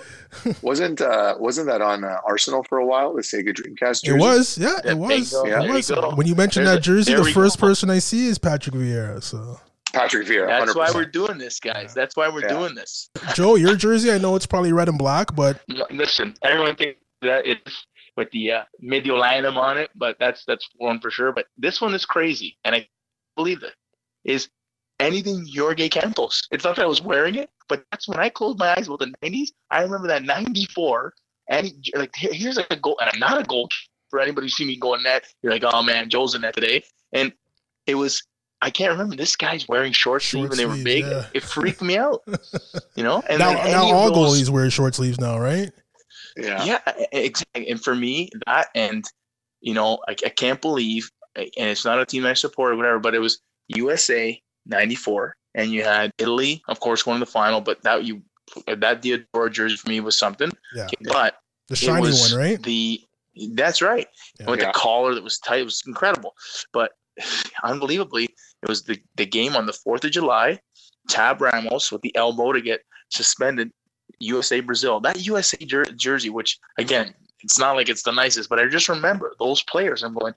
wasn't 0.61 1.01
uh, 1.01 1.35
wasn't 1.39 1.67
that 1.67 1.81
on 1.81 2.03
uh, 2.03 2.17
Arsenal 2.27 2.63
for 2.63 2.77
a 2.79 2.85
while? 2.85 3.13
The 3.15 3.21
Sega 3.21 3.49
Dreamcast. 3.53 4.07
It 4.07 4.13
was, 4.19 4.57
yeah, 4.57 4.77
Yeah, 4.85 4.91
it 4.91 4.97
was. 4.97 5.31
bingo. 5.31 5.45
It 5.45 5.49
There 5.49 5.67
you 5.67 5.73
was. 5.73 6.15
When 6.15 6.27
you 6.27 6.35
mentioned 6.35 6.67
There's 6.67 6.77
that 6.77 6.83
jersey, 6.83 7.13
the 7.15 7.25
first 7.25 7.59
go. 7.59 7.67
person 7.67 7.89
I 7.89 7.99
see 7.99 8.27
is 8.27 8.37
Patrick 8.37 8.75
Vieira. 8.75 9.23
So, 9.23 9.59
Patrick 9.93 10.27
Vieira. 10.27 10.47
That's 10.47 10.73
100%. 10.73 10.75
why 10.75 10.91
we're 10.93 11.05
doing 11.05 11.37
this, 11.37 11.59
guys. 11.59 11.93
That's 11.93 12.15
why 12.15 12.29
we're 12.29 12.41
Yeah. 12.41 12.49
doing 12.59 12.75
this. 12.75 13.09
Joe, 13.33 13.55
your 13.55 13.75
jersey, 13.75 14.11
I 14.11 14.17
know 14.17 14.35
it's 14.35 14.45
probably 14.45 14.71
red 14.73 14.87
and 14.89 14.97
black, 14.97 15.35
but 15.35 15.61
No, 15.67 15.85
Listen, 15.91 16.35
everyone 16.43 16.75
thinks 16.75 16.99
that 17.21 17.45
it's 17.45 17.85
with 18.15 18.29
the 18.31 18.51
uh, 18.51 18.63
Mediolanum 18.83 19.55
on 19.57 19.77
it, 19.77 19.89
but 19.95 20.17
that's 20.19 20.43
that's 20.45 20.67
one 20.75 20.99
for 20.99 21.09
sure. 21.11 21.31
But 21.31 21.47
this 21.57 21.79
one 21.81 21.93
is 21.93 22.05
crazy, 22.05 22.57
and 22.65 22.75
I 22.75 22.87
believe 23.35 23.63
it 23.63 23.73
is 24.25 24.49
anything 24.99 25.45
Jorge 25.55 25.87
Campos. 25.89 26.47
It's 26.51 26.63
not 26.65 26.75
that 26.75 26.83
I 26.83 26.87
was 26.87 27.01
wearing 27.01 27.35
it, 27.35 27.49
but 27.69 27.83
that's 27.91 28.07
when 28.07 28.19
I 28.19 28.29
closed 28.29 28.59
my 28.59 28.73
eyes 28.77 28.87
about 28.87 28.99
the 28.99 29.13
'90s. 29.23 29.49
I 29.71 29.81
remember 29.83 30.07
that 30.09 30.23
'94, 30.23 31.13
and 31.49 31.67
he- 31.67 31.93
like 31.95 32.11
here's 32.15 32.57
like 32.57 32.67
a 32.71 32.75
goal, 32.75 32.97
and 32.99 33.09
I'm 33.13 33.19
not 33.19 33.39
a 33.39 33.43
goal 33.43 33.69
for 34.09 34.19
anybody 34.19 34.45
who 34.45 34.49
see 34.49 34.65
me 34.65 34.75
going 34.75 35.03
net. 35.03 35.25
You're 35.41 35.53
like, 35.53 35.63
oh 35.65 35.81
man, 35.81 36.09
Joe's 36.09 36.35
in 36.35 36.41
that 36.41 36.55
today, 36.55 36.83
and 37.13 37.31
it 37.87 37.95
was. 37.95 38.21
I 38.61 38.69
can't 38.69 38.91
remember. 38.91 39.15
This 39.15 39.35
guy's 39.35 39.67
wearing 39.67 39.93
short, 39.93 40.21
sleeve, 40.21 40.41
Short 40.43 40.51
and 40.51 40.59
they 40.59 40.65
were 40.65 40.73
sleeve, 40.73 40.83
big. 40.83 41.05
yeah. 41.05 41.25
It 41.33 41.43
freaked 41.43 41.81
me 41.81 41.97
out, 41.97 42.21
you 42.95 43.03
know. 43.03 43.23
And 43.29 43.39
now, 43.39 43.53
now 43.53 43.83
all 43.85 44.11
those- 44.13 44.41
goalies 44.41 44.49
wear 44.49 44.69
short 44.69 44.95
sleeves 44.95 45.19
now, 45.19 45.39
right? 45.39 45.71
Yeah. 46.37 46.63
yeah, 46.63 46.79
exactly. 47.11 47.69
And 47.69 47.81
for 47.83 47.95
me, 47.95 48.29
that 48.45 48.67
and 48.75 49.03
you 49.61 49.73
know, 49.73 49.99
I, 50.07 50.11
I 50.11 50.29
can't 50.29 50.61
believe, 50.61 51.09
and 51.35 51.49
it's 51.57 51.83
not 51.85 51.99
a 51.99 52.05
team 52.05 52.25
I 52.25 52.33
support 52.33 52.73
or 52.73 52.75
whatever, 52.77 52.99
but 52.99 53.13
it 53.15 53.19
was 53.19 53.39
USA 53.69 54.41
'94, 54.65 55.35
and 55.55 55.71
you 55.71 55.83
had 55.83 56.11
Italy, 56.17 56.61
of 56.69 56.79
course, 56.79 57.05
won 57.05 57.19
the 57.19 57.25
final. 57.25 57.61
But 57.61 57.81
that 57.83 58.03
you 58.05 58.21
that 58.67 59.01
Diadora 59.01 59.51
jersey 59.51 59.75
for 59.77 59.89
me 59.89 59.99
was 60.01 60.17
something. 60.17 60.51
Yeah. 60.75 60.87
But 61.03 61.35
The 61.67 61.73
it 61.73 61.77
shiny 61.77 62.01
was 62.01 62.31
one, 62.31 62.39
right? 62.39 62.61
The 62.63 63.01
that's 63.53 63.81
right. 63.81 64.07
Yeah. 64.39 64.49
With 64.49 64.59
Yeah. 64.61 64.67
the 64.67 64.73
collar 64.73 65.15
that 65.15 65.23
was 65.23 65.39
tight, 65.39 65.61
it 65.61 65.65
was 65.65 65.83
incredible. 65.87 66.35
But 66.73 66.91
unbelievably, 67.63 68.29
it 68.61 68.69
was 68.69 68.83
the, 68.83 68.99
the 69.15 69.25
game 69.25 69.55
on 69.55 69.65
the 69.65 69.73
Fourth 69.73 70.03
of 70.03 70.11
July. 70.11 70.59
Tab 71.09 71.41
Ramos 71.41 71.91
with 71.91 72.01
the 72.01 72.15
elbow 72.15 72.53
to 72.53 72.61
get 72.61 72.81
suspended. 73.09 73.71
USA 74.19 74.59
Brazil. 74.59 74.99
That 74.99 75.25
USA 75.25 75.57
jer- 75.57 75.85
jersey, 75.85 76.29
which 76.29 76.59
again, 76.77 77.13
it's 77.41 77.59
not 77.59 77.75
like 77.75 77.89
it's 77.89 78.03
the 78.03 78.11
nicest, 78.11 78.49
but 78.49 78.59
I 78.59 78.67
just 78.67 78.89
remember 78.89 79.33
those 79.39 79.63
players. 79.63 80.03
I'm 80.03 80.13
going, 80.13 80.33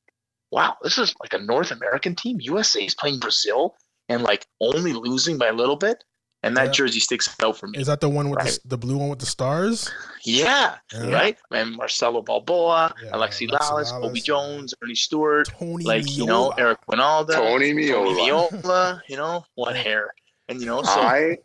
wow, 0.50 0.76
this 0.82 0.98
is 0.98 1.14
like 1.20 1.32
a 1.32 1.44
North 1.44 1.70
American 1.70 2.14
team. 2.14 2.38
USA 2.40 2.84
is 2.84 2.94
playing 2.94 3.18
Brazil 3.18 3.74
and 4.08 4.22
like 4.22 4.46
only 4.60 4.92
losing 4.92 5.38
by 5.38 5.48
a 5.48 5.52
little 5.52 5.76
bit. 5.76 6.04
And 6.44 6.56
that 6.56 6.66
Yeah. 6.66 6.72
jersey 6.72 6.98
sticks 7.00 7.28
out 7.40 7.56
for 7.56 7.68
me. 7.68 7.78
Is 7.78 7.86
that 7.86 8.00
the 8.00 8.08
one 8.08 8.28
with 8.28 8.38
Right. 8.40 8.58
the, 8.64 8.70
the 8.70 8.78
blue 8.78 8.96
one 8.98 9.08
with 9.08 9.20
the 9.20 9.26
stars? 9.26 9.88
yeah, 10.24 10.76
Yeah. 10.92 11.10
right. 11.10 11.38
And 11.52 11.76
Marcelo 11.76 12.20
Balboa, 12.22 12.92
Yeah, 13.02 13.10
Alexi 13.12 13.48
Alexi 13.48 13.50
Lalas, 13.50 13.92
Lalas, 13.92 14.00
Cobi. 14.00 14.20
Jones, 14.20 14.74
Earnie 14.82 14.96
Stewart, 14.96 15.48
Tony 15.58 15.84
like 15.84 16.10
you 16.10 16.26
know 16.26 16.50
Eric 16.58 16.78
Wynalda, 16.90 17.34
Tony 17.34 17.72
Meola. 17.72 18.14
Viola, 18.16 19.02
you 19.08 19.16
know 19.16 19.44
what 19.54 19.76
hair, 19.76 20.12
and 20.48 20.60
you 20.60 20.66
know 20.66 20.82
so 20.82 20.90
I, 21.00 21.38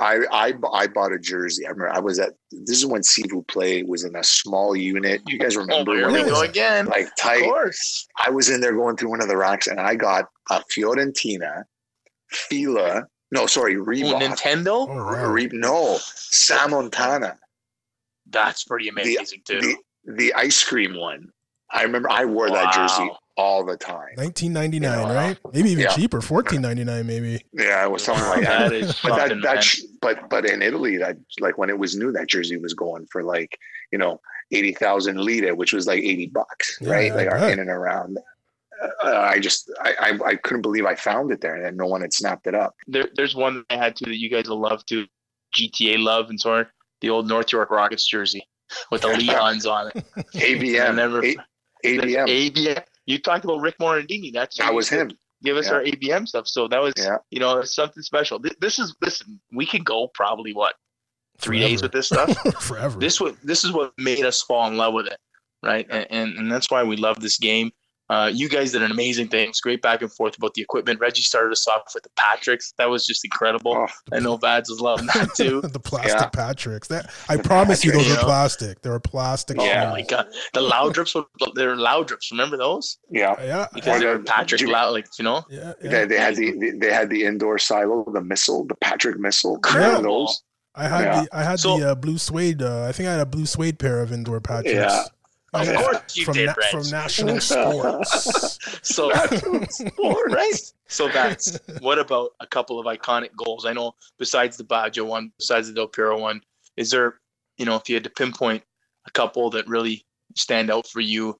I, 0.00 0.18
I, 0.32 0.52
I 0.72 0.86
bought 0.88 1.12
a 1.12 1.18
jersey. 1.18 1.64
I 1.66 1.70
remember 1.70 1.92
I 1.94 2.00
was 2.00 2.18
at. 2.18 2.32
This 2.50 2.78
is 2.78 2.86
when 2.86 3.02
Sivu 3.02 3.46
Play 3.46 3.82
was 3.84 4.02
in 4.04 4.16
a 4.16 4.24
small 4.24 4.74
unit. 4.76 5.20
You 5.28 5.38
guys 5.38 5.56
oh, 5.56 5.60
remember 5.60 5.94
here 5.94 6.06
when 6.06 6.14
we 6.14 6.20
it 6.22 6.26
go 6.26 6.40
was 6.40 6.48
again. 6.48 6.86
like 6.86 7.06
tight. 7.16 7.36
Of 7.36 7.42
tight? 7.42 7.44
course, 7.44 8.06
I 8.24 8.30
was 8.30 8.50
in 8.50 8.60
there 8.60 8.72
going 8.74 8.96
through 8.96 9.10
one 9.10 9.20
of 9.20 9.28
the 9.28 9.36
racks, 9.36 9.68
and 9.68 9.78
I 9.80 9.94
got 9.94 10.24
a 10.50 10.60
Fiorentina, 10.76 11.62
Fila. 12.30 13.04
No, 13.30 13.46
sorry, 13.46 13.74
Ooh, 13.74 13.84
Reebok. 13.84 14.14
Oh, 14.14 14.18
Nintendo. 14.20 14.86
Oh, 14.88 14.94
wow. 14.94 15.30
Re- 15.30 15.48
no, 15.52 15.96
Sammontana. 16.00 17.36
That's 18.30 18.64
pretty 18.64 18.88
amazing 18.88 19.42
too. 19.44 19.60
The 19.60 19.76
the 20.16 20.34
ice 20.34 20.62
cream 20.62 20.96
one. 20.96 21.28
I 21.70 21.82
remember 21.82 22.10
I 22.10 22.24
wore 22.24 22.50
that 22.50 22.72
jersey 22.74 23.10
all 23.36 23.64
the 23.64 23.76
time. 23.76 24.10
1999, 24.16 24.82
Yeah. 25.08 25.12
right? 25.14 25.38
Maybe 25.52 25.70
even 25.70 25.84
Yeah. 25.84 25.94
cheaper, 25.94 26.20
14.99 26.20 27.04
maybe. 27.06 27.44
Yeah, 27.52 27.84
it 27.84 27.90
was 27.90 28.04
something 28.04 28.24
like 28.28 28.42
that. 28.42 28.70
that 28.70 28.72
is 28.72 29.00
But 29.02 29.16
that 29.16 29.42
that 29.42 29.64
sh- 29.64 29.80
but 30.00 30.28
but 30.30 30.44
in 30.48 30.62
Italy, 30.62 30.96
that 30.98 31.16
like 31.40 31.58
when 31.58 31.70
it 31.70 31.78
was 31.78 31.96
new, 31.96 32.12
that 32.12 32.28
jersey 32.28 32.56
was 32.58 32.74
going 32.74 33.06
for 33.10 33.22
like 33.24 33.58
you 33.92 33.98
know 33.98 34.20
eighty 34.52 34.72
thousand 34.72 35.18
lira, 35.18 35.54
which 35.54 35.72
was 35.72 35.86
like 35.86 35.98
eighty 36.02 36.26
bucks, 36.26 36.78
Yeah, 36.80 36.90
right? 36.92 37.14
Like 37.14 37.30
bet. 37.30 37.52
in 37.52 37.58
and 37.58 37.70
around. 37.70 38.18
Uh, 39.04 39.16
I 39.18 39.38
just 39.38 39.70
I, 39.80 39.94
I 40.00 40.28
I 40.30 40.34
couldn't 40.36 40.62
believe 40.62 40.84
I 40.84 40.94
found 40.94 41.30
it 41.32 41.40
there, 41.40 41.54
and 41.64 41.76
no 41.76 41.86
one 41.86 42.00
had 42.00 42.12
snapped 42.12 42.46
it 42.46 42.54
up. 42.54 42.74
there, 42.86 43.08
there's 43.14 43.34
one 43.34 43.54
that 43.56 43.64
I 43.70 43.76
had 43.76 43.96
too 43.96 44.06
that 44.06 44.18
you 44.18 44.28
guys 44.30 44.48
will 44.48 44.60
love 44.60 44.84
too. 44.86 45.06
GTA 45.56 46.02
love 46.02 46.30
and 46.30 46.40
so 46.40 46.54
on. 46.54 46.66
The 47.00 47.10
old 47.10 47.28
North 47.28 47.52
York 47.52 47.70
Rockets 47.70 48.06
jersey 48.08 48.46
with 48.90 49.02
the 49.02 49.08
Leons 49.18 49.66
on 49.70 49.90
it. 49.94 50.04
I 50.16 50.20
ABM, 50.38 50.94
never- 50.96 51.24
A- 51.24 51.36
ABM. 51.84 52.50
ABM. 52.52 52.82
You 53.06 53.18
talked 53.18 53.44
about 53.44 53.60
Rick 53.60 53.76
Morandini. 53.78 54.32
That's 54.32 54.58
who 54.58 54.64
That 54.64 54.74
was 54.74 54.88
him. 54.88 55.10
Give 55.42 55.56
us 55.56 55.68
Yeah. 55.68 55.74
our 55.74 55.82
ABM 55.84 56.26
stuff. 56.26 56.48
So 56.48 56.66
that 56.68 56.80
was, 56.82 56.94
Yeah. 56.96 57.18
you 57.30 57.38
know, 57.38 57.62
something 57.62 58.02
special. 58.02 58.40
This 58.60 58.78
is 58.78 58.96
listen. 59.02 59.40
We 59.52 59.66
could 59.66 59.84
go 59.84 60.08
probably 60.14 60.54
what 60.54 60.74
three 61.38 61.60
days 61.60 61.82
with 61.82 61.92
this 61.92 62.06
stuff. 62.06 62.30
Forever. 62.62 62.98
this 62.98 63.20
what 63.20 63.36
this 63.44 63.62
is 63.64 63.70
what 63.72 63.92
made 63.98 64.24
us 64.24 64.40
fall 64.42 64.66
in 64.68 64.76
love 64.76 64.94
with 64.94 65.06
it, 65.06 65.18
right? 65.62 65.86
And 65.90 66.06
and, 66.10 66.38
and 66.38 66.50
that's 66.50 66.70
why 66.70 66.82
we 66.82 66.96
love 66.96 67.20
this 67.20 67.38
game. 67.38 67.70
Uh, 68.10 68.30
you 68.32 68.50
guys 68.50 68.72
did 68.72 68.82
an 68.82 68.90
amazing 68.90 69.28
thing. 69.28 69.48
It's 69.48 69.60
great 69.60 69.80
back 69.80 70.02
and 70.02 70.12
forth 70.12 70.36
about 70.36 70.52
the 70.52 70.60
equipment. 70.60 71.00
Reggie 71.00 71.22
started 71.22 71.52
us 71.52 71.66
off 71.66 71.82
with 71.94 72.02
the 72.02 72.10
Patricks. 72.18 72.74
That 72.76 72.90
was 72.90 73.06
just 73.06 73.24
incredible. 73.24 73.74
Oh, 73.74 73.86
I 74.12 74.20
know 74.20 74.36
Vads 74.36 74.68
was 74.68 74.78
loving 74.80 75.06
that 75.06 75.30
too. 75.36 75.62
the 75.62 75.80
plastic 75.80 76.20
Yeah. 76.20 76.28
Patricks. 76.28 76.88
That 76.88 77.10
I 77.30 77.38
promise 77.38 77.82
you, 77.82 77.92
those 77.92 78.02
Patricks, 78.02 78.10
are 78.10 78.18
yeah. 78.18 78.24
plastic. 78.24 78.82
They 78.82 78.90
were 78.90 79.00
plastic. 79.00 79.56
Oh 79.58 79.64
Yeah. 79.64 79.90
my 79.90 80.02
god, 80.02 80.26
the 80.52 80.60
Loudrips 80.60 81.14
were 81.14 81.24
they're 81.54 81.76
Loudrips. 81.76 82.30
Remember 82.30 82.58
those? 82.58 82.98
yeah. 83.10 83.34
Yeah, 83.42 83.66
Because 83.72 84.00
they 84.00 84.06
were 84.06 84.18
the- 84.18 84.24
Patrick 84.24 84.60
you- 84.60 84.70
Loud, 84.70 84.92
like 84.92 85.06
you 85.18 85.24
know. 85.24 85.42
yeah, 85.48 85.72
yeah. 85.82 85.90
They, 85.90 86.04
they 86.06 86.18
had 86.18 86.36
the 86.36 86.72
they 86.78 86.92
had 86.92 87.08
the 87.08 87.24
indoor 87.24 87.58
silo, 87.58 88.04
the 88.12 88.20
missile, 88.20 88.66
the 88.66 88.74
Patrick 88.76 89.18
missile. 89.18 89.58
Yeah. 89.66 89.76
Remember 89.76 90.02
those? 90.08 90.42
I 90.74 90.88
had 90.88 91.00
Yeah. 91.04 91.22
the 91.22 91.28
I 91.38 91.42
had 91.42 91.58
So- 91.60 91.78
the 91.78 91.92
uh, 91.92 91.94
blue 91.94 92.18
suede. 92.18 92.60
Uh, 92.60 92.84
I 92.84 92.92
think 92.92 93.08
I 93.08 93.12
had 93.12 93.20
a 93.20 93.26
blue 93.26 93.46
suede 93.46 93.78
pair 93.78 94.02
of 94.02 94.12
indoor 94.12 94.40
Patricks. 94.42 94.74
Yeah. 94.74 95.04
Of 95.54 95.66
Yeah. 95.66 95.82
course 95.82 96.16
you 96.16 96.24
from 96.24 96.34
did, 96.34 96.46
na- 96.46 96.54
Reg. 96.58 96.70
from 96.70 96.90
National 96.90 97.40
Sports. 97.40 98.58
So, 98.82 99.10
right? 99.10 100.60
So 100.88 101.08
that's 101.08 101.58
what 101.80 101.98
about 101.98 102.30
a 102.40 102.46
couple 102.46 102.78
of 102.78 102.86
iconic 102.86 103.30
goals? 103.36 103.64
I 103.66 103.72
know 103.72 103.94
besides 104.18 104.56
the 104.56 104.64
Baggio 104.64 105.06
one, 105.06 105.32
besides 105.38 105.68
the 105.68 105.74
Del 105.74 105.88
Piero 105.88 106.18
one, 106.18 106.40
is 106.76 106.90
there, 106.90 107.20
you 107.56 107.64
know, 107.66 107.76
if 107.76 107.88
you 107.88 107.94
had 107.94 108.04
to 108.04 108.10
pinpoint 108.10 108.62
a 109.06 109.10
couple 109.10 109.48
that 109.50 109.66
really 109.68 110.04
stand 110.36 110.70
out 110.70 110.86
for 110.88 111.00
you 111.00 111.38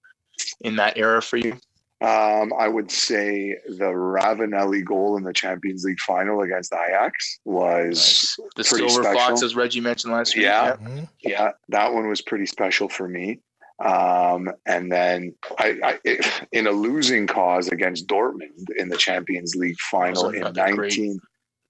in 0.63 0.77
that 0.77 0.97
era 0.97 1.21
for 1.23 1.37
you? 1.37 1.53
Um, 2.01 2.53
I 2.59 2.69
would 2.69 2.91
say 2.91 3.57
the 3.67 3.85
Ravanelli 3.85 4.85
goal 4.85 5.17
in 5.17 5.23
the 5.23 5.33
Champions 5.33 5.85
League 5.85 6.01
final 6.01 6.43
against 6.43 6.73
Ajax 6.73 7.39
was 7.45 8.37
The 8.57 8.65
pretty 8.65 8.89
Silver 8.89 9.05
special. 9.05 9.21
Fox, 9.21 9.43
as 9.43 9.55
Reggie 9.57 9.81
mentioned 9.81 10.13
last 10.13 10.35
week. 10.37 10.45
Yeah. 10.45 10.77
Mhm. 10.77 11.09
yeah, 11.23 11.53
that 11.69 11.93
one 11.93 12.09
was 12.09 12.21
pretty 12.21 12.47
special 12.47 12.89
for 12.89 13.09
me. 13.09 13.41
Um, 13.83 14.49
and 14.67 14.91
then 14.91 15.35
I, 15.59 15.99
I 16.07 16.19
in 16.53 16.67
a 16.67 16.71
losing 16.71 17.27
cause 17.27 17.69
against 17.69 18.07
Dortmund 18.07 18.67
in 18.79 18.89
the 18.89 18.97
Champions 18.97 19.55
League 19.57 19.79
final 19.91 20.29
in 20.37 20.43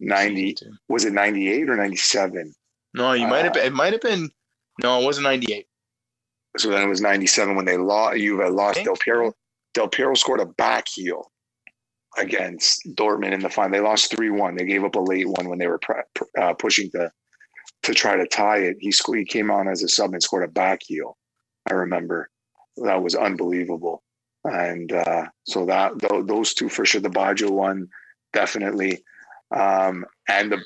1990, 0.00 0.57
was 0.88 1.05
it 1.05 1.12
98 1.12 1.70
or 1.70 1.76
97? 1.76 2.52
No, 2.94 3.12
you 3.12 3.26
might 3.26 3.44
have 3.44 3.52
Uh, 3.52 3.55
been. 3.55 3.66
It 3.66 3.72
might 3.72 3.92
have 3.92 4.02
been. 4.02 4.30
No, 4.82 5.00
it 5.00 5.05
wasn't 5.05 5.24
ninety-eight. 5.24 5.66
So 6.57 6.68
then 6.70 6.82
it 6.82 6.88
was 6.88 7.00
97 7.00 7.57
when 7.57 7.64
they 7.64 7.76
lost. 7.76 8.16
Juve 8.18 8.48
lost. 8.52 8.82
Del 8.84 8.96
Piero, 8.96 9.32
Del 9.72 9.88
Piero 9.88 10.14
scored 10.14 10.40
a 10.40 10.46
back 10.46 10.86
heel 10.88 11.30
against 12.18 12.82
Dortmund 12.94 13.32
in 13.32 13.40
the 13.40 13.50
final. 13.50 13.72
They 13.72 13.80
lost 13.80 14.14
3 14.14 14.30
1. 14.30 14.57
They 14.57 14.64
gave 14.64 14.84
up 14.84 14.94
a 14.94 15.00
late 15.00 15.26
one 15.28 15.48
when 15.48 15.59
they 15.59 15.66
were 15.66 15.78
pre- 15.78 16.02
uh, 16.40 16.55
pushing 16.55 16.90
to 16.92 17.11
to 17.82 17.94
try 17.94 18.16
to 18.16 18.26
tie 18.26 18.59
it. 18.59 18.76
He, 18.80 18.90
sc- 18.92 19.14
he 19.14 19.24
came 19.24 19.50
on 19.50 19.68
as 19.68 19.82
a 19.82 19.88
sub 19.88 20.12
and 20.12 20.22
scored 20.22 20.44
a 20.44 20.48
back 20.48 20.80
heel. 20.86 21.16
I 21.71 21.75
remember 21.75 22.31
that 22.77 23.03
was 23.03 23.15
unbelievable. 23.15 24.03
And 24.45 24.93
uh, 24.93 25.27
so 25.45 25.65
that 25.67 25.99
th- 25.99 26.27
those 26.27 26.55
two 26.55 26.69
for 26.69 26.85
sure. 26.85 27.01
The 27.01 27.09
Baggio 27.09 27.51
one, 27.51 27.89
definitely. 28.33 29.03
Um, 29.51 30.05
and 30.29 30.53
the 30.53 30.59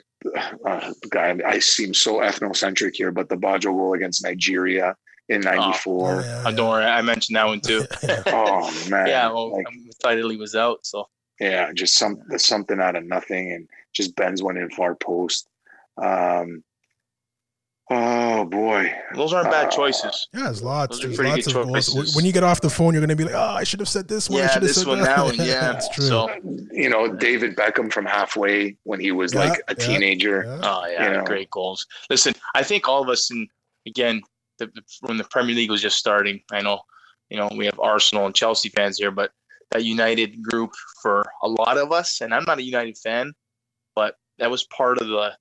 uh, 0.67 0.93
guy, 1.11 1.39
I 1.47 1.59
seem 1.61 1.95
so 1.95 2.17
ethnocentric 2.17 2.95
here, 2.95 3.13
but 3.13 3.29
the 3.29 3.37
Baggio 3.37 3.77
goal 3.77 3.95
against 3.95 4.25
Nigeria 4.25 4.97
in 5.29 5.43
'94. 5.43 6.11
Oh, 6.11 6.25
yeah, 6.25 6.43
I 6.45 6.53
don't 6.53 6.69
worry, 6.69 6.85
I 6.85 7.03
mentioned 7.03 7.37
that 7.37 7.47
one 7.47 7.61
too. 7.61 7.87
yeah. 8.03 8.23
Oh 8.27 8.87
man, 8.91 9.07
yeah, 9.07 9.29
well, 9.29 9.53
like, 9.57 9.67
I 9.69 9.91
thought 10.03 10.19
Italy 10.19 10.37
was 10.37 10.57
out, 10.57 10.85
so 10.85 11.09
yeah, 11.39 11.73
just 11.73 11.97
some 11.97 12.21
something 12.37 12.81
out 12.81 12.97
of 12.97 13.05
nothing, 13.05 13.53
and 13.53 13.69
just 13.95 14.17
bends 14.17 14.43
one 14.43 14.57
in 14.57 14.71
far 14.71 14.97
post. 14.97 15.49
Um, 16.03 16.65
oh 17.91 18.45
boy, 18.45 18.93
those 19.15 19.33
aren't 19.33 19.51
bad 19.51 19.67
Uh, 19.67 19.71
choices. 19.71 20.29
Yeah, 20.33 20.45
there's 20.45 20.63
lots. 20.63 20.97
Those 20.97 21.05
are 21.05 21.07
There's 21.09 21.17
pretty 21.17 21.31
lots 21.33 21.47
of 21.47 21.53
good 21.55 21.67
goals. 21.67 22.17
When 22.17 22.25
you 22.25 22.33
get 22.33 22.43
off 22.45 22.61
the 22.61 22.71
phone, 22.71 22.93
you're 22.95 23.01
gonna 23.01 23.17
be 23.17 23.25
like, 23.25 23.35
"Oh, 23.35 23.39
I 23.57 23.65
should 23.65 23.81
have 23.81 23.89
said 23.89 24.09
this 24.09 24.29
one. 24.29 24.41
I 24.41 24.43
Yeah, 24.45 24.49
should 24.49 24.63
have 24.63 24.69
this 24.69 24.77
said 24.79 24.87
one, 24.87 24.99
that." 25.01 25.17
that 25.17 25.25
one, 25.25 25.35
yeah. 25.37 25.73
that's 25.73 25.89
true. 25.91 26.05
So, 26.07 26.29
you 26.73 26.89
know 26.89 27.09
David 27.15 27.57
Beckham 27.57 27.93
from 27.93 28.05
halfway 28.07 28.77
when 28.85 29.01
he 29.01 29.13
was 29.13 29.33
Yeah, 29.35 29.41
like 29.41 29.61
a 29.69 29.75
yeah, 29.79 29.87
teenager. 29.87 30.45
Yeah. 30.47 30.61
oh 30.63 30.87
yeah, 30.87 31.05
You 31.11 31.17
know. 31.19 31.25
great 31.25 31.51
goals. 31.51 31.87
Listen, 32.11 32.35
I 32.55 32.63
think 32.63 32.89
all 32.89 33.03
of 33.03 33.09
us, 33.09 33.31
and 33.31 33.49
again, 33.87 34.23
the, 34.59 34.67
the, 34.67 34.83
when 35.03 35.17
the 35.17 35.25
Premier 35.25 35.55
League 35.55 35.71
was 35.71 35.81
just 35.83 35.99
starting, 35.99 36.41
I 36.53 36.61
know, 36.63 36.81
you 37.31 37.37
know, 37.37 37.49
we 37.57 37.65
have 37.67 37.79
Arsenal 37.81 38.27
and 38.27 38.35
Chelsea 38.35 38.69
fans 38.71 38.99
here, 38.99 39.11
but 39.11 39.31
that 39.71 39.85
United 39.85 40.43
group 40.43 40.73
for 41.03 41.23
a 41.43 41.49
lot 41.49 41.77
of 41.79 41.93
us, 41.93 42.21
and 42.23 42.33
I'm 42.35 42.45
not 42.47 42.59
a 42.59 42.63
United 42.63 42.97
fan, 42.99 43.33
but 43.95 44.17
that 44.39 44.51
was 44.51 44.65
part 44.65 44.99
of 45.01 45.09
the 45.09 45.37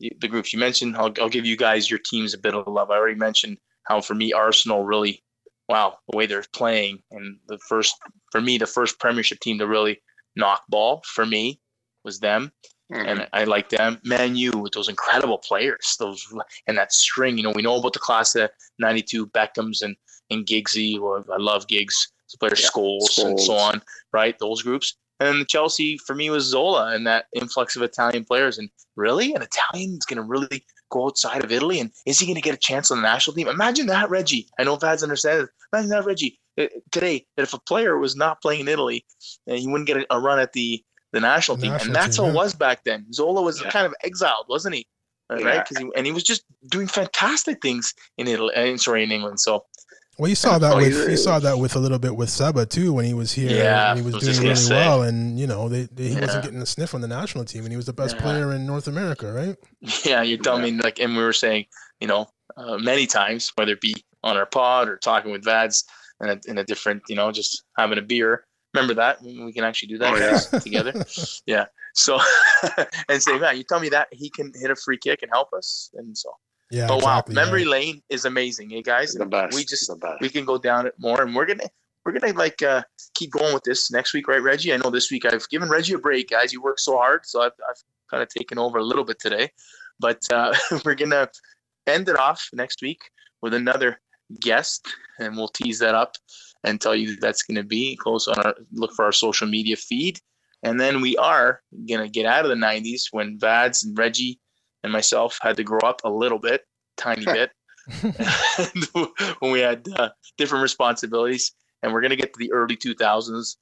the 0.00 0.28
groups 0.28 0.52
you 0.52 0.58
mentioned. 0.58 0.96
I'll, 0.96 1.12
I'll 1.20 1.28
give 1.28 1.46
you 1.46 1.56
guys 1.56 1.90
your 1.90 2.00
teams 2.00 2.34
a 2.34 2.38
bit 2.38 2.54
of 2.54 2.66
love. 2.66 2.90
I 2.90 2.96
already 2.96 3.18
mentioned 3.18 3.58
how 3.84 4.00
for 4.00 4.14
me 4.14 4.32
Arsenal 4.32 4.84
really, 4.84 5.22
wow, 5.68 5.98
the 6.08 6.16
way 6.16 6.26
they're 6.26 6.44
playing, 6.52 7.02
and 7.10 7.38
the 7.48 7.58
first 7.58 7.94
for 8.32 8.40
me 8.40 8.58
the 8.58 8.66
first 8.66 8.98
Premiership 8.98 9.40
team 9.40 9.58
to 9.58 9.66
really 9.66 10.00
knock 10.36 10.62
ball 10.68 11.02
for 11.06 11.24
me 11.24 11.60
was 12.04 12.20
them 12.20 12.52
Mhm. 12.92 13.06
and 13.08 13.28
I 13.32 13.44
like 13.44 13.70
them. 13.70 13.98
Man 14.04 14.36
U 14.36 14.50
with 14.52 14.72
those 14.72 14.88
incredible 14.90 15.38
players, 15.38 15.96
those 15.98 16.26
and 16.66 16.76
that 16.76 16.92
string. 16.92 17.38
You 17.38 17.44
know, 17.44 17.52
we 17.54 17.62
know 17.62 17.76
about 17.76 17.94
the 17.94 17.98
class 17.98 18.34
of 18.34 18.50
'92 18.78 19.26
Beckhams 19.28 19.82
and 19.82 19.96
and 20.30 20.46
Giggsy. 20.46 21.00
Or 21.00 21.24
I 21.32 21.38
love 21.38 21.66
Giggs, 21.66 22.12
the 22.30 22.38
player 22.38 22.54
Yeah, 22.56 22.66
Scholes, 22.68 23.18
and 23.24 23.40
so 23.40 23.56
on. 23.56 23.82
Right, 24.12 24.38
those 24.38 24.62
groups. 24.62 24.96
And 25.20 25.28
then 25.28 25.38
the 25.38 25.44
Chelsea 25.44 25.98
for 25.98 26.14
me 26.14 26.28
was 26.30 26.44
Zola 26.44 26.94
and 26.94 27.06
that 27.06 27.26
influx 27.34 27.76
of 27.76 27.82
Italian 27.82 28.24
players. 28.24 28.58
And 28.58 28.68
really, 28.96 29.32
an 29.34 29.42
Italian 29.42 29.92
is 29.98 30.06
going 30.06 30.16
to 30.16 30.22
really 30.28 30.64
go 30.90 31.06
outside 31.06 31.42
of 31.44 31.50
Italy, 31.52 31.80
and 31.80 31.90
is 32.06 32.18
he 32.20 32.26
going 32.26 32.34
to 32.36 32.40
get 32.42 32.54
a 32.54 32.58
chance 32.58 32.90
on 32.90 32.98
the 32.98 33.02
national 33.02 33.34
team? 33.34 33.48
Imagine 33.48 33.86
that, 33.86 34.10
Reggie. 34.10 34.46
I 34.58 34.64
know 34.64 34.76
Vads 34.76 35.02
understands. 35.02 35.48
Imagine 35.72 35.90
that, 35.90 36.04
Reggie. 36.04 36.38
uh, 36.60 36.66
Today, 36.92 37.26
that 37.36 37.42
if 37.44 37.54
a 37.54 37.58
player 37.60 37.98
was 37.98 38.16
not 38.16 38.40
playing 38.42 38.60
in 38.62 38.68
Italy, 38.68 39.04
and 39.46 39.58
he 39.58 39.66
wouldn't 39.66 39.86
get 39.86 39.96
a, 39.96 40.06
a 40.14 40.20
run 40.20 40.38
at 40.38 40.52
the 40.52 40.82
the 41.12 41.20
national 41.20 41.56
team, 41.56 41.70
National 41.70 41.86
and 41.86 41.94
that's 41.96 42.16
team, 42.16 42.24
how 42.24 42.30
yeah. 42.30 42.32
it 42.32 42.42
was 42.42 42.54
back 42.54 42.82
then. 42.84 43.06
Zola 43.12 43.40
was 43.40 43.62
Yeah. 43.62 43.70
kind 43.70 43.86
of 43.86 43.94
exiled, 44.02 44.46
wasn't 44.48 44.74
he? 44.74 44.86
Uh, 45.30 45.36
Yeah. 45.38 45.46
Right, 45.46 45.64
because 45.68 45.78
he, 45.82 45.88
and 45.96 46.06
he 46.06 46.12
was 46.12 46.24
just 46.24 46.42
doing 46.70 46.88
fantastic 46.88 47.62
things 47.62 47.94
in 48.18 48.26
Italy, 48.26 48.52
uh, 48.54 48.76
sorry, 48.76 49.04
in 49.04 49.12
England. 49.12 49.38
So 49.38 49.64
Well, 50.18 50.28
you 50.28 50.36
saw 50.36 50.58
that 50.58 50.76
with 50.76 50.92
you 51.10 51.16
saw 51.16 51.38
that 51.40 51.58
with 51.58 51.74
a 51.74 51.78
little 51.78 51.98
bit 51.98 52.14
with 52.14 52.30
Seba 52.30 52.66
too 52.66 52.92
when 52.92 53.04
he 53.04 53.14
was 53.14 53.32
here. 53.32 53.50
Yeah, 53.50 53.90
and 53.90 53.98
he 53.98 54.04
was 54.04 54.14
was 54.14 54.24
doing 54.24 54.40
really 54.42 54.54
say. 54.54 54.74
well, 54.74 55.02
and 55.02 55.38
you 55.38 55.46
know 55.46 55.68
they, 55.68 55.82
they- 55.92 56.08
he 56.08 56.14
Yeah. 56.14 56.20
wasn't 56.20 56.44
getting 56.44 56.62
a 56.62 56.66
sniff 56.66 56.94
on 56.94 57.00
the 57.00 57.08
national 57.08 57.44
team, 57.44 57.64
and 57.64 57.72
he 57.72 57.76
was 57.76 57.86
the 57.86 57.92
best 57.92 58.14
Yeah. 58.16 58.22
player 58.22 58.52
in 58.52 58.64
North 58.66 58.86
America, 58.86 59.32
right? 59.32 59.56
yeah, 60.04 60.22
you're 60.22 60.38
telling 60.38 60.62
me 60.62 60.70
like, 60.82 61.00
and 61.00 61.16
we 61.16 61.22
were 61.22 61.32
saying, 61.32 61.66
you 62.00 62.06
know, 62.06 62.28
uh, 62.56 62.78
many 62.78 63.06
times, 63.06 63.50
whether 63.56 63.72
it 63.72 63.80
be 63.80 63.94
on 64.22 64.36
our 64.36 64.46
pod 64.46 64.88
or 64.88 64.96
talking 64.98 65.32
with 65.32 65.42
Vads 65.44 65.82
in 66.22 66.28
a, 66.30 66.40
in 66.46 66.58
a 66.58 66.64
different, 66.64 67.02
you 67.08 67.16
know, 67.16 67.32
just 67.32 67.64
having 67.76 67.98
a 67.98 68.02
beer. 68.02 68.44
Remember 68.72 68.94
that 68.94 69.20
we 69.22 69.52
can 69.52 69.64
actually 69.64 69.88
do 69.88 69.98
that 69.98 70.12
Oh, 70.14 70.16
yeah. 70.52 70.58
together. 70.60 70.92
Yeah. 71.46 71.66
So 71.96 72.18
and 73.08 73.22
say, 73.22 73.38
man, 73.38 73.56
you 73.56 73.64
tell 73.64 73.78
me 73.80 73.88
that 73.90 74.08
he 74.12 74.30
can 74.30 74.52
hit 74.54 74.70
a 74.70 74.76
free 74.76 74.98
kick 74.98 75.22
and 75.22 75.30
help 75.32 75.52
us, 75.52 75.90
and 75.94 76.16
so. 76.16 76.30
Yeah, 76.70 76.86
but 76.86 76.98
exactly, 76.98 77.34
wow, 77.34 77.44
memory 77.44 77.62
yeah. 77.64 77.70
lane 77.70 78.02
is 78.08 78.24
amazing, 78.24 78.70
hey 78.70 78.82
guys. 78.82 79.12
The 79.12 79.26
best. 79.26 79.54
We 79.54 79.64
just 79.64 79.86
the 79.88 79.96
best. 79.96 80.20
we 80.20 80.28
can 80.28 80.44
go 80.44 80.58
down 80.58 80.86
it 80.86 80.94
more, 80.98 81.22
and 81.22 81.34
we're 81.34 81.46
gonna 81.46 81.68
we're 82.04 82.12
gonna 82.12 82.32
like 82.32 82.62
uh, 82.62 82.82
keep 83.14 83.32
going 83.32 83.54
with 83.54 83.64
this 83.64 83.90
next 83.90 84.14
week, 84.14 84.28
right, 84.28 84.42
Reggie? 84.42 84.72
I 84.72 84.78
know 84.78 84.90
this 84.90 85.10
week 85.10 85.24
I've 85.24 85.48
given 85.48 85.68
Reggie 85.68 85.94
a 85.94 85.98
break, 85.98 86.30
guys. 86.30 86.52
You 86.52 86.62
work 86.62 86.78
so 86.78 86.96
hard, 86.96 87.26
so 87.26 87.42
I've, 87.42 87.52
I've 87.68 87.82
kind 88.10 88.22
of 88.22 88.28
taken 88.28 88.58
over 88.58 88.78
a 88.78 88.82
little 88.82 89.04
bit 89.04 89.18
today, 89.18 89.50
but 90.00 90.20
uh, 90.32 90.54
we're 90.84 90.94
gonna 90.94 91.28
end 91.86 92.08
it 92.08 92.18
off 92.18 92.48
next 92.52 92.82
week 92.82 93.02
with 93.42 93.54
another 93.54 94.00
guest, 94.40 94.86
and 95.18 95.36
we'll 95.36 95.48
tease 95.48 95.78
that 95.78 95.94
up 95.94 96.16
and 96.64 96.80
tell 96.80 96.94
you 96.94 97.16
that's 97.16 97.42
gonna 97.42 97.62
be. 97.62 97.96
Close 97.96 98.26
on 98.26 98.38
our 98.38 98.54
look 98.72 98.92
for 98.94 99.04
our 99.04 99.12
social 99.12 99.46
media 99.46 99.76
feed, 99.76 100.18
and 100.62 100.80
then 100.80 101.00
we 101.00 101.16
are 101.18 101.62
gonna 101.88 102.08
get 102.08 102.26
out 102.26 102.44
of 102.44 102.50
the 102.50 102.56
'90s 102.56 103.04
when 103.12 103.38
Vads 103.38 103.84
and 103.84 103.96
Reggie 103.98 104.40
and 104.84 104.92
myself 104.92 105.38
had 105.40 105.56
to 105.56 105.64
grow 105.64 105.80
up 105.80 106.02
a 106.04 106.10
little 106.10 106.38
bit, 106.38 106.62
tiny 106.96 107.24
bit. 107.24 107.50
when 109.40 109.50
we 109.50 109.60
had 109.60 109.86
uh, 109.96 110.10
different 110.38 110.62
responsibilities. 110.62 111.52
And 111.82 111.92
we're 111.92 112.00
going 112.00 112.10
to 112.10 112.16
get 112.16 112.32
to 112.32 112.38
the 112.38 112.52
early 112.52 112.76
2000s, 112.76 113.56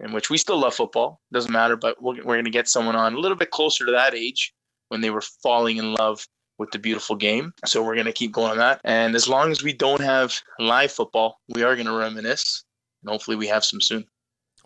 in 0.00 0.12
which 0.12 0.30
we 0.30 0.38
still 0.38 0.58
love 0.58 0.74
football. 0.74 1.20
Doesn't 1.32 1.52
matter, 1.52 1.76
but 1.76 2.00
we're, 2.00 2.16
we're 2.16 2.36
going 2.36 2.44
to 2.44 2.50
get 2.50 2.68
someone 2.68 2.96
on 2.96 3.14
a 3.14 3.18
little 3.18 3.36
bit 3.36 3.50
closer 3.50 3.84
to 3.84 3.92
that 3.92 4.14
age 4.14 4.54
when 4.88 5.00
they 5.00 5.10
were 5.10 5.22
falling 5.42 5.78
in 5.78 5.94
love 5.94 6.26
with 6.58 6.70
the 6.70 6.78
beautiful 6.78 7.16
game. 7.16 7.52
So 7.66 7.82
we're 7.82 7.94
going 7.94 8.06
to 8.06 8.12
keep 8.12 8.32
going 8.32 8.52
on 8.52 8.58
that. 8.58 8.80
And 8.84 9.14
as 9.14 9.28
long 9.28 9.50
as 9.50 9.62
we 9.62 9.72
don't 9.72 10.00
have 10.00 10.40
live 10.58 10.92
football, 10.92 11.40
we 11.54 11.62
are 11.62 11.74
going 11.74 11.86
to 11.86 11.92
reminisce. 11.92 12.64
And 13.02 13.10
hopefully 13.10 13.36
we 13.36 13.46
have 13.48 13.64
some 13.64 13.80
soon. 13.80 14.06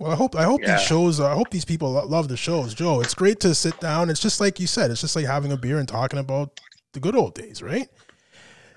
Well, 0.01 0.11
I 0.13 0.15
hope 0.17 0.35
I 0.35 0.45
hope 0.45 0.63
Yeah. 0.63 0.77
these 0.77 0.87
shows. 0.87 1.21
I 1.21 1.35
hope 1.35 1.51
these 1.51 1.65
people 1.67 1.93
lo- 1.93 2.07
love 2.07 2.29
the 2.29 2.37
shows, 2.37 2.73
Joe. 2.75 3.01
It's 3.01 3.15
great 3.15 3.39
to 3.41 3.55
sit 3.55 3.79
down. 3.81 4.09
It's 4.11 4.19
just 4.21 4.41
like 4.41 4.59
you 4.59 4.67
said. 4.67 4.91
It's 4.91 5.03
just 5.03 5.15
like 5.15 5.27
having 5.27 5.53
a 5.53 5.57
beer 5.59 5.79
and 5.79 5.87
talking 5.87 6.19
about 6.19 6.59
the 6.95 7.01
good 7.01 7.15
old 7.15 7.35
days, 7.35 7.63
right? 7.63 7.87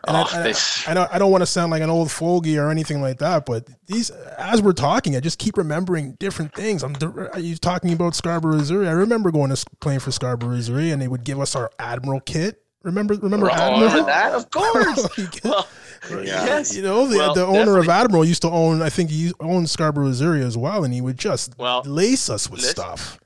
And 0.05 0.17
Oh, 0.17 0.27
I, 0.33 0.39
I, 0.39 0.43
this- 0.43 0.85
I 0.85 0.93
don't, 0.93 1.09
I 1.15 1.17
don't 1.17 1.31
want 1.31 1.43
to 1.43 1.45
sound 1.45 1.71
like 1.71 1.81
an 1.81 1.89
old 1.89 2.11
fogey 2.11 2.57
or 2.57 2.69
anything 2.69 3.01
like 3.01 3.19
that, 3.19 3.45
but 3.45 3.69
these, 3.87 4.09
as 4.37 4.61
we're 4.61 4.73
talking, 4.73 5.15
I 5.15 5.21
just 5.21 5.39
keep 5.39 5.55
remembering 5.55 6.17
different 6.19 6.53
things. 6.53 6.83
I'm 6.83 6.93
you 7.37 7.55
talking 7.55 7.93
about 7.93 8.13
Scarborough, 8.15 8.57
Azzurri. 8.57 8.85
I 8.89 8.91
remember 8.91 9.31
going 9.31 9.55
to 9.55 9.65
playing 9.79 10.01
for 10.01 10.11
Scarborough, 10.11 10.57
Azzurri, 10.57 10.91
and 10.91 11.01
they 11.01 11.07
would 11.07 11.23
give 11.23 11.39
us 11.39 11.55
our 11.55 11.71
Admiral 11.79 12.19
kit. 12.19 12.62
Remember, 12.83 13.15
remember 13.15 13.49
Oh, 13.49 13.53
Admiral? 13.53 13.81
remember 13.81 14.05
that? 14.05 14.33
Of 14.33 14.49
course. 14.51 15.17
You 15.17 16.17
well, 16.17 16.25
Yeah. 16.25 16.45
yes. 16.45 16.75
You 16.75 16.81
know, 16.81 17.07
the, 17.07 17.17
Well, 17.17 17.33
the 17.33 17.45
owner 17.45 17.77
of. 17.77 17.87
Admiral 17.87 18.25
used 18.25 18.41
to 18.41 18.49
own, 18.49 18.81
I 18.81 18.89
think 18.89 19.09
he 19.09 19.31
owned 19.39 19.69
Scarborough, 19.69 20.09
Azzurri 20.09 20.41
as 20.43 20.57
well, 20.57 20.83
and 20.83 20.93
he 20.93 20.99
would 20.99 21.17
just 21.17 21.57
Well, 21.57 21.81
lace 21.85 22.29
us 22.29 22.49
with 22.49 22.59
listen- 22.59 22.75
stuff. 22.75 23.19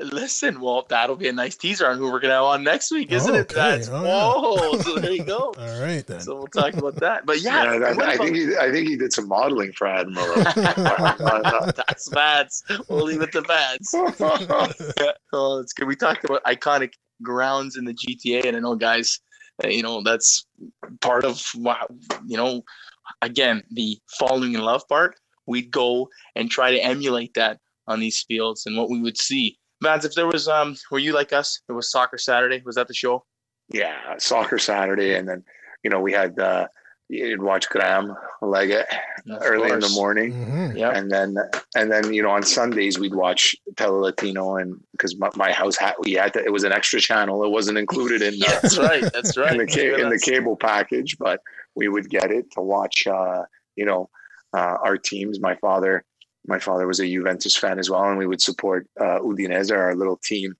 Listen, 0.00 0.60
well, 0.60 0.86
that'll 0.88 1.16
be 1.16 1.26
a 1.26 1.32
nice 1.32 1.56
teaser 1.56 1.88
on 1.88 1.98
who 1.98 2.04
we're 2.04 2.20
going 2.20 2.28
to 2.30 2.34
have 2.36 2.44
on 2.44 2.62
next 2.62 2.92
week, 2.92 3.10
isn't 3.10 3.34
Oh, 3.34 3.38
it? 3.38 3.48
That's, 3.48 3.88
Oh, 3.90 4.70
yeah. 4.76 4.82
So 4.84 4.94
there 4.96 5.10
you 5.10 5.24
go. 5.24 5.52
All 5.58 5.80
right, 5.80 6.06
then. 6.06 6.20
So 6.20 6.36
we'll 6.36 6.46
talk 6.46 6.74
about 6.74 6.94
that. 6.96 7.26
But 7.26 7.40
yeah, 7.40 7.74
Yeah, 7.78 7.86
I, 7.98 8.10
I 8.12 8.16
think 8.16 8.36
he, 8.36 8.56
I 8.56 8.70
think 8.70 8.88
he 8.88 8.96
did 8.96 9.12
some 9.12 9.26
modeling 9.26 9.72
for 9.72 9.88
Admiral. 9.88 10.36
that's 10.36 12.08
Vads. 12.10 12.62
We'll 12.88 13.04
leave 13.06 13.22
it 13.22 13.32
to 13.32 13.42
Vads. 13.42 15.14
Oh, 15.32 15.58
it's 15.60 15.72
good. 15.72 15.88
We 15.88 15.96
talked 15.96 16.24
about 16.24 16.44
iconic 16.44 16.92
grounds 17.22 17.76
in 17.76 17.84
the 17.84 17.94
GTA, 17.94 18.46
and 18.46 18.56
I 18.56 18.60
know, 18.60 18.74
guys, 18.74 19.20
uh, 19.64 19.68
you 19.68 19.82
know 19.82 20.02
that's 20.02 20.46
part 21.00 21.24
of 21.24 21.42
wow. 21.56 21.86
You 22.26 22.36
know, 22.36 22.62
again, 23.22 23.62
the 23.70 23.98
falling 24.18 24.54
in 24.54 24.60
love 24.60 24.86
part. 24.88 25.16
We'd 25.46 25.70
go 25.70 26.08
and 26.36 26.50
try 26.50 26.70
to 26.70 26.78
emulate 26.78 27.32
that 27.34 27.58
on 27.86 28.00
these 28.00 28.22
fields, 28.22 28.66
and 28.66 28.76
what 28.76 28.90
we 28.90 29.00
would 29.00 29.18
see. 29.18 29.58
Vads, 29.82 30.04
if 30.04 30.14
there 30.14 30.26
was, 30.26 30.48
um, 30.48 30.74
were 30.90 30.98
you 30.98 31.12
like 31.12 31.32
us? 31.32 31.60
It 31.68 31.72
was 31.72 31.90
Soccer 31.90 32.18
Saturday. 32.18 32.60
Was 32.66 32.74
that 32.74 32.88
the 32.88 32.94
show? 32.94 33.24
yeah, 33.68 34.16
soccer 34.18 34.58
Saturday, 34.58 35.14
and 35.14 35.28
then 35.28 35.44
you 35.82 35.90
know 35.90 36.00
we 36.00 36.12
had 36.12 36.38
uh, 36.38 36.66
you'd 37.08 37.42
watch 37.42 37.68
Graham 37.70 38.14
Leggett 38.42 38.86
Of 39.30 39.38
early 39.42 39.70
in 39.70 39.80
the 39.80 39.86
course. 39.86 39.94
morning. 39.94 40.32
Mhm. 40.32 40.76
Yep. 40.76 40.96
and 40.96 41.10
then 41.10 41.36
and 41.76 41.90
then 41.90 42.12
you 42.12 42.22
know 42.22 42.30
on 42.30 42.42
Sundays 42.42 42.98
we'd 42.98 43.14
watch 43.14 43.56
Tele 43.76 43.98
Latino 43.98 44.56
and 44.56 44.78
because 44.92 45.16
my, 45.16 45.30
my 45.34 45.52
house 45.52 45.76
had 45.76 45.94
we 46.00 46.12
had 46.12 46.32
to, 46.34 46.44
it 46.44 46.52
was 46.52 46.64
an 46.64 46.72
extra 46.72 47.00
channel 47.00 47.42
it 47.44 47.50
wasn't 47.50 47.78
included 47.78 48.20
in 48.22 48.34
the, 48.38 48.46
that's 48.62 48.78
right. 48.78 49.02
That's 49.12 49.36
right. 49.38 49.52
in 49.52 49.58
the 49.58 49.66
ca- 49.66 49.94
in 50.02 50.08
the 50.10 50.18
cable 50.18 50.56
package 50.56 51.16
but 51.18 51.40
we 51.74 51.88
would 51.88 52.08
get 52.10 52.30
it 52.30 52.50
to 52.52 52.60
watch 52.60 53.06
uh, 53.06 53.42
you 53.76 53.86
know 53.86 54.10
uh, 54.54 54.76
our 54.84 54.96
teams 54.98 55.40
my 55.40 55.54
father 55.56 56.04
my 56.46 56.58
father 56.58 56.86
was 56.86 57.00
a 57.00 57.06
Juventus 57.06 57.56
fan 57.56 57.78
as 57.78 57.88
well 57.90 58.04
and 58.04 58.18
we 58.18 58.26
would 58.26 58.40
support 58.40 58.86
uh, 59.00 59.18
Udinese 59.20 59.70
our 59.74 59.94
little 59.94 60.16
team 60.22 60.54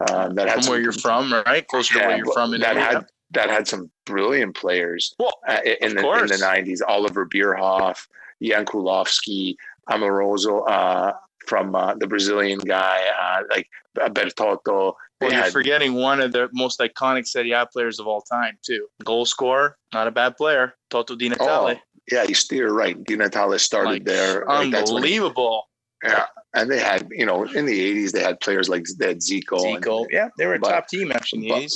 uh, 0.00 0.28
that 0.30 0.48
had 0.48 0.64
from 0.64 0.70
where 0.70 0.76
some- 0.78 0.82
you're 0.82 0.92
from, 0.92 1.32
right? 1.46 1.66
Closer 1.68 1.94
to 1.94 2.00
where 2.06 2.16
you're 2.16 2.32
from 2.32 2.52
in 2.54 2.60
that 2.62 2.76
India. 2.76 2.84
had 2.84 3.06
that 3.34 3.50
had 3.50 3.66
some 3.68 3.90
brilliant 4.06 4.54
players 4.56 5.14
Well, 5.18 5.32
uh, 5.48 5.58
in, 5.64 5.94
the, 5.94 6.00
in 6.20 6.26
the 6.26 6.34
90s 6.42 6.80
Oliver 6.86 7.26
Bierhoff, 7.26 8.06
Jan 8.42 8.64
Kulowski, 8.64 9.54
Amoroso 9.90 10.60
uh, 10.60 11.12
from 11.46 11.74
uh, 11.74 11.94
the 11.94 12.06
Brazilian 12.06 12.58
guy, 12.58 13.04
uh, 13.20 13.42
like 13.50 13.68
Bertotto. 13.96 14.94
Well, 15.20 15.32
you're 15.32 15.42
had- 15.42 15.52
forgetting 15.52 15.94
one 15.94 16.20
of 16.20 16.32
the 16.32 16.48
most 16.52 16.80
iconic 16.80 17.26
Serie 17.26 17.52
A 17.52 17.66
players 17.66 17.98
of 18.00 18.06
all 18.06 18.22
time, 18.22 18.58
too. 18.64 18.86
Goal 19.04 19.24
scorer, 19.26 19.76
not 19.92 20.06
a 20.06 20.10
bad 20.10 20.36
player. 20.36 20.74
Toto 20.90 21.14
Di 21.16 21.28
Natale. 21.28 21.76
oh, 21.76 21.80
yeah, 22.10 22.24
you 22.24 22.34
steer 22.34 22.72
right. 22.72 23.02
Di 23.04 23.16
Natale 23.16 23.58
started 23.58 23.88
Like, 23.90 24.04
there. 24.04 24.44
Like, 24.46 24.70
that's 24.70 24.92
when 24.92 25.02
he- 25.04 25.16
Unbelievable. 25.16 25.68
yeah, 26.02 26.26
and 26.54 26.70
they 26.70 26.78
had, 26.78 27.08
you 27.10 27.26
know, 27.26 27.44
in 27.44 27.66
the 27.66 27.78
80s, 28.04 28.12
they 28.12 28.22
had 28.22 28.40
players 28.40 28.68
like 28.68 28.84
they 28.98 29.08
had 29.08 29.18
Zico. 29.18 29.74
and- 29.74 29.82
Zico. 29.84 30.06
Yeah, 30.10 30.28
they 30.38 30.46
were 30.46 30.54
a 30.54 30.58
but- 30.58 30.70
top 30.70 30.88
team 30.88 31.10
actually 31.12 31.38
in 31.38 31.42
the 31.42 31.50
but- 31.50 31.62
80s. 31.62 31.74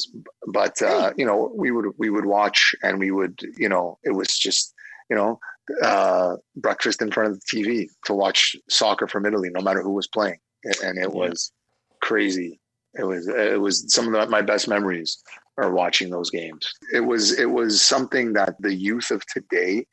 but 0.52 0.82
uh, 0.82 1.12
you 1.16 1.26
know 1.26 1.52
we 1.56 1.70
would 1.70 1.86
we 1.98 2.10
would 2.10 2.24
watch 2.26 2.74
and 2.82 2.98
we 2.98 3.10
would 3.10 3.38
you 3.56 3.68
know 3.68 3.98
it 4.04 4.12
was 4.12 4.28
just 4.38 4.74
you 5.10 5.16
know 5.16 5.38
uh, 5.82 6.36
breakfast 6.56 7.02
in 7.02 7.10
front 7.10 7.30
of 7.32 7.40
the 7.40 7.46
TV 7.52 7.88
to 8.06 8.14
watch 8.14 8.56
soccer 8.70 9.06
from 9.06 9.26
Italy, 9.26 9.50
no 9.50 9.60
matter 9.60 9.82
who 9.82 9.92
was 9.92 10.06
playing, 10.06 10.38
and 10.82 10.96
it 10.98 11.10
Yeah. 11.12 11.20
was 11.22 11.52
crazy. 12.00 12.60
It 12.98 13.04
was 13.04 13.28
it 13.28 13.60
was 13.60 13.92
some 13.92 14.06
of 14.06 14.12
the, 14.12 14.26
my 14.30 14.42
best 14.42 14.66
memories 14.68 15.18
are 15.58 15.70
watching 15.72 16.08
those 16.10 16.30
games. 16.30 16.72
It 16.94 17.00
was 17.00 17.38
it 17.38 17.50
was 17.50 17.82
something 17.82 18.32
that 18.34 18.54
the 18.60 18.74
youth 18.74 19.10
of 19.10 19.20
today 19.26 19.86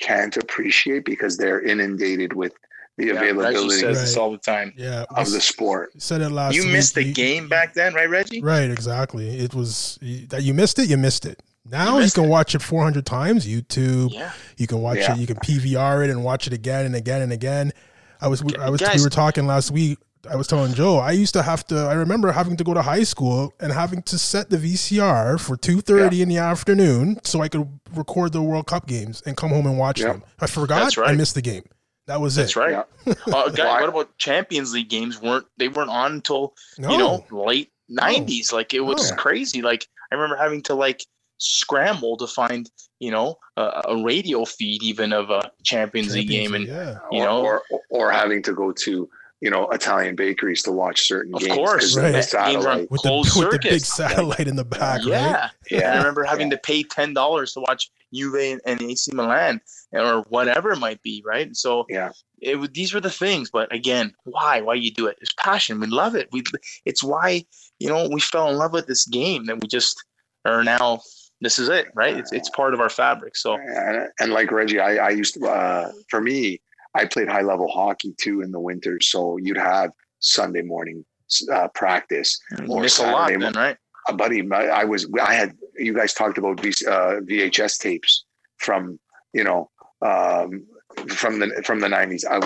can't 0.00 0.36
appreciate 0.36 1.04
because 1.04 1.36
they're 1.36 1.62
inundated 1.62 2.32
with 2.32 2.52
the 2.96 3.06
Yeah, 3.06 3.12
Reggie 3.14 3.30
availability 3.30 3.80
says 3.80 4.00
this 4.00 4.16
Right. 4.16 4.22
all 4.22 4.30
the 4.32 4.38
time. 4.38 4.72
Yeah, 4.76 5.04
of 5.10 5.30
the 5.30 5.40
sport. 5.40 5.90
said 5.98 6.20
it 6.20 6.30
last. 6.30 6.54
You 6.54 6.62
week. 6.64 6.72
missed 6.72 6.94
the 6.94 7.04
You- 7.04 7.14
game 7.14 7.48
back 7.48 7.74
then, 7.74 7.94
right, 7.94 8.08
Reggie? 8.08 8.40
Right, 8.42 8.70
exactly. 8.70 9.38
It 9.40 9.54
was 9.54 9.98
you- 10.00 10.26
that 10.28 10.42
you 10.42 10.54
missed 10.54 10.78
it. 10.78 10.88
You 10.88 10.96
missed 10.96 11.26
it. 11.26 11.42
Now 11.68 11.90
You 11.90 11.94
you, 11.94 12.00
missed 12.00 12.14
can 12.14 12.28
watch 12.28 12.54
it 12.54 12.60
400 12.62 13.06
times. 13.06 13.46
YouTube. 13.46 14.12
Yeah. 14.12 14.30
You 14.58 14.66
can 14.66 14.80
watch 14.82 14.98
Yeah. 14.98 15.14
it. 15.14 15.18
You 15.18 15.26
can 15.26 15.36
PVR 15.36 16.04
it 16.04 16.10
and 16.10 16.22
watch 16.22 16.46
it 16.46 16.52
again 16.52 16.84
and 16.84 16.94
again 16.94 17.22
and 17.22 17.32
again. 17.32 17.72
I 18.20 18.28
was 18.28 18.42
I 18.60 18.70
was 18.70 18.80
Guys- 18.80 18.96
we 18.98 19.02
were 19.02 19.10
talking 19.10 19.46
last 19.46 19.70
week. 19.70 19.98
I 20.30 20.36
was 20.36 20.46
telling 20.46 20.72
Joe 20.72 20.96
I 20.98 21.10
used 21.10 21.34
to 21.34 21.42
have 21.42 21.66
to. 21.66 21.76
I 21.80 21.92
remember 21.94 22.32
having 22.32 22.56
to 22.56 22.64
go 22.64 22.72
to 22.74 22.80
high 22.82 23.02
school 23.02 23.52
and 23.60 23.72
having 23.72 24.00
to 24.02 24.18
set 24.18 24.48
the 24.50 24.56
VCR 24.56 25.36
for 25.38 25.56
2:30 25.56 26.22
in 26.22 26.28
the 26.30 26.38
afternoon 26.38 27.18
so 27.24 27.42
I 27.42 27.48
could 27.48 27.66
record 27.94 28.32
the 28.32 28.40
World 28.40 28.66
Cup 28.66 28.86
games 28.86 29.22
and 29.26 29.36
come 29.36 29.50
home 29.50 29.66
and 29.66 29.76
watch 29.76 30.00
Yeah. 30.00 30.08
them. 30.12 30.22
I 30.40 30.46
forgot. 30.46 30.96
Right. 30.96 31.10
I 31.10 31.12
missed 31.14 31.34
the 31.34 31.42
game. 31.42 31.64
That 32.06 32.20
was 32.20 32.36
it. 32.36 32.42
That's 32.42 32.56
it. 32.56 32.60
right. 32.60 32.84
Yeah. 33.06 33.14
Uh, 33.34 33.48
guys, 33.50 33.80
what 33.80 33.88
about 33.88 34.18
Champions 34.18 34.72
League 34.74 34.88
games? 34.90 35.20
weren't 35.20 35.46
They 35.58 35.68
weren't 35.68 35.90
on 35.90 36.12
until 36.12 36.54
No. 36.78 36.90
you 36.90 36.98
know 36.98 37.24
late 37.30 37.70
90s. 37.90 38.52
Like 38.52 38.74
it 38.74 38.80
was 38.80 39.10
No. 39.10 39.16
crazy. 39.16 39.62
Like 39.62 39.86
I 40.10 40.14
remember 40.14 40.36
having 40.36 40.62
to 40.64 40.74
like 40.74 41.04
scramble 41.38 42.16
to 42.16 42.26
find 42.26 42.70
you 43.00 43.10
know 43.10 43.36
a, 43.56 43.82
a 43.88 44.02
radio 44.02 44.44
feed 44.44 44.82
even 44.82 45.12
of 45.12 45.30
a 45.30 45.50
Champions, 45.64 46.14
League 46.14 46.28
game 46.28 46.54
and 46.54 46.66
yeah. 46.66 46.98
you 47.10 47.22
or, 47.22 47.24
know- 47.26 47.42
or 47.42 47.62
or 47.90 48.10
having 48.12 48.42
to 48.42 48.52
go 48.54 48.72
to 48.72 49.08
you 49.40 49.50
know 49.50 49.68
Italian 49.70 50.16
bakeries 50.16 50.62
to 50.62 50.72
watch 50.72 51.06
certain 51.06 51.34
Of 51.34 51.40
games. 51.42 51.54
course, 51.54 51.82
'cause 51.94 51.96
of 51.96 52.02
Right. 52.04 52.12
the 52.12 52.52
Games 52.52 52.64
are 52.64 52.70
on 52.70 52.86
with 52.90 53.02
the, 53.02 53.38
with 53.38 53.50
the 53.50 53.58
big 53.62 53.80
satellite 53.80 54.48
in 54.48 54.56
the 54.56 54.64
back, 54.64 55.00
yeah. 55.04 55.32
right? 55.34 55.50
And 55.72 55.84
I 55.84 55.96
remember 55.98 56.24
having 56.24 56.48
to 56.50 56.56
pay 56.58 56.82
ten 56.82 57.12
dollars 57.12 57.52
to 57.54 57.60
watch 57.60 57.90
Juve 58.14 58.60
and, 58.64 58.82
AC 58.82 59.10
Milan 59.12 59.60
or 59.92 60.24
whatever 60.28 60.72
it 60.72 60.78
might 60.78 61.02
be, 61.02 61.22
right? 61.26 61.54
So 61.56 61.86
Yeah. 61.88 62.10
it 62.40 62.74
these 62.74 62.94
were 62.94 63.00
the 63.00 63.10
things. 63.10 63.50
But 63.50 63.72
again, 63.72 64.14
why? 64.24 64.60
Why 64.60 64.74
you 64.74 64.90
do 64.90 65.06
it? 65.06 65.18
It's 65.20 65.32
passion. 65.38 65.80
We 65.80 65.86
love 65.86 66.14
it. 66.14 66.28
We 66.32 66.42
it's 66.84 67.02
why 67.02 67.44
you 67.78 67.88
know 67.88 68.08
we 68.08 68.20
fell 68.20 68.50
in 68.50 68.56
love 68.56 68.72
with 68.72 68.86
this 68.86 69.06
game 69.06 69.46
that 69.46 69.60
we 69.60 69.68
just 69.68 70.02
are 70.44 70.64
now. 70.64 71.00
This 71.40 71.58
is 71.58 71.68
it, 71.68 71.88
right? 71.94 72.16
It's 72.16 72.32
it's 72.32 72.48
part 72.50 72.72
of 72.74 72.80
our 72.80 72.88
fabric. 72.88 73.36
So 73.36 73.54
and, 73.54 74.08
and 74.20 74.32
like 74.32 74.50
Reggie, 74.50 74.80
I, 74.80 74.96
I 74.96 75.10
used 75.10 75.34
to. 75.34 75.46
Uh, 75.46 75.92
for 76.08 76.20
me, 76.20 76.60
I 76.94 77.04
played 77.04 77.28
high 77.28 77.42
level 77.42 77.68
hockey 77.68 78.14
too 78.18 78.40
in 78.40 78.50
the 78.50 78.60
winter, 78.60 78.98
so 79.02 79.36
you'd 79.36 79.58
have 79.58 79.90
Sunday 80.20 80.62
morning 80.62 81.04
uh, 81.52 81.68
practice. 81.74 82.38
Or 82.68 82.80
miss 82.80 82.98
a 82.98 83.02
lot 83.02 83.28
then, 83.28 83.52
right? 83.52 83.76
Uh, 84.08 84.12
buddy, 84.12 84.48
I 84.52 84.84
was. 84.84 85.06
I 85.20 85.34
had. 85.34 85.56
You 85.76 85.94
guys 85.94 86.12
talked 86.14 86.38
about 86.38 86.60
v, 86.60 86.68
uh, 86.86 87.20
VHS 87.20 87.78
tapes 87.78 88.24
from 88.58 88.98
you 89.32 89.44
know 89.44 89.70
um, 90.02 90.66
from 91.08 91.38
the 91.40 91.62
from 91.64 91.80
the 91.80 91.88
nineties. 91.88 92.24
I 92.24 92.38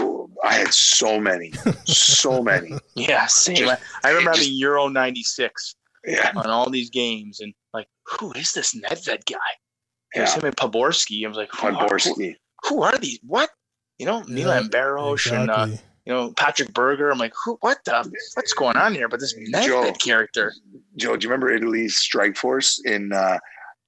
I 0.44 0.54
had 0.54 0.72
so 0.72 1.20
many, 1.20 1.52
so 1.84 2.42
many. 2.52 2.72
Yeah, 2.94 3.26
same. 3.26 3.56
Just- 3.56 3.82
I 4.04 4.10
remember 4.10 4.30
it 4.32 4.36
having 4.38 4.52
Euro 4.54 4.88
'96 4.88 5.76
Yeah, 6.06 6.32
on 6.36 6.46
all 6.46 6.70
these 6.70 6.90
games, 6.90 7.40
and 7.40 7.52
like, 7.74 7.88
who 8.04 8.32
is 8.32 8.52
this 8.52 8.74
Nedved 8.74 9.26
guy? 9.26 9.36
It 10.14 10.16
yeah. 10.16 10.22
was 10.22 10.34
him 10.34 10.44
and 10.44 10.56
Poborsky. 10.56 11.24
I 11.24 11.28
was 11.28 11.36
like, 11.36 11.50
who 11.52 11.66
are, 11.66 11.98
who, 11.98 12.34
who 12.68 12.82
are 12.82 12.96
these? 12.98 13.18
What? 13.22 13.50
You 13.98 14.06
know, 14.06 14.22
Yeah, 14.26 14.34
Milan 14.34 14.68
Baros 14.68 15.30
and 15.30 15.50
uh, 15.50 15.66
Exactly. 15.68 15.87
You 16.08 16.14
know 16.14 16.32
Patrick 16.32 16.72
Berger. 16.72 17.10
I'm 17.10 17.18
like, 17.18 17.34
who? 17.44 17.58
What 17.60 17.84
the? 17.84 18.10
What's 18.32 18.54
going 18.54 18.78
on 18.78 18.94
here? 18.94 19.08
But 19.08 19.20
this 19.20 19.34
Nedved 19.34 19.98
character, 20.02 20.54
Joe, 20.96 21.18
do 21.18 21.24
you 21.24 21.30
remember 21.30 21.50
Italy's 21.50 21.98
strike 21.98 22.34
force 22.34 22.80
in 22.86 23.12
uh, 23.12 23.36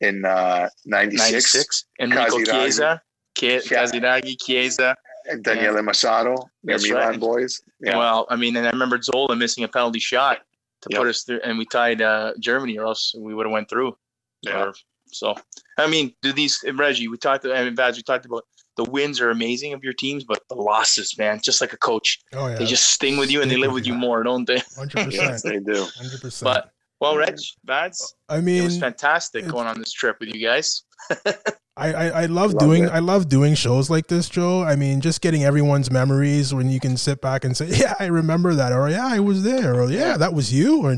in 0.03 0.27
uh, 0.27 0.69
'96? 0.85 1.19
'96, 1.33 1.85
Enrico 1.99 2.37
Casiraghi. 2.37 2.45
Chiesa. 2.45 3.03
Casiraghi, 3.39 4.37
Chiesa. 4.39 4.95
And 5.31 5.43
Daniele 5.43 5.75
their 5.75 5.83
That's 5.83 6.87
Milan 6.87 7.09
right. 7.09 7.21
boys. 7.21 7.59
Yeah, 7.81 7.97
Well, 7.97 8.27
I 8.29 8.37
mean, 8.37 8.55
and 8.57 8.67
I 8.67 8.71
remember 8.71 9.01
Zola 9.01 9.35
missing 9.35 9.65
a 9.65 9.69
penalty 9.69 9.99
shot 9.99 10.41
to 10.83 10.89
Yep. 10.91 10.99
put 10.99 11.09
us 11.09 11.23
through, 11.23 11.41
and 11.43 11.57
we 11.57 11.65
tied 11.65 12.03
uh, 12.03 12.35
Germany, 12.39 12.79
or 12.79 12.85
else 12.87 13.15
we 13.17 13.35
would 13.35 13.47
have 13.47 13.53
went 13.53 13.71
through. 13.71 13.97
Yeah. 14.43 14.65
Or- 14.65 14.75
so, 15.13 15.35
I 15.79 15.87
mean, 15.89 16.15
do 16.23 16.33
these 16.33 16.63
and 16.65 16.79
Reggie? 16.79 17.09
We 17.09 17.17
talked. 17.17 17.47
I 17.47 17.65
mean, 17.65 17.75
Vads, 17.75 17.97
we 17.97 18.03
talked 18.03 18.27
about 18.27 18.45
the 18.81 18.91
wins 18.91 19.21
are 19.21 19.31
amazing 19.31 19.73
of 19.77 19.81
your 19.87 19.93
teams, 20.05 20.23
but 20.25 20.41
the 20.49 20.55
losses, 20.71 21.09
man, 21.19 21.41
just 21.49 21.61
like 21.61 21.73
a 21.73 21.77
coach, 21.91 22.09
Oh 22.33 22.47
yeah, 22.49 22.57
they 22.59 22.67
just 22.77 22.87
sting 22.97 23.17
with 23.19 23.31
you 23.33 23.43
and 23.43 23.51
they 23.51 23.57
live 23.57 23.73
with 23.73 23.83
with 23.83 23.87
you 23.87 23.95
you. 23.95 23.99
more, 24.07 24.23
don't 24.23 24.47
they? 24.47 24.61
hundred 24.77 25.13
yes, 25.13 25.43
they 25.43 25.59
do. 25.59 25.87
hundred 25.99 26.21
percent. 26.21 26.47
But 26.49 26.71
well, 27.01 27.17
Reg, 27.17 27.37
Vads, 27.67 27.99
I 28.29 28.37
it 28.39 28.45
mean, 28.45 28.65
was 28.65 28.79
fantastic 28.79 29.47
going 29.49 29.67
on 29.67 29.79
this 29.79 29.93
trip 29.93 30.17
with 30.21 30.35
you 30.35 30.41
guys. 30.47 30.83
I, 31.77 31.93
I, 31.95 32.07
I 32.23 32.27
love 32.27 32.53
Love 32.53 32.61
doing 32.61 32.85
it. 32.85 32.91
I 32.91 32.99
love 32.99 33.29
doing 33.31 33.55
shows 33.55 33.89
like 33.89 34.09
this, 34.09 34.29
Joe. 34.29 34.63
I 34.63 34.77
mean, 34.77 35.01
just 35.01 35.23
getting 35.23 35.45
everyone's 35.45 35.91
memories 35.91 36.53
when 36.53 36.69
you 36.69 36.79
can 36.79 36.97
sit 36.99 37.23
back 37.23 37.43
and 37.45 37.57
say, 37.57 37.69
"Yeah, 37.83 37.95
I 37.99 38.07
remember 38.07 38.53
that," 38.55 38.73
or 38.73 38.91
"Yeah, 38.91 39.07
I 39.07 39.21
was 39.21 39.43
there," 39.45 39.81
or 39.81 39.91
"Yeah, 39.91 40.11
Yeah. 40.11 40.17
that 40.19 40.35
was 40.35 40.53
you," 40.53 40.83
or 40.85 40.93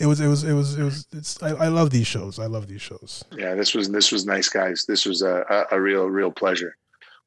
"It 0.00 0.06
was 0.06 0.18
it 0.20 0.26
was 0.26 0.42
it 0.42 0.54
was 0.54 0.76
it 0.76 0.82
was." 0.82 1.06
It's 1.12 1.40
I, 1.40 1.50
I 1.50 1.68
love 1.68 1.90
these 1.90 2.08
shows. 2.08 2.38
I 2.40 2.46
love 2.46 2.66
these 2.66 2.82
shows. 2.82 3.22
Yeah, 3.36 3.54
this 3.54 3.74
was 3.74 3.90
this 3.90 4.10
was 4.10 4.26
nice, 4.26 4.48
guys. 4.48 4.84
This 4.88 5.06
was 5.06 5.22
a, 5.22 5.44
a, 5.70 5.76
a 5.76 5.80
real 5.80 6.06
real 6.06 6.32
pleasure. 6.32 6.74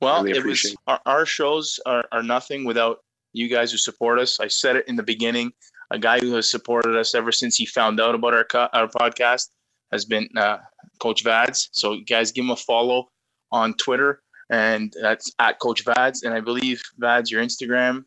Well, 0.02 0.24
Really 0.24 0.38
it 0.38 0.46
was 0.46 0.76
our, 0.88 1.00
our 1.06 1.26
shows 1.26 1.80
are, 1.86 2.06
are 2.12 2.24
nothing 2.24 2.66
without 2.66 3.00
you 3.34 3.48
guys 3.50 3.72
who 3.72 3.78
support 3.78 4.20
us. 4.20 4.40
I 4.40 4.48
said 4.48 4.76
it 4.76 4.88
in 4.88 4.96
the 4.96 5.04
beginning. 5.04 5.52
A 5.92 5.98
guy 6.00 6.20
who 6.20 6.34
has 6.36 6.50
supported 6.52 6.96
us 6.98 7.16
ever 7.16 7.32
since 7.32 7.56
he 7.56 7.66
found 7.66 8.00
out 8.00 8.14
about 8.14 8.34
our 8.34 8.44
co- 8.44 8.70
our 8.74 8.88
podcast 8.88 9.48
has 9.92 10.06
been 10.06 10.28
uh, 10.38 10.58
Coach 11.00 11.24
Vads. 11.24 11.70
So 11.72 11.98
guys 12.08 12.32
give 12.32 12.44
him 12.46 12.52
a 12.52 12.56
follow 12.58 13.08
on 13.52 13.74
Twitter, 13.76 14.22
and 14.50 14.94
that's 15.02 15.32
at 15.40 15.60
Coach 15.60 15.86
Vads. 15.86 16.24
And 16.24 16.34
I 16.34 16.42
believe 16.42 16.82
Vads, 17.02 17.32
your 17.32 17.42
Instagram, 17.42 18.04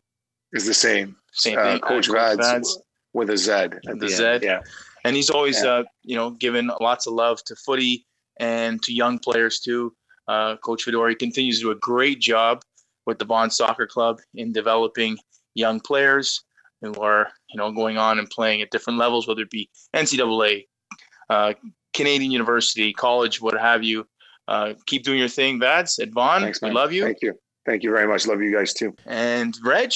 Is 0.53 0.65
the 0.65 0.73
same. 0.75 1.15
same 1.33 1.57
Uh, 1.57 1.63
thing. 1.63 1.75
at 1.77 1.81
Coach 1.81 2.07
Vads 2.07 2.67
with 3.13 3.29
a 3.31 3.37
Z. 3.37 3.51
At 3.51 3.71
The 3.83 3.95
the, 3.99 4.07
Z. 4.09 4.23
end. 4.25 4.43
Yeah. 4.43 4.61
and 5.03 5.15
he's 5.15 5.29
always 5.31 5.61
Yeah. 5.63 5.71
uh, 5.71 5.83
you 6.03 6.15
know 6.15 6.29
given 6.31 6.69
lots 6.79 7.07
of 7.07 7.13
love 7.13 7.43
to 7.45 7.55
footy 7.55 8.05
and 8.39 8.81
to 8.83 8.93
young 8.93 9.17
players 9.19 9.59
too. 9.59 9.93
Uh, 10.27 10.55
Coach 10.57 10.85
Fedori 10.85 11.17
continues 11.17 11.59
to 11.59 11.65
do 11.65 11.71
a 11.71 11.75
great 11.75 12.19
job 12.19 12.61
with 13.05 13.19
the 13.19 13.25
Vaughan 13.25 13.49
Soccer 13.49 13.87
Club 13.87 14.19
in 14.35 14.51
developing 14.51 15.17
young 15.55 15.79
players 15.79 16.43
who 16.81 16.93
are 16.95 17.27
you 17.49 17.57
know 17.57 17.71
going 17.71 17.97
on 17.97 18.19
and 18.19 18.29
playing 18.29 18.61
at 18.61 18.71
different 18.71 18.99
levels, 18.99 19.27
whether 19.27 19.41
it 19.41 19.49
be 19.49 19.69
NCAA, 19.95 20.65
uh, 21.29 21.53
Canadian 21.93 22.31
University, 22.31 22.93
college, 22.93 23.41
what 23.41 23.59
have 23.59 23.83
you. 23.83 24.07
Uh, 24.47 24.73
keep 24.87 25.03
doing 25.03 25.19
your 25.19 25.27
thing, 25.27 25.59
Vads. 25.59 26.01
At 26.01 26.09
Vaughan, 26.09 26.41
Thanks, 26.41 26.61
we 26.61 26.71
love 26.71 26.91
you. 26.91 27.03
Thank 27.03 27.21
you. 27.21 27.33
Thank 27.65 27.83
you 27.83 27.91
very 27.91 28.07
much. 28.07 28.25
Love 28.25 28.41
you 28.41 28.53
guys 28.53 28.73
too. 28.73 28.95
And 29.05 29.55
Reg, 29.63 29.91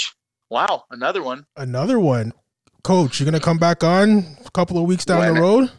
wow, 0.50 0.84
another 0.92 1.24
one. 1.24 1.46
Another 1.58 2.00
one, 2.00 2.32
Coach. 2.84 3.20
You're 3.20 3.26
gonna 3.26 3.40
come 3.40 3.58
back 3.58 3.84
on 3.84 4.26
a 4.46 4.52
couple 4.52 4.78
of 4.78 4.86
weeks 4.86 5.06
down 5.06 5.34
the 5.34 5.42
road. 5.42 5.72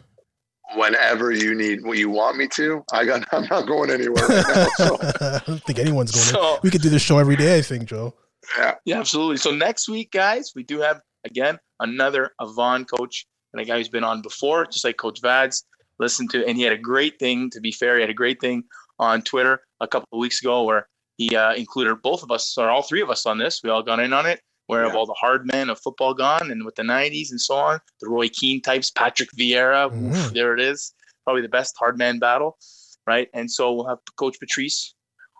Whenever 0.75 1.31
you 1.31 1.55
need, 1.55 1.83
what 1.83 1.97
you 1.97 2.09
want 2.09 2.37
me 2.37 2.47
to, 2.49 2.83
I 2.91 3.05
got. 3.05 3.25
I'm 3.31 3.47
not 3.49 3.67
going 3.67 3.89
anywhere 3.89 4.25
right 4.27 4.45
now. 4.47 4.67
So 4.77 4.97
I 5.01 5.41
don't 5.45 5.63
think 5.63 5.79
anyone's 5.79 6.11
going. 6.11 6.23
to. 6.25 6.29
So 6.31 6.59
We 6.61 6.69
could 6.69 6.81
do 6.81 6.89
this 6.89 7.01
show 7.01 7.19
every 7.19 7.35
day. 7.35 7.57
I 7.57 7.61
think, 7.61 7.85
Joe. 7.85 8.13
yeah, 8.57 8.75
Yeah, 8.85 8.99
absolutely. 8.99 9.37
So 9.37 9.51
next 9.51 9.87
week, 9.87 10.11
guys, 10.11 10.51
we 10.55 10.63
do 10.63 10.79
have 10.79 10.99
again 11.25 11.57
another 11.79 12.31
Avon 12.41 12.85
coach 12.85 13.25
and 13.53 13.61
a 13.61 13.65
guy 13.65 13.77
who's 13.77 13.89
been 13.89 14.03
on 14.03 14.21
before, 14.21 14.65
just 14.65 14.83
like 14.83 14.97
Coach 14.97 15.21
Vads. 15.21 15.63
Listen 15.99 16.27
to, 16.29 16.45
and 16.45 16.57
he 16.57 16.63
had 16.63 16.73
a 16.73 16.77
great 16.77 17.17
thing. 17.17 17.49
To 17.51 17.59
be 17.61 17.71
fair, 17.71 17.95
he 17.95 18.01
had 18.01 18.09
a 18.09 18.13
great 18.13 18.39
thing 18.39 18.63
on 18.99 19.21
Twitter 19.21 19.61
a 19.79 19.87
couple 19.87 20.07
of 20.11 20.19
weeks 20.19 20.41
ago 20.41 20.63
where 20.63 20.87
he 21.17 21.35
uh, 21.35 21.53
included 21.55 21.95
both 22.03 22.23
of 22.23 22.29
us 22.31 22.55
or 22.57 22.69
all 22.69 22.83
three 22.83 23.01
of 23.01 23.09
us 23.09 23.25
on 23.25 23.37
this. 23.37 23.61
We 23.63 23.69
all 23.69 23.81
got 23.83 23.99
in 23.99 24.13
on 24.13 24.25
it. 24.25 24.41
Where 24.67 24.83
have 24.83 24.95
all 24.95 25.05
the 25.05 25.13
hard 25.13 25.45
men 25.51 25.69
of 25.69 25.79
football 25.79 26.13
gone, 26.13 26.51
and 26.51 26.65
with 26.65 26.75
the 26.75 26.83
'90s 26.83 27.31
and 27.31 27.39
so 27.41 27.55
on, 27.55 27.79
the 28.01 28.09
Roy 28.09 28.27
Keane 28.29 28.61
types, 28.61 28.91
Patrick 28.91 29.29
Vieira, 29.37 29.91
oof, 29.93 30.13
Mhm. 30.15 30.33
there 30.33 30.53
it 30.53 30.59
is, 30.61 30.93
probably 31.23 31.41
the 31.41 31.49
best 31.49 31.75
hard 31.79 31.97
man 31.97 32.19
battle, 32.19 32.57
right? 33.05 33.29
And 33.33 33.49
so 33.49 33.73
we'll 33.73 33.87
have 33.87 33.99
Coach 34.17 34.37
Patrice 34.39 34.93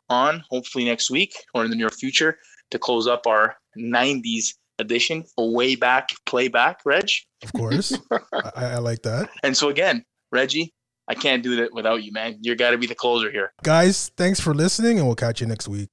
on 0.09 0.43
hopefully 0.49 0.85
next 0.85 1.09
week 1.11 1.33
or 1.53 1.65
in 1.65 1.69
the 1.69 1.75
near 1.75 1.89
future 1.89 2.39
to 2.71 2.79
close 2.79 3.05
up 3.07 3.27
our 3.27 3.55
90s 3.77 4.53
edition, 4.79 5.25
a 5.37 5.45
way 5.45 5.75
back 5.75 6.11
playback, 6.25 6.79
Reg. 6.85 7.09
Of 7.43 7.51
course, 7.53 7.97
I, 8.11 8.51
I 8.55 8.77
like 8.77 9.01
that. 9.03 9.29
And 9.43 9.55
so 9.57 9.69
again, 9.69 10.05
Reggie, 10.31 10.73
I 11.09 11.15
can't 11.15 11.41
do 11.43 11.55
that 11.57 11.73
without 11.73 12.03
you, 12.03 12.11
man. 12.11 12.37
You 12.41 12.55
got 12.55 12.71
to 12.71 12.77
be 12.77 12.87
the 12.87 12.95
closer 12.95 13.31
here. 13.31 13.53
Guys, 13.63 14.11
thanks 14.17 14.39
for 14.39 14.53
listening, 14.53 14.97
and 14.99 15.05
we'll 15.07 15.15
catch 15.15 15.41
you 15.41 15.47
next 15.47 15.67
week. 15.67 15.89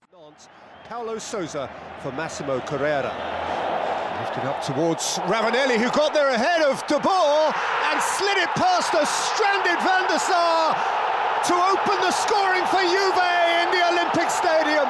Paulo 0.85 1.17
Sousa 1.17 1.71
for 2.03 2.13
Massimo 2.13 2.61
Carrera. 2.61 3.09
Lifted 4.21 4.45
up 4.45 4.61
towards 4.61 5.17
Ravanelli, 5.25 5.81
who 5.81 5.89
got 5.89 6.13
there 6.13 6.29
ahead 6.29 6.61
of 6.61 6.77
De 6.87 7.01
Boer 7.01 7.49
and 7.89 7.97
slid 8.21 8.37
it 8.37 8.53
past 8.53 8.93
a 8.93 9.01
stranded 9.09 9.81
Van 9.81 10.05
der 10.13 10.21
Sar 10.21 10.77
to 11.49 11.55
open 11.57 11.97
the 12.05 12.13
scoring 12.13 12.61
for 12.69 12.85
Juve 12.85 13.25
in 13.65 13.73
the 13.73 13.81
Olympic 13.97 14.29
Stadium. 14.29 14.85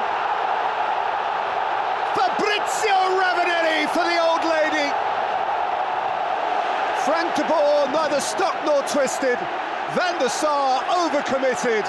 Fabrizio 2.11 3.15
Ravanelli 3.15 3.87
for 3.95 4.03
the 4.03 4.19
old 4.19 4.43
lady. 4.51 4.91
Frank 7.07 7.31
de 7.39 7.47
Boer 7.47 7.87
neither 7.95 8.19
stuck 8.19 8.55
nor 8.67 8.83
twisted. 8.91 9.39
Van 9.95 10.19
der 10.19 10.27
Sar 10.27 10.83
overcommitted. 10.91 11.87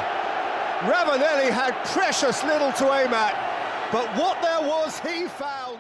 Ravanelli 0.87 1.51
had 1.51 1.75
precious 1.91 2.45
little 2.45 2.71
to 2.73 2.85
aim 2.95 3.13
at, 3.13 3.35
but 3.93 4.09
what 4.19 4.43
there 4.43 4.69
was, 4.69 4.99
he 5.01 5.27
found. 5.27 5.79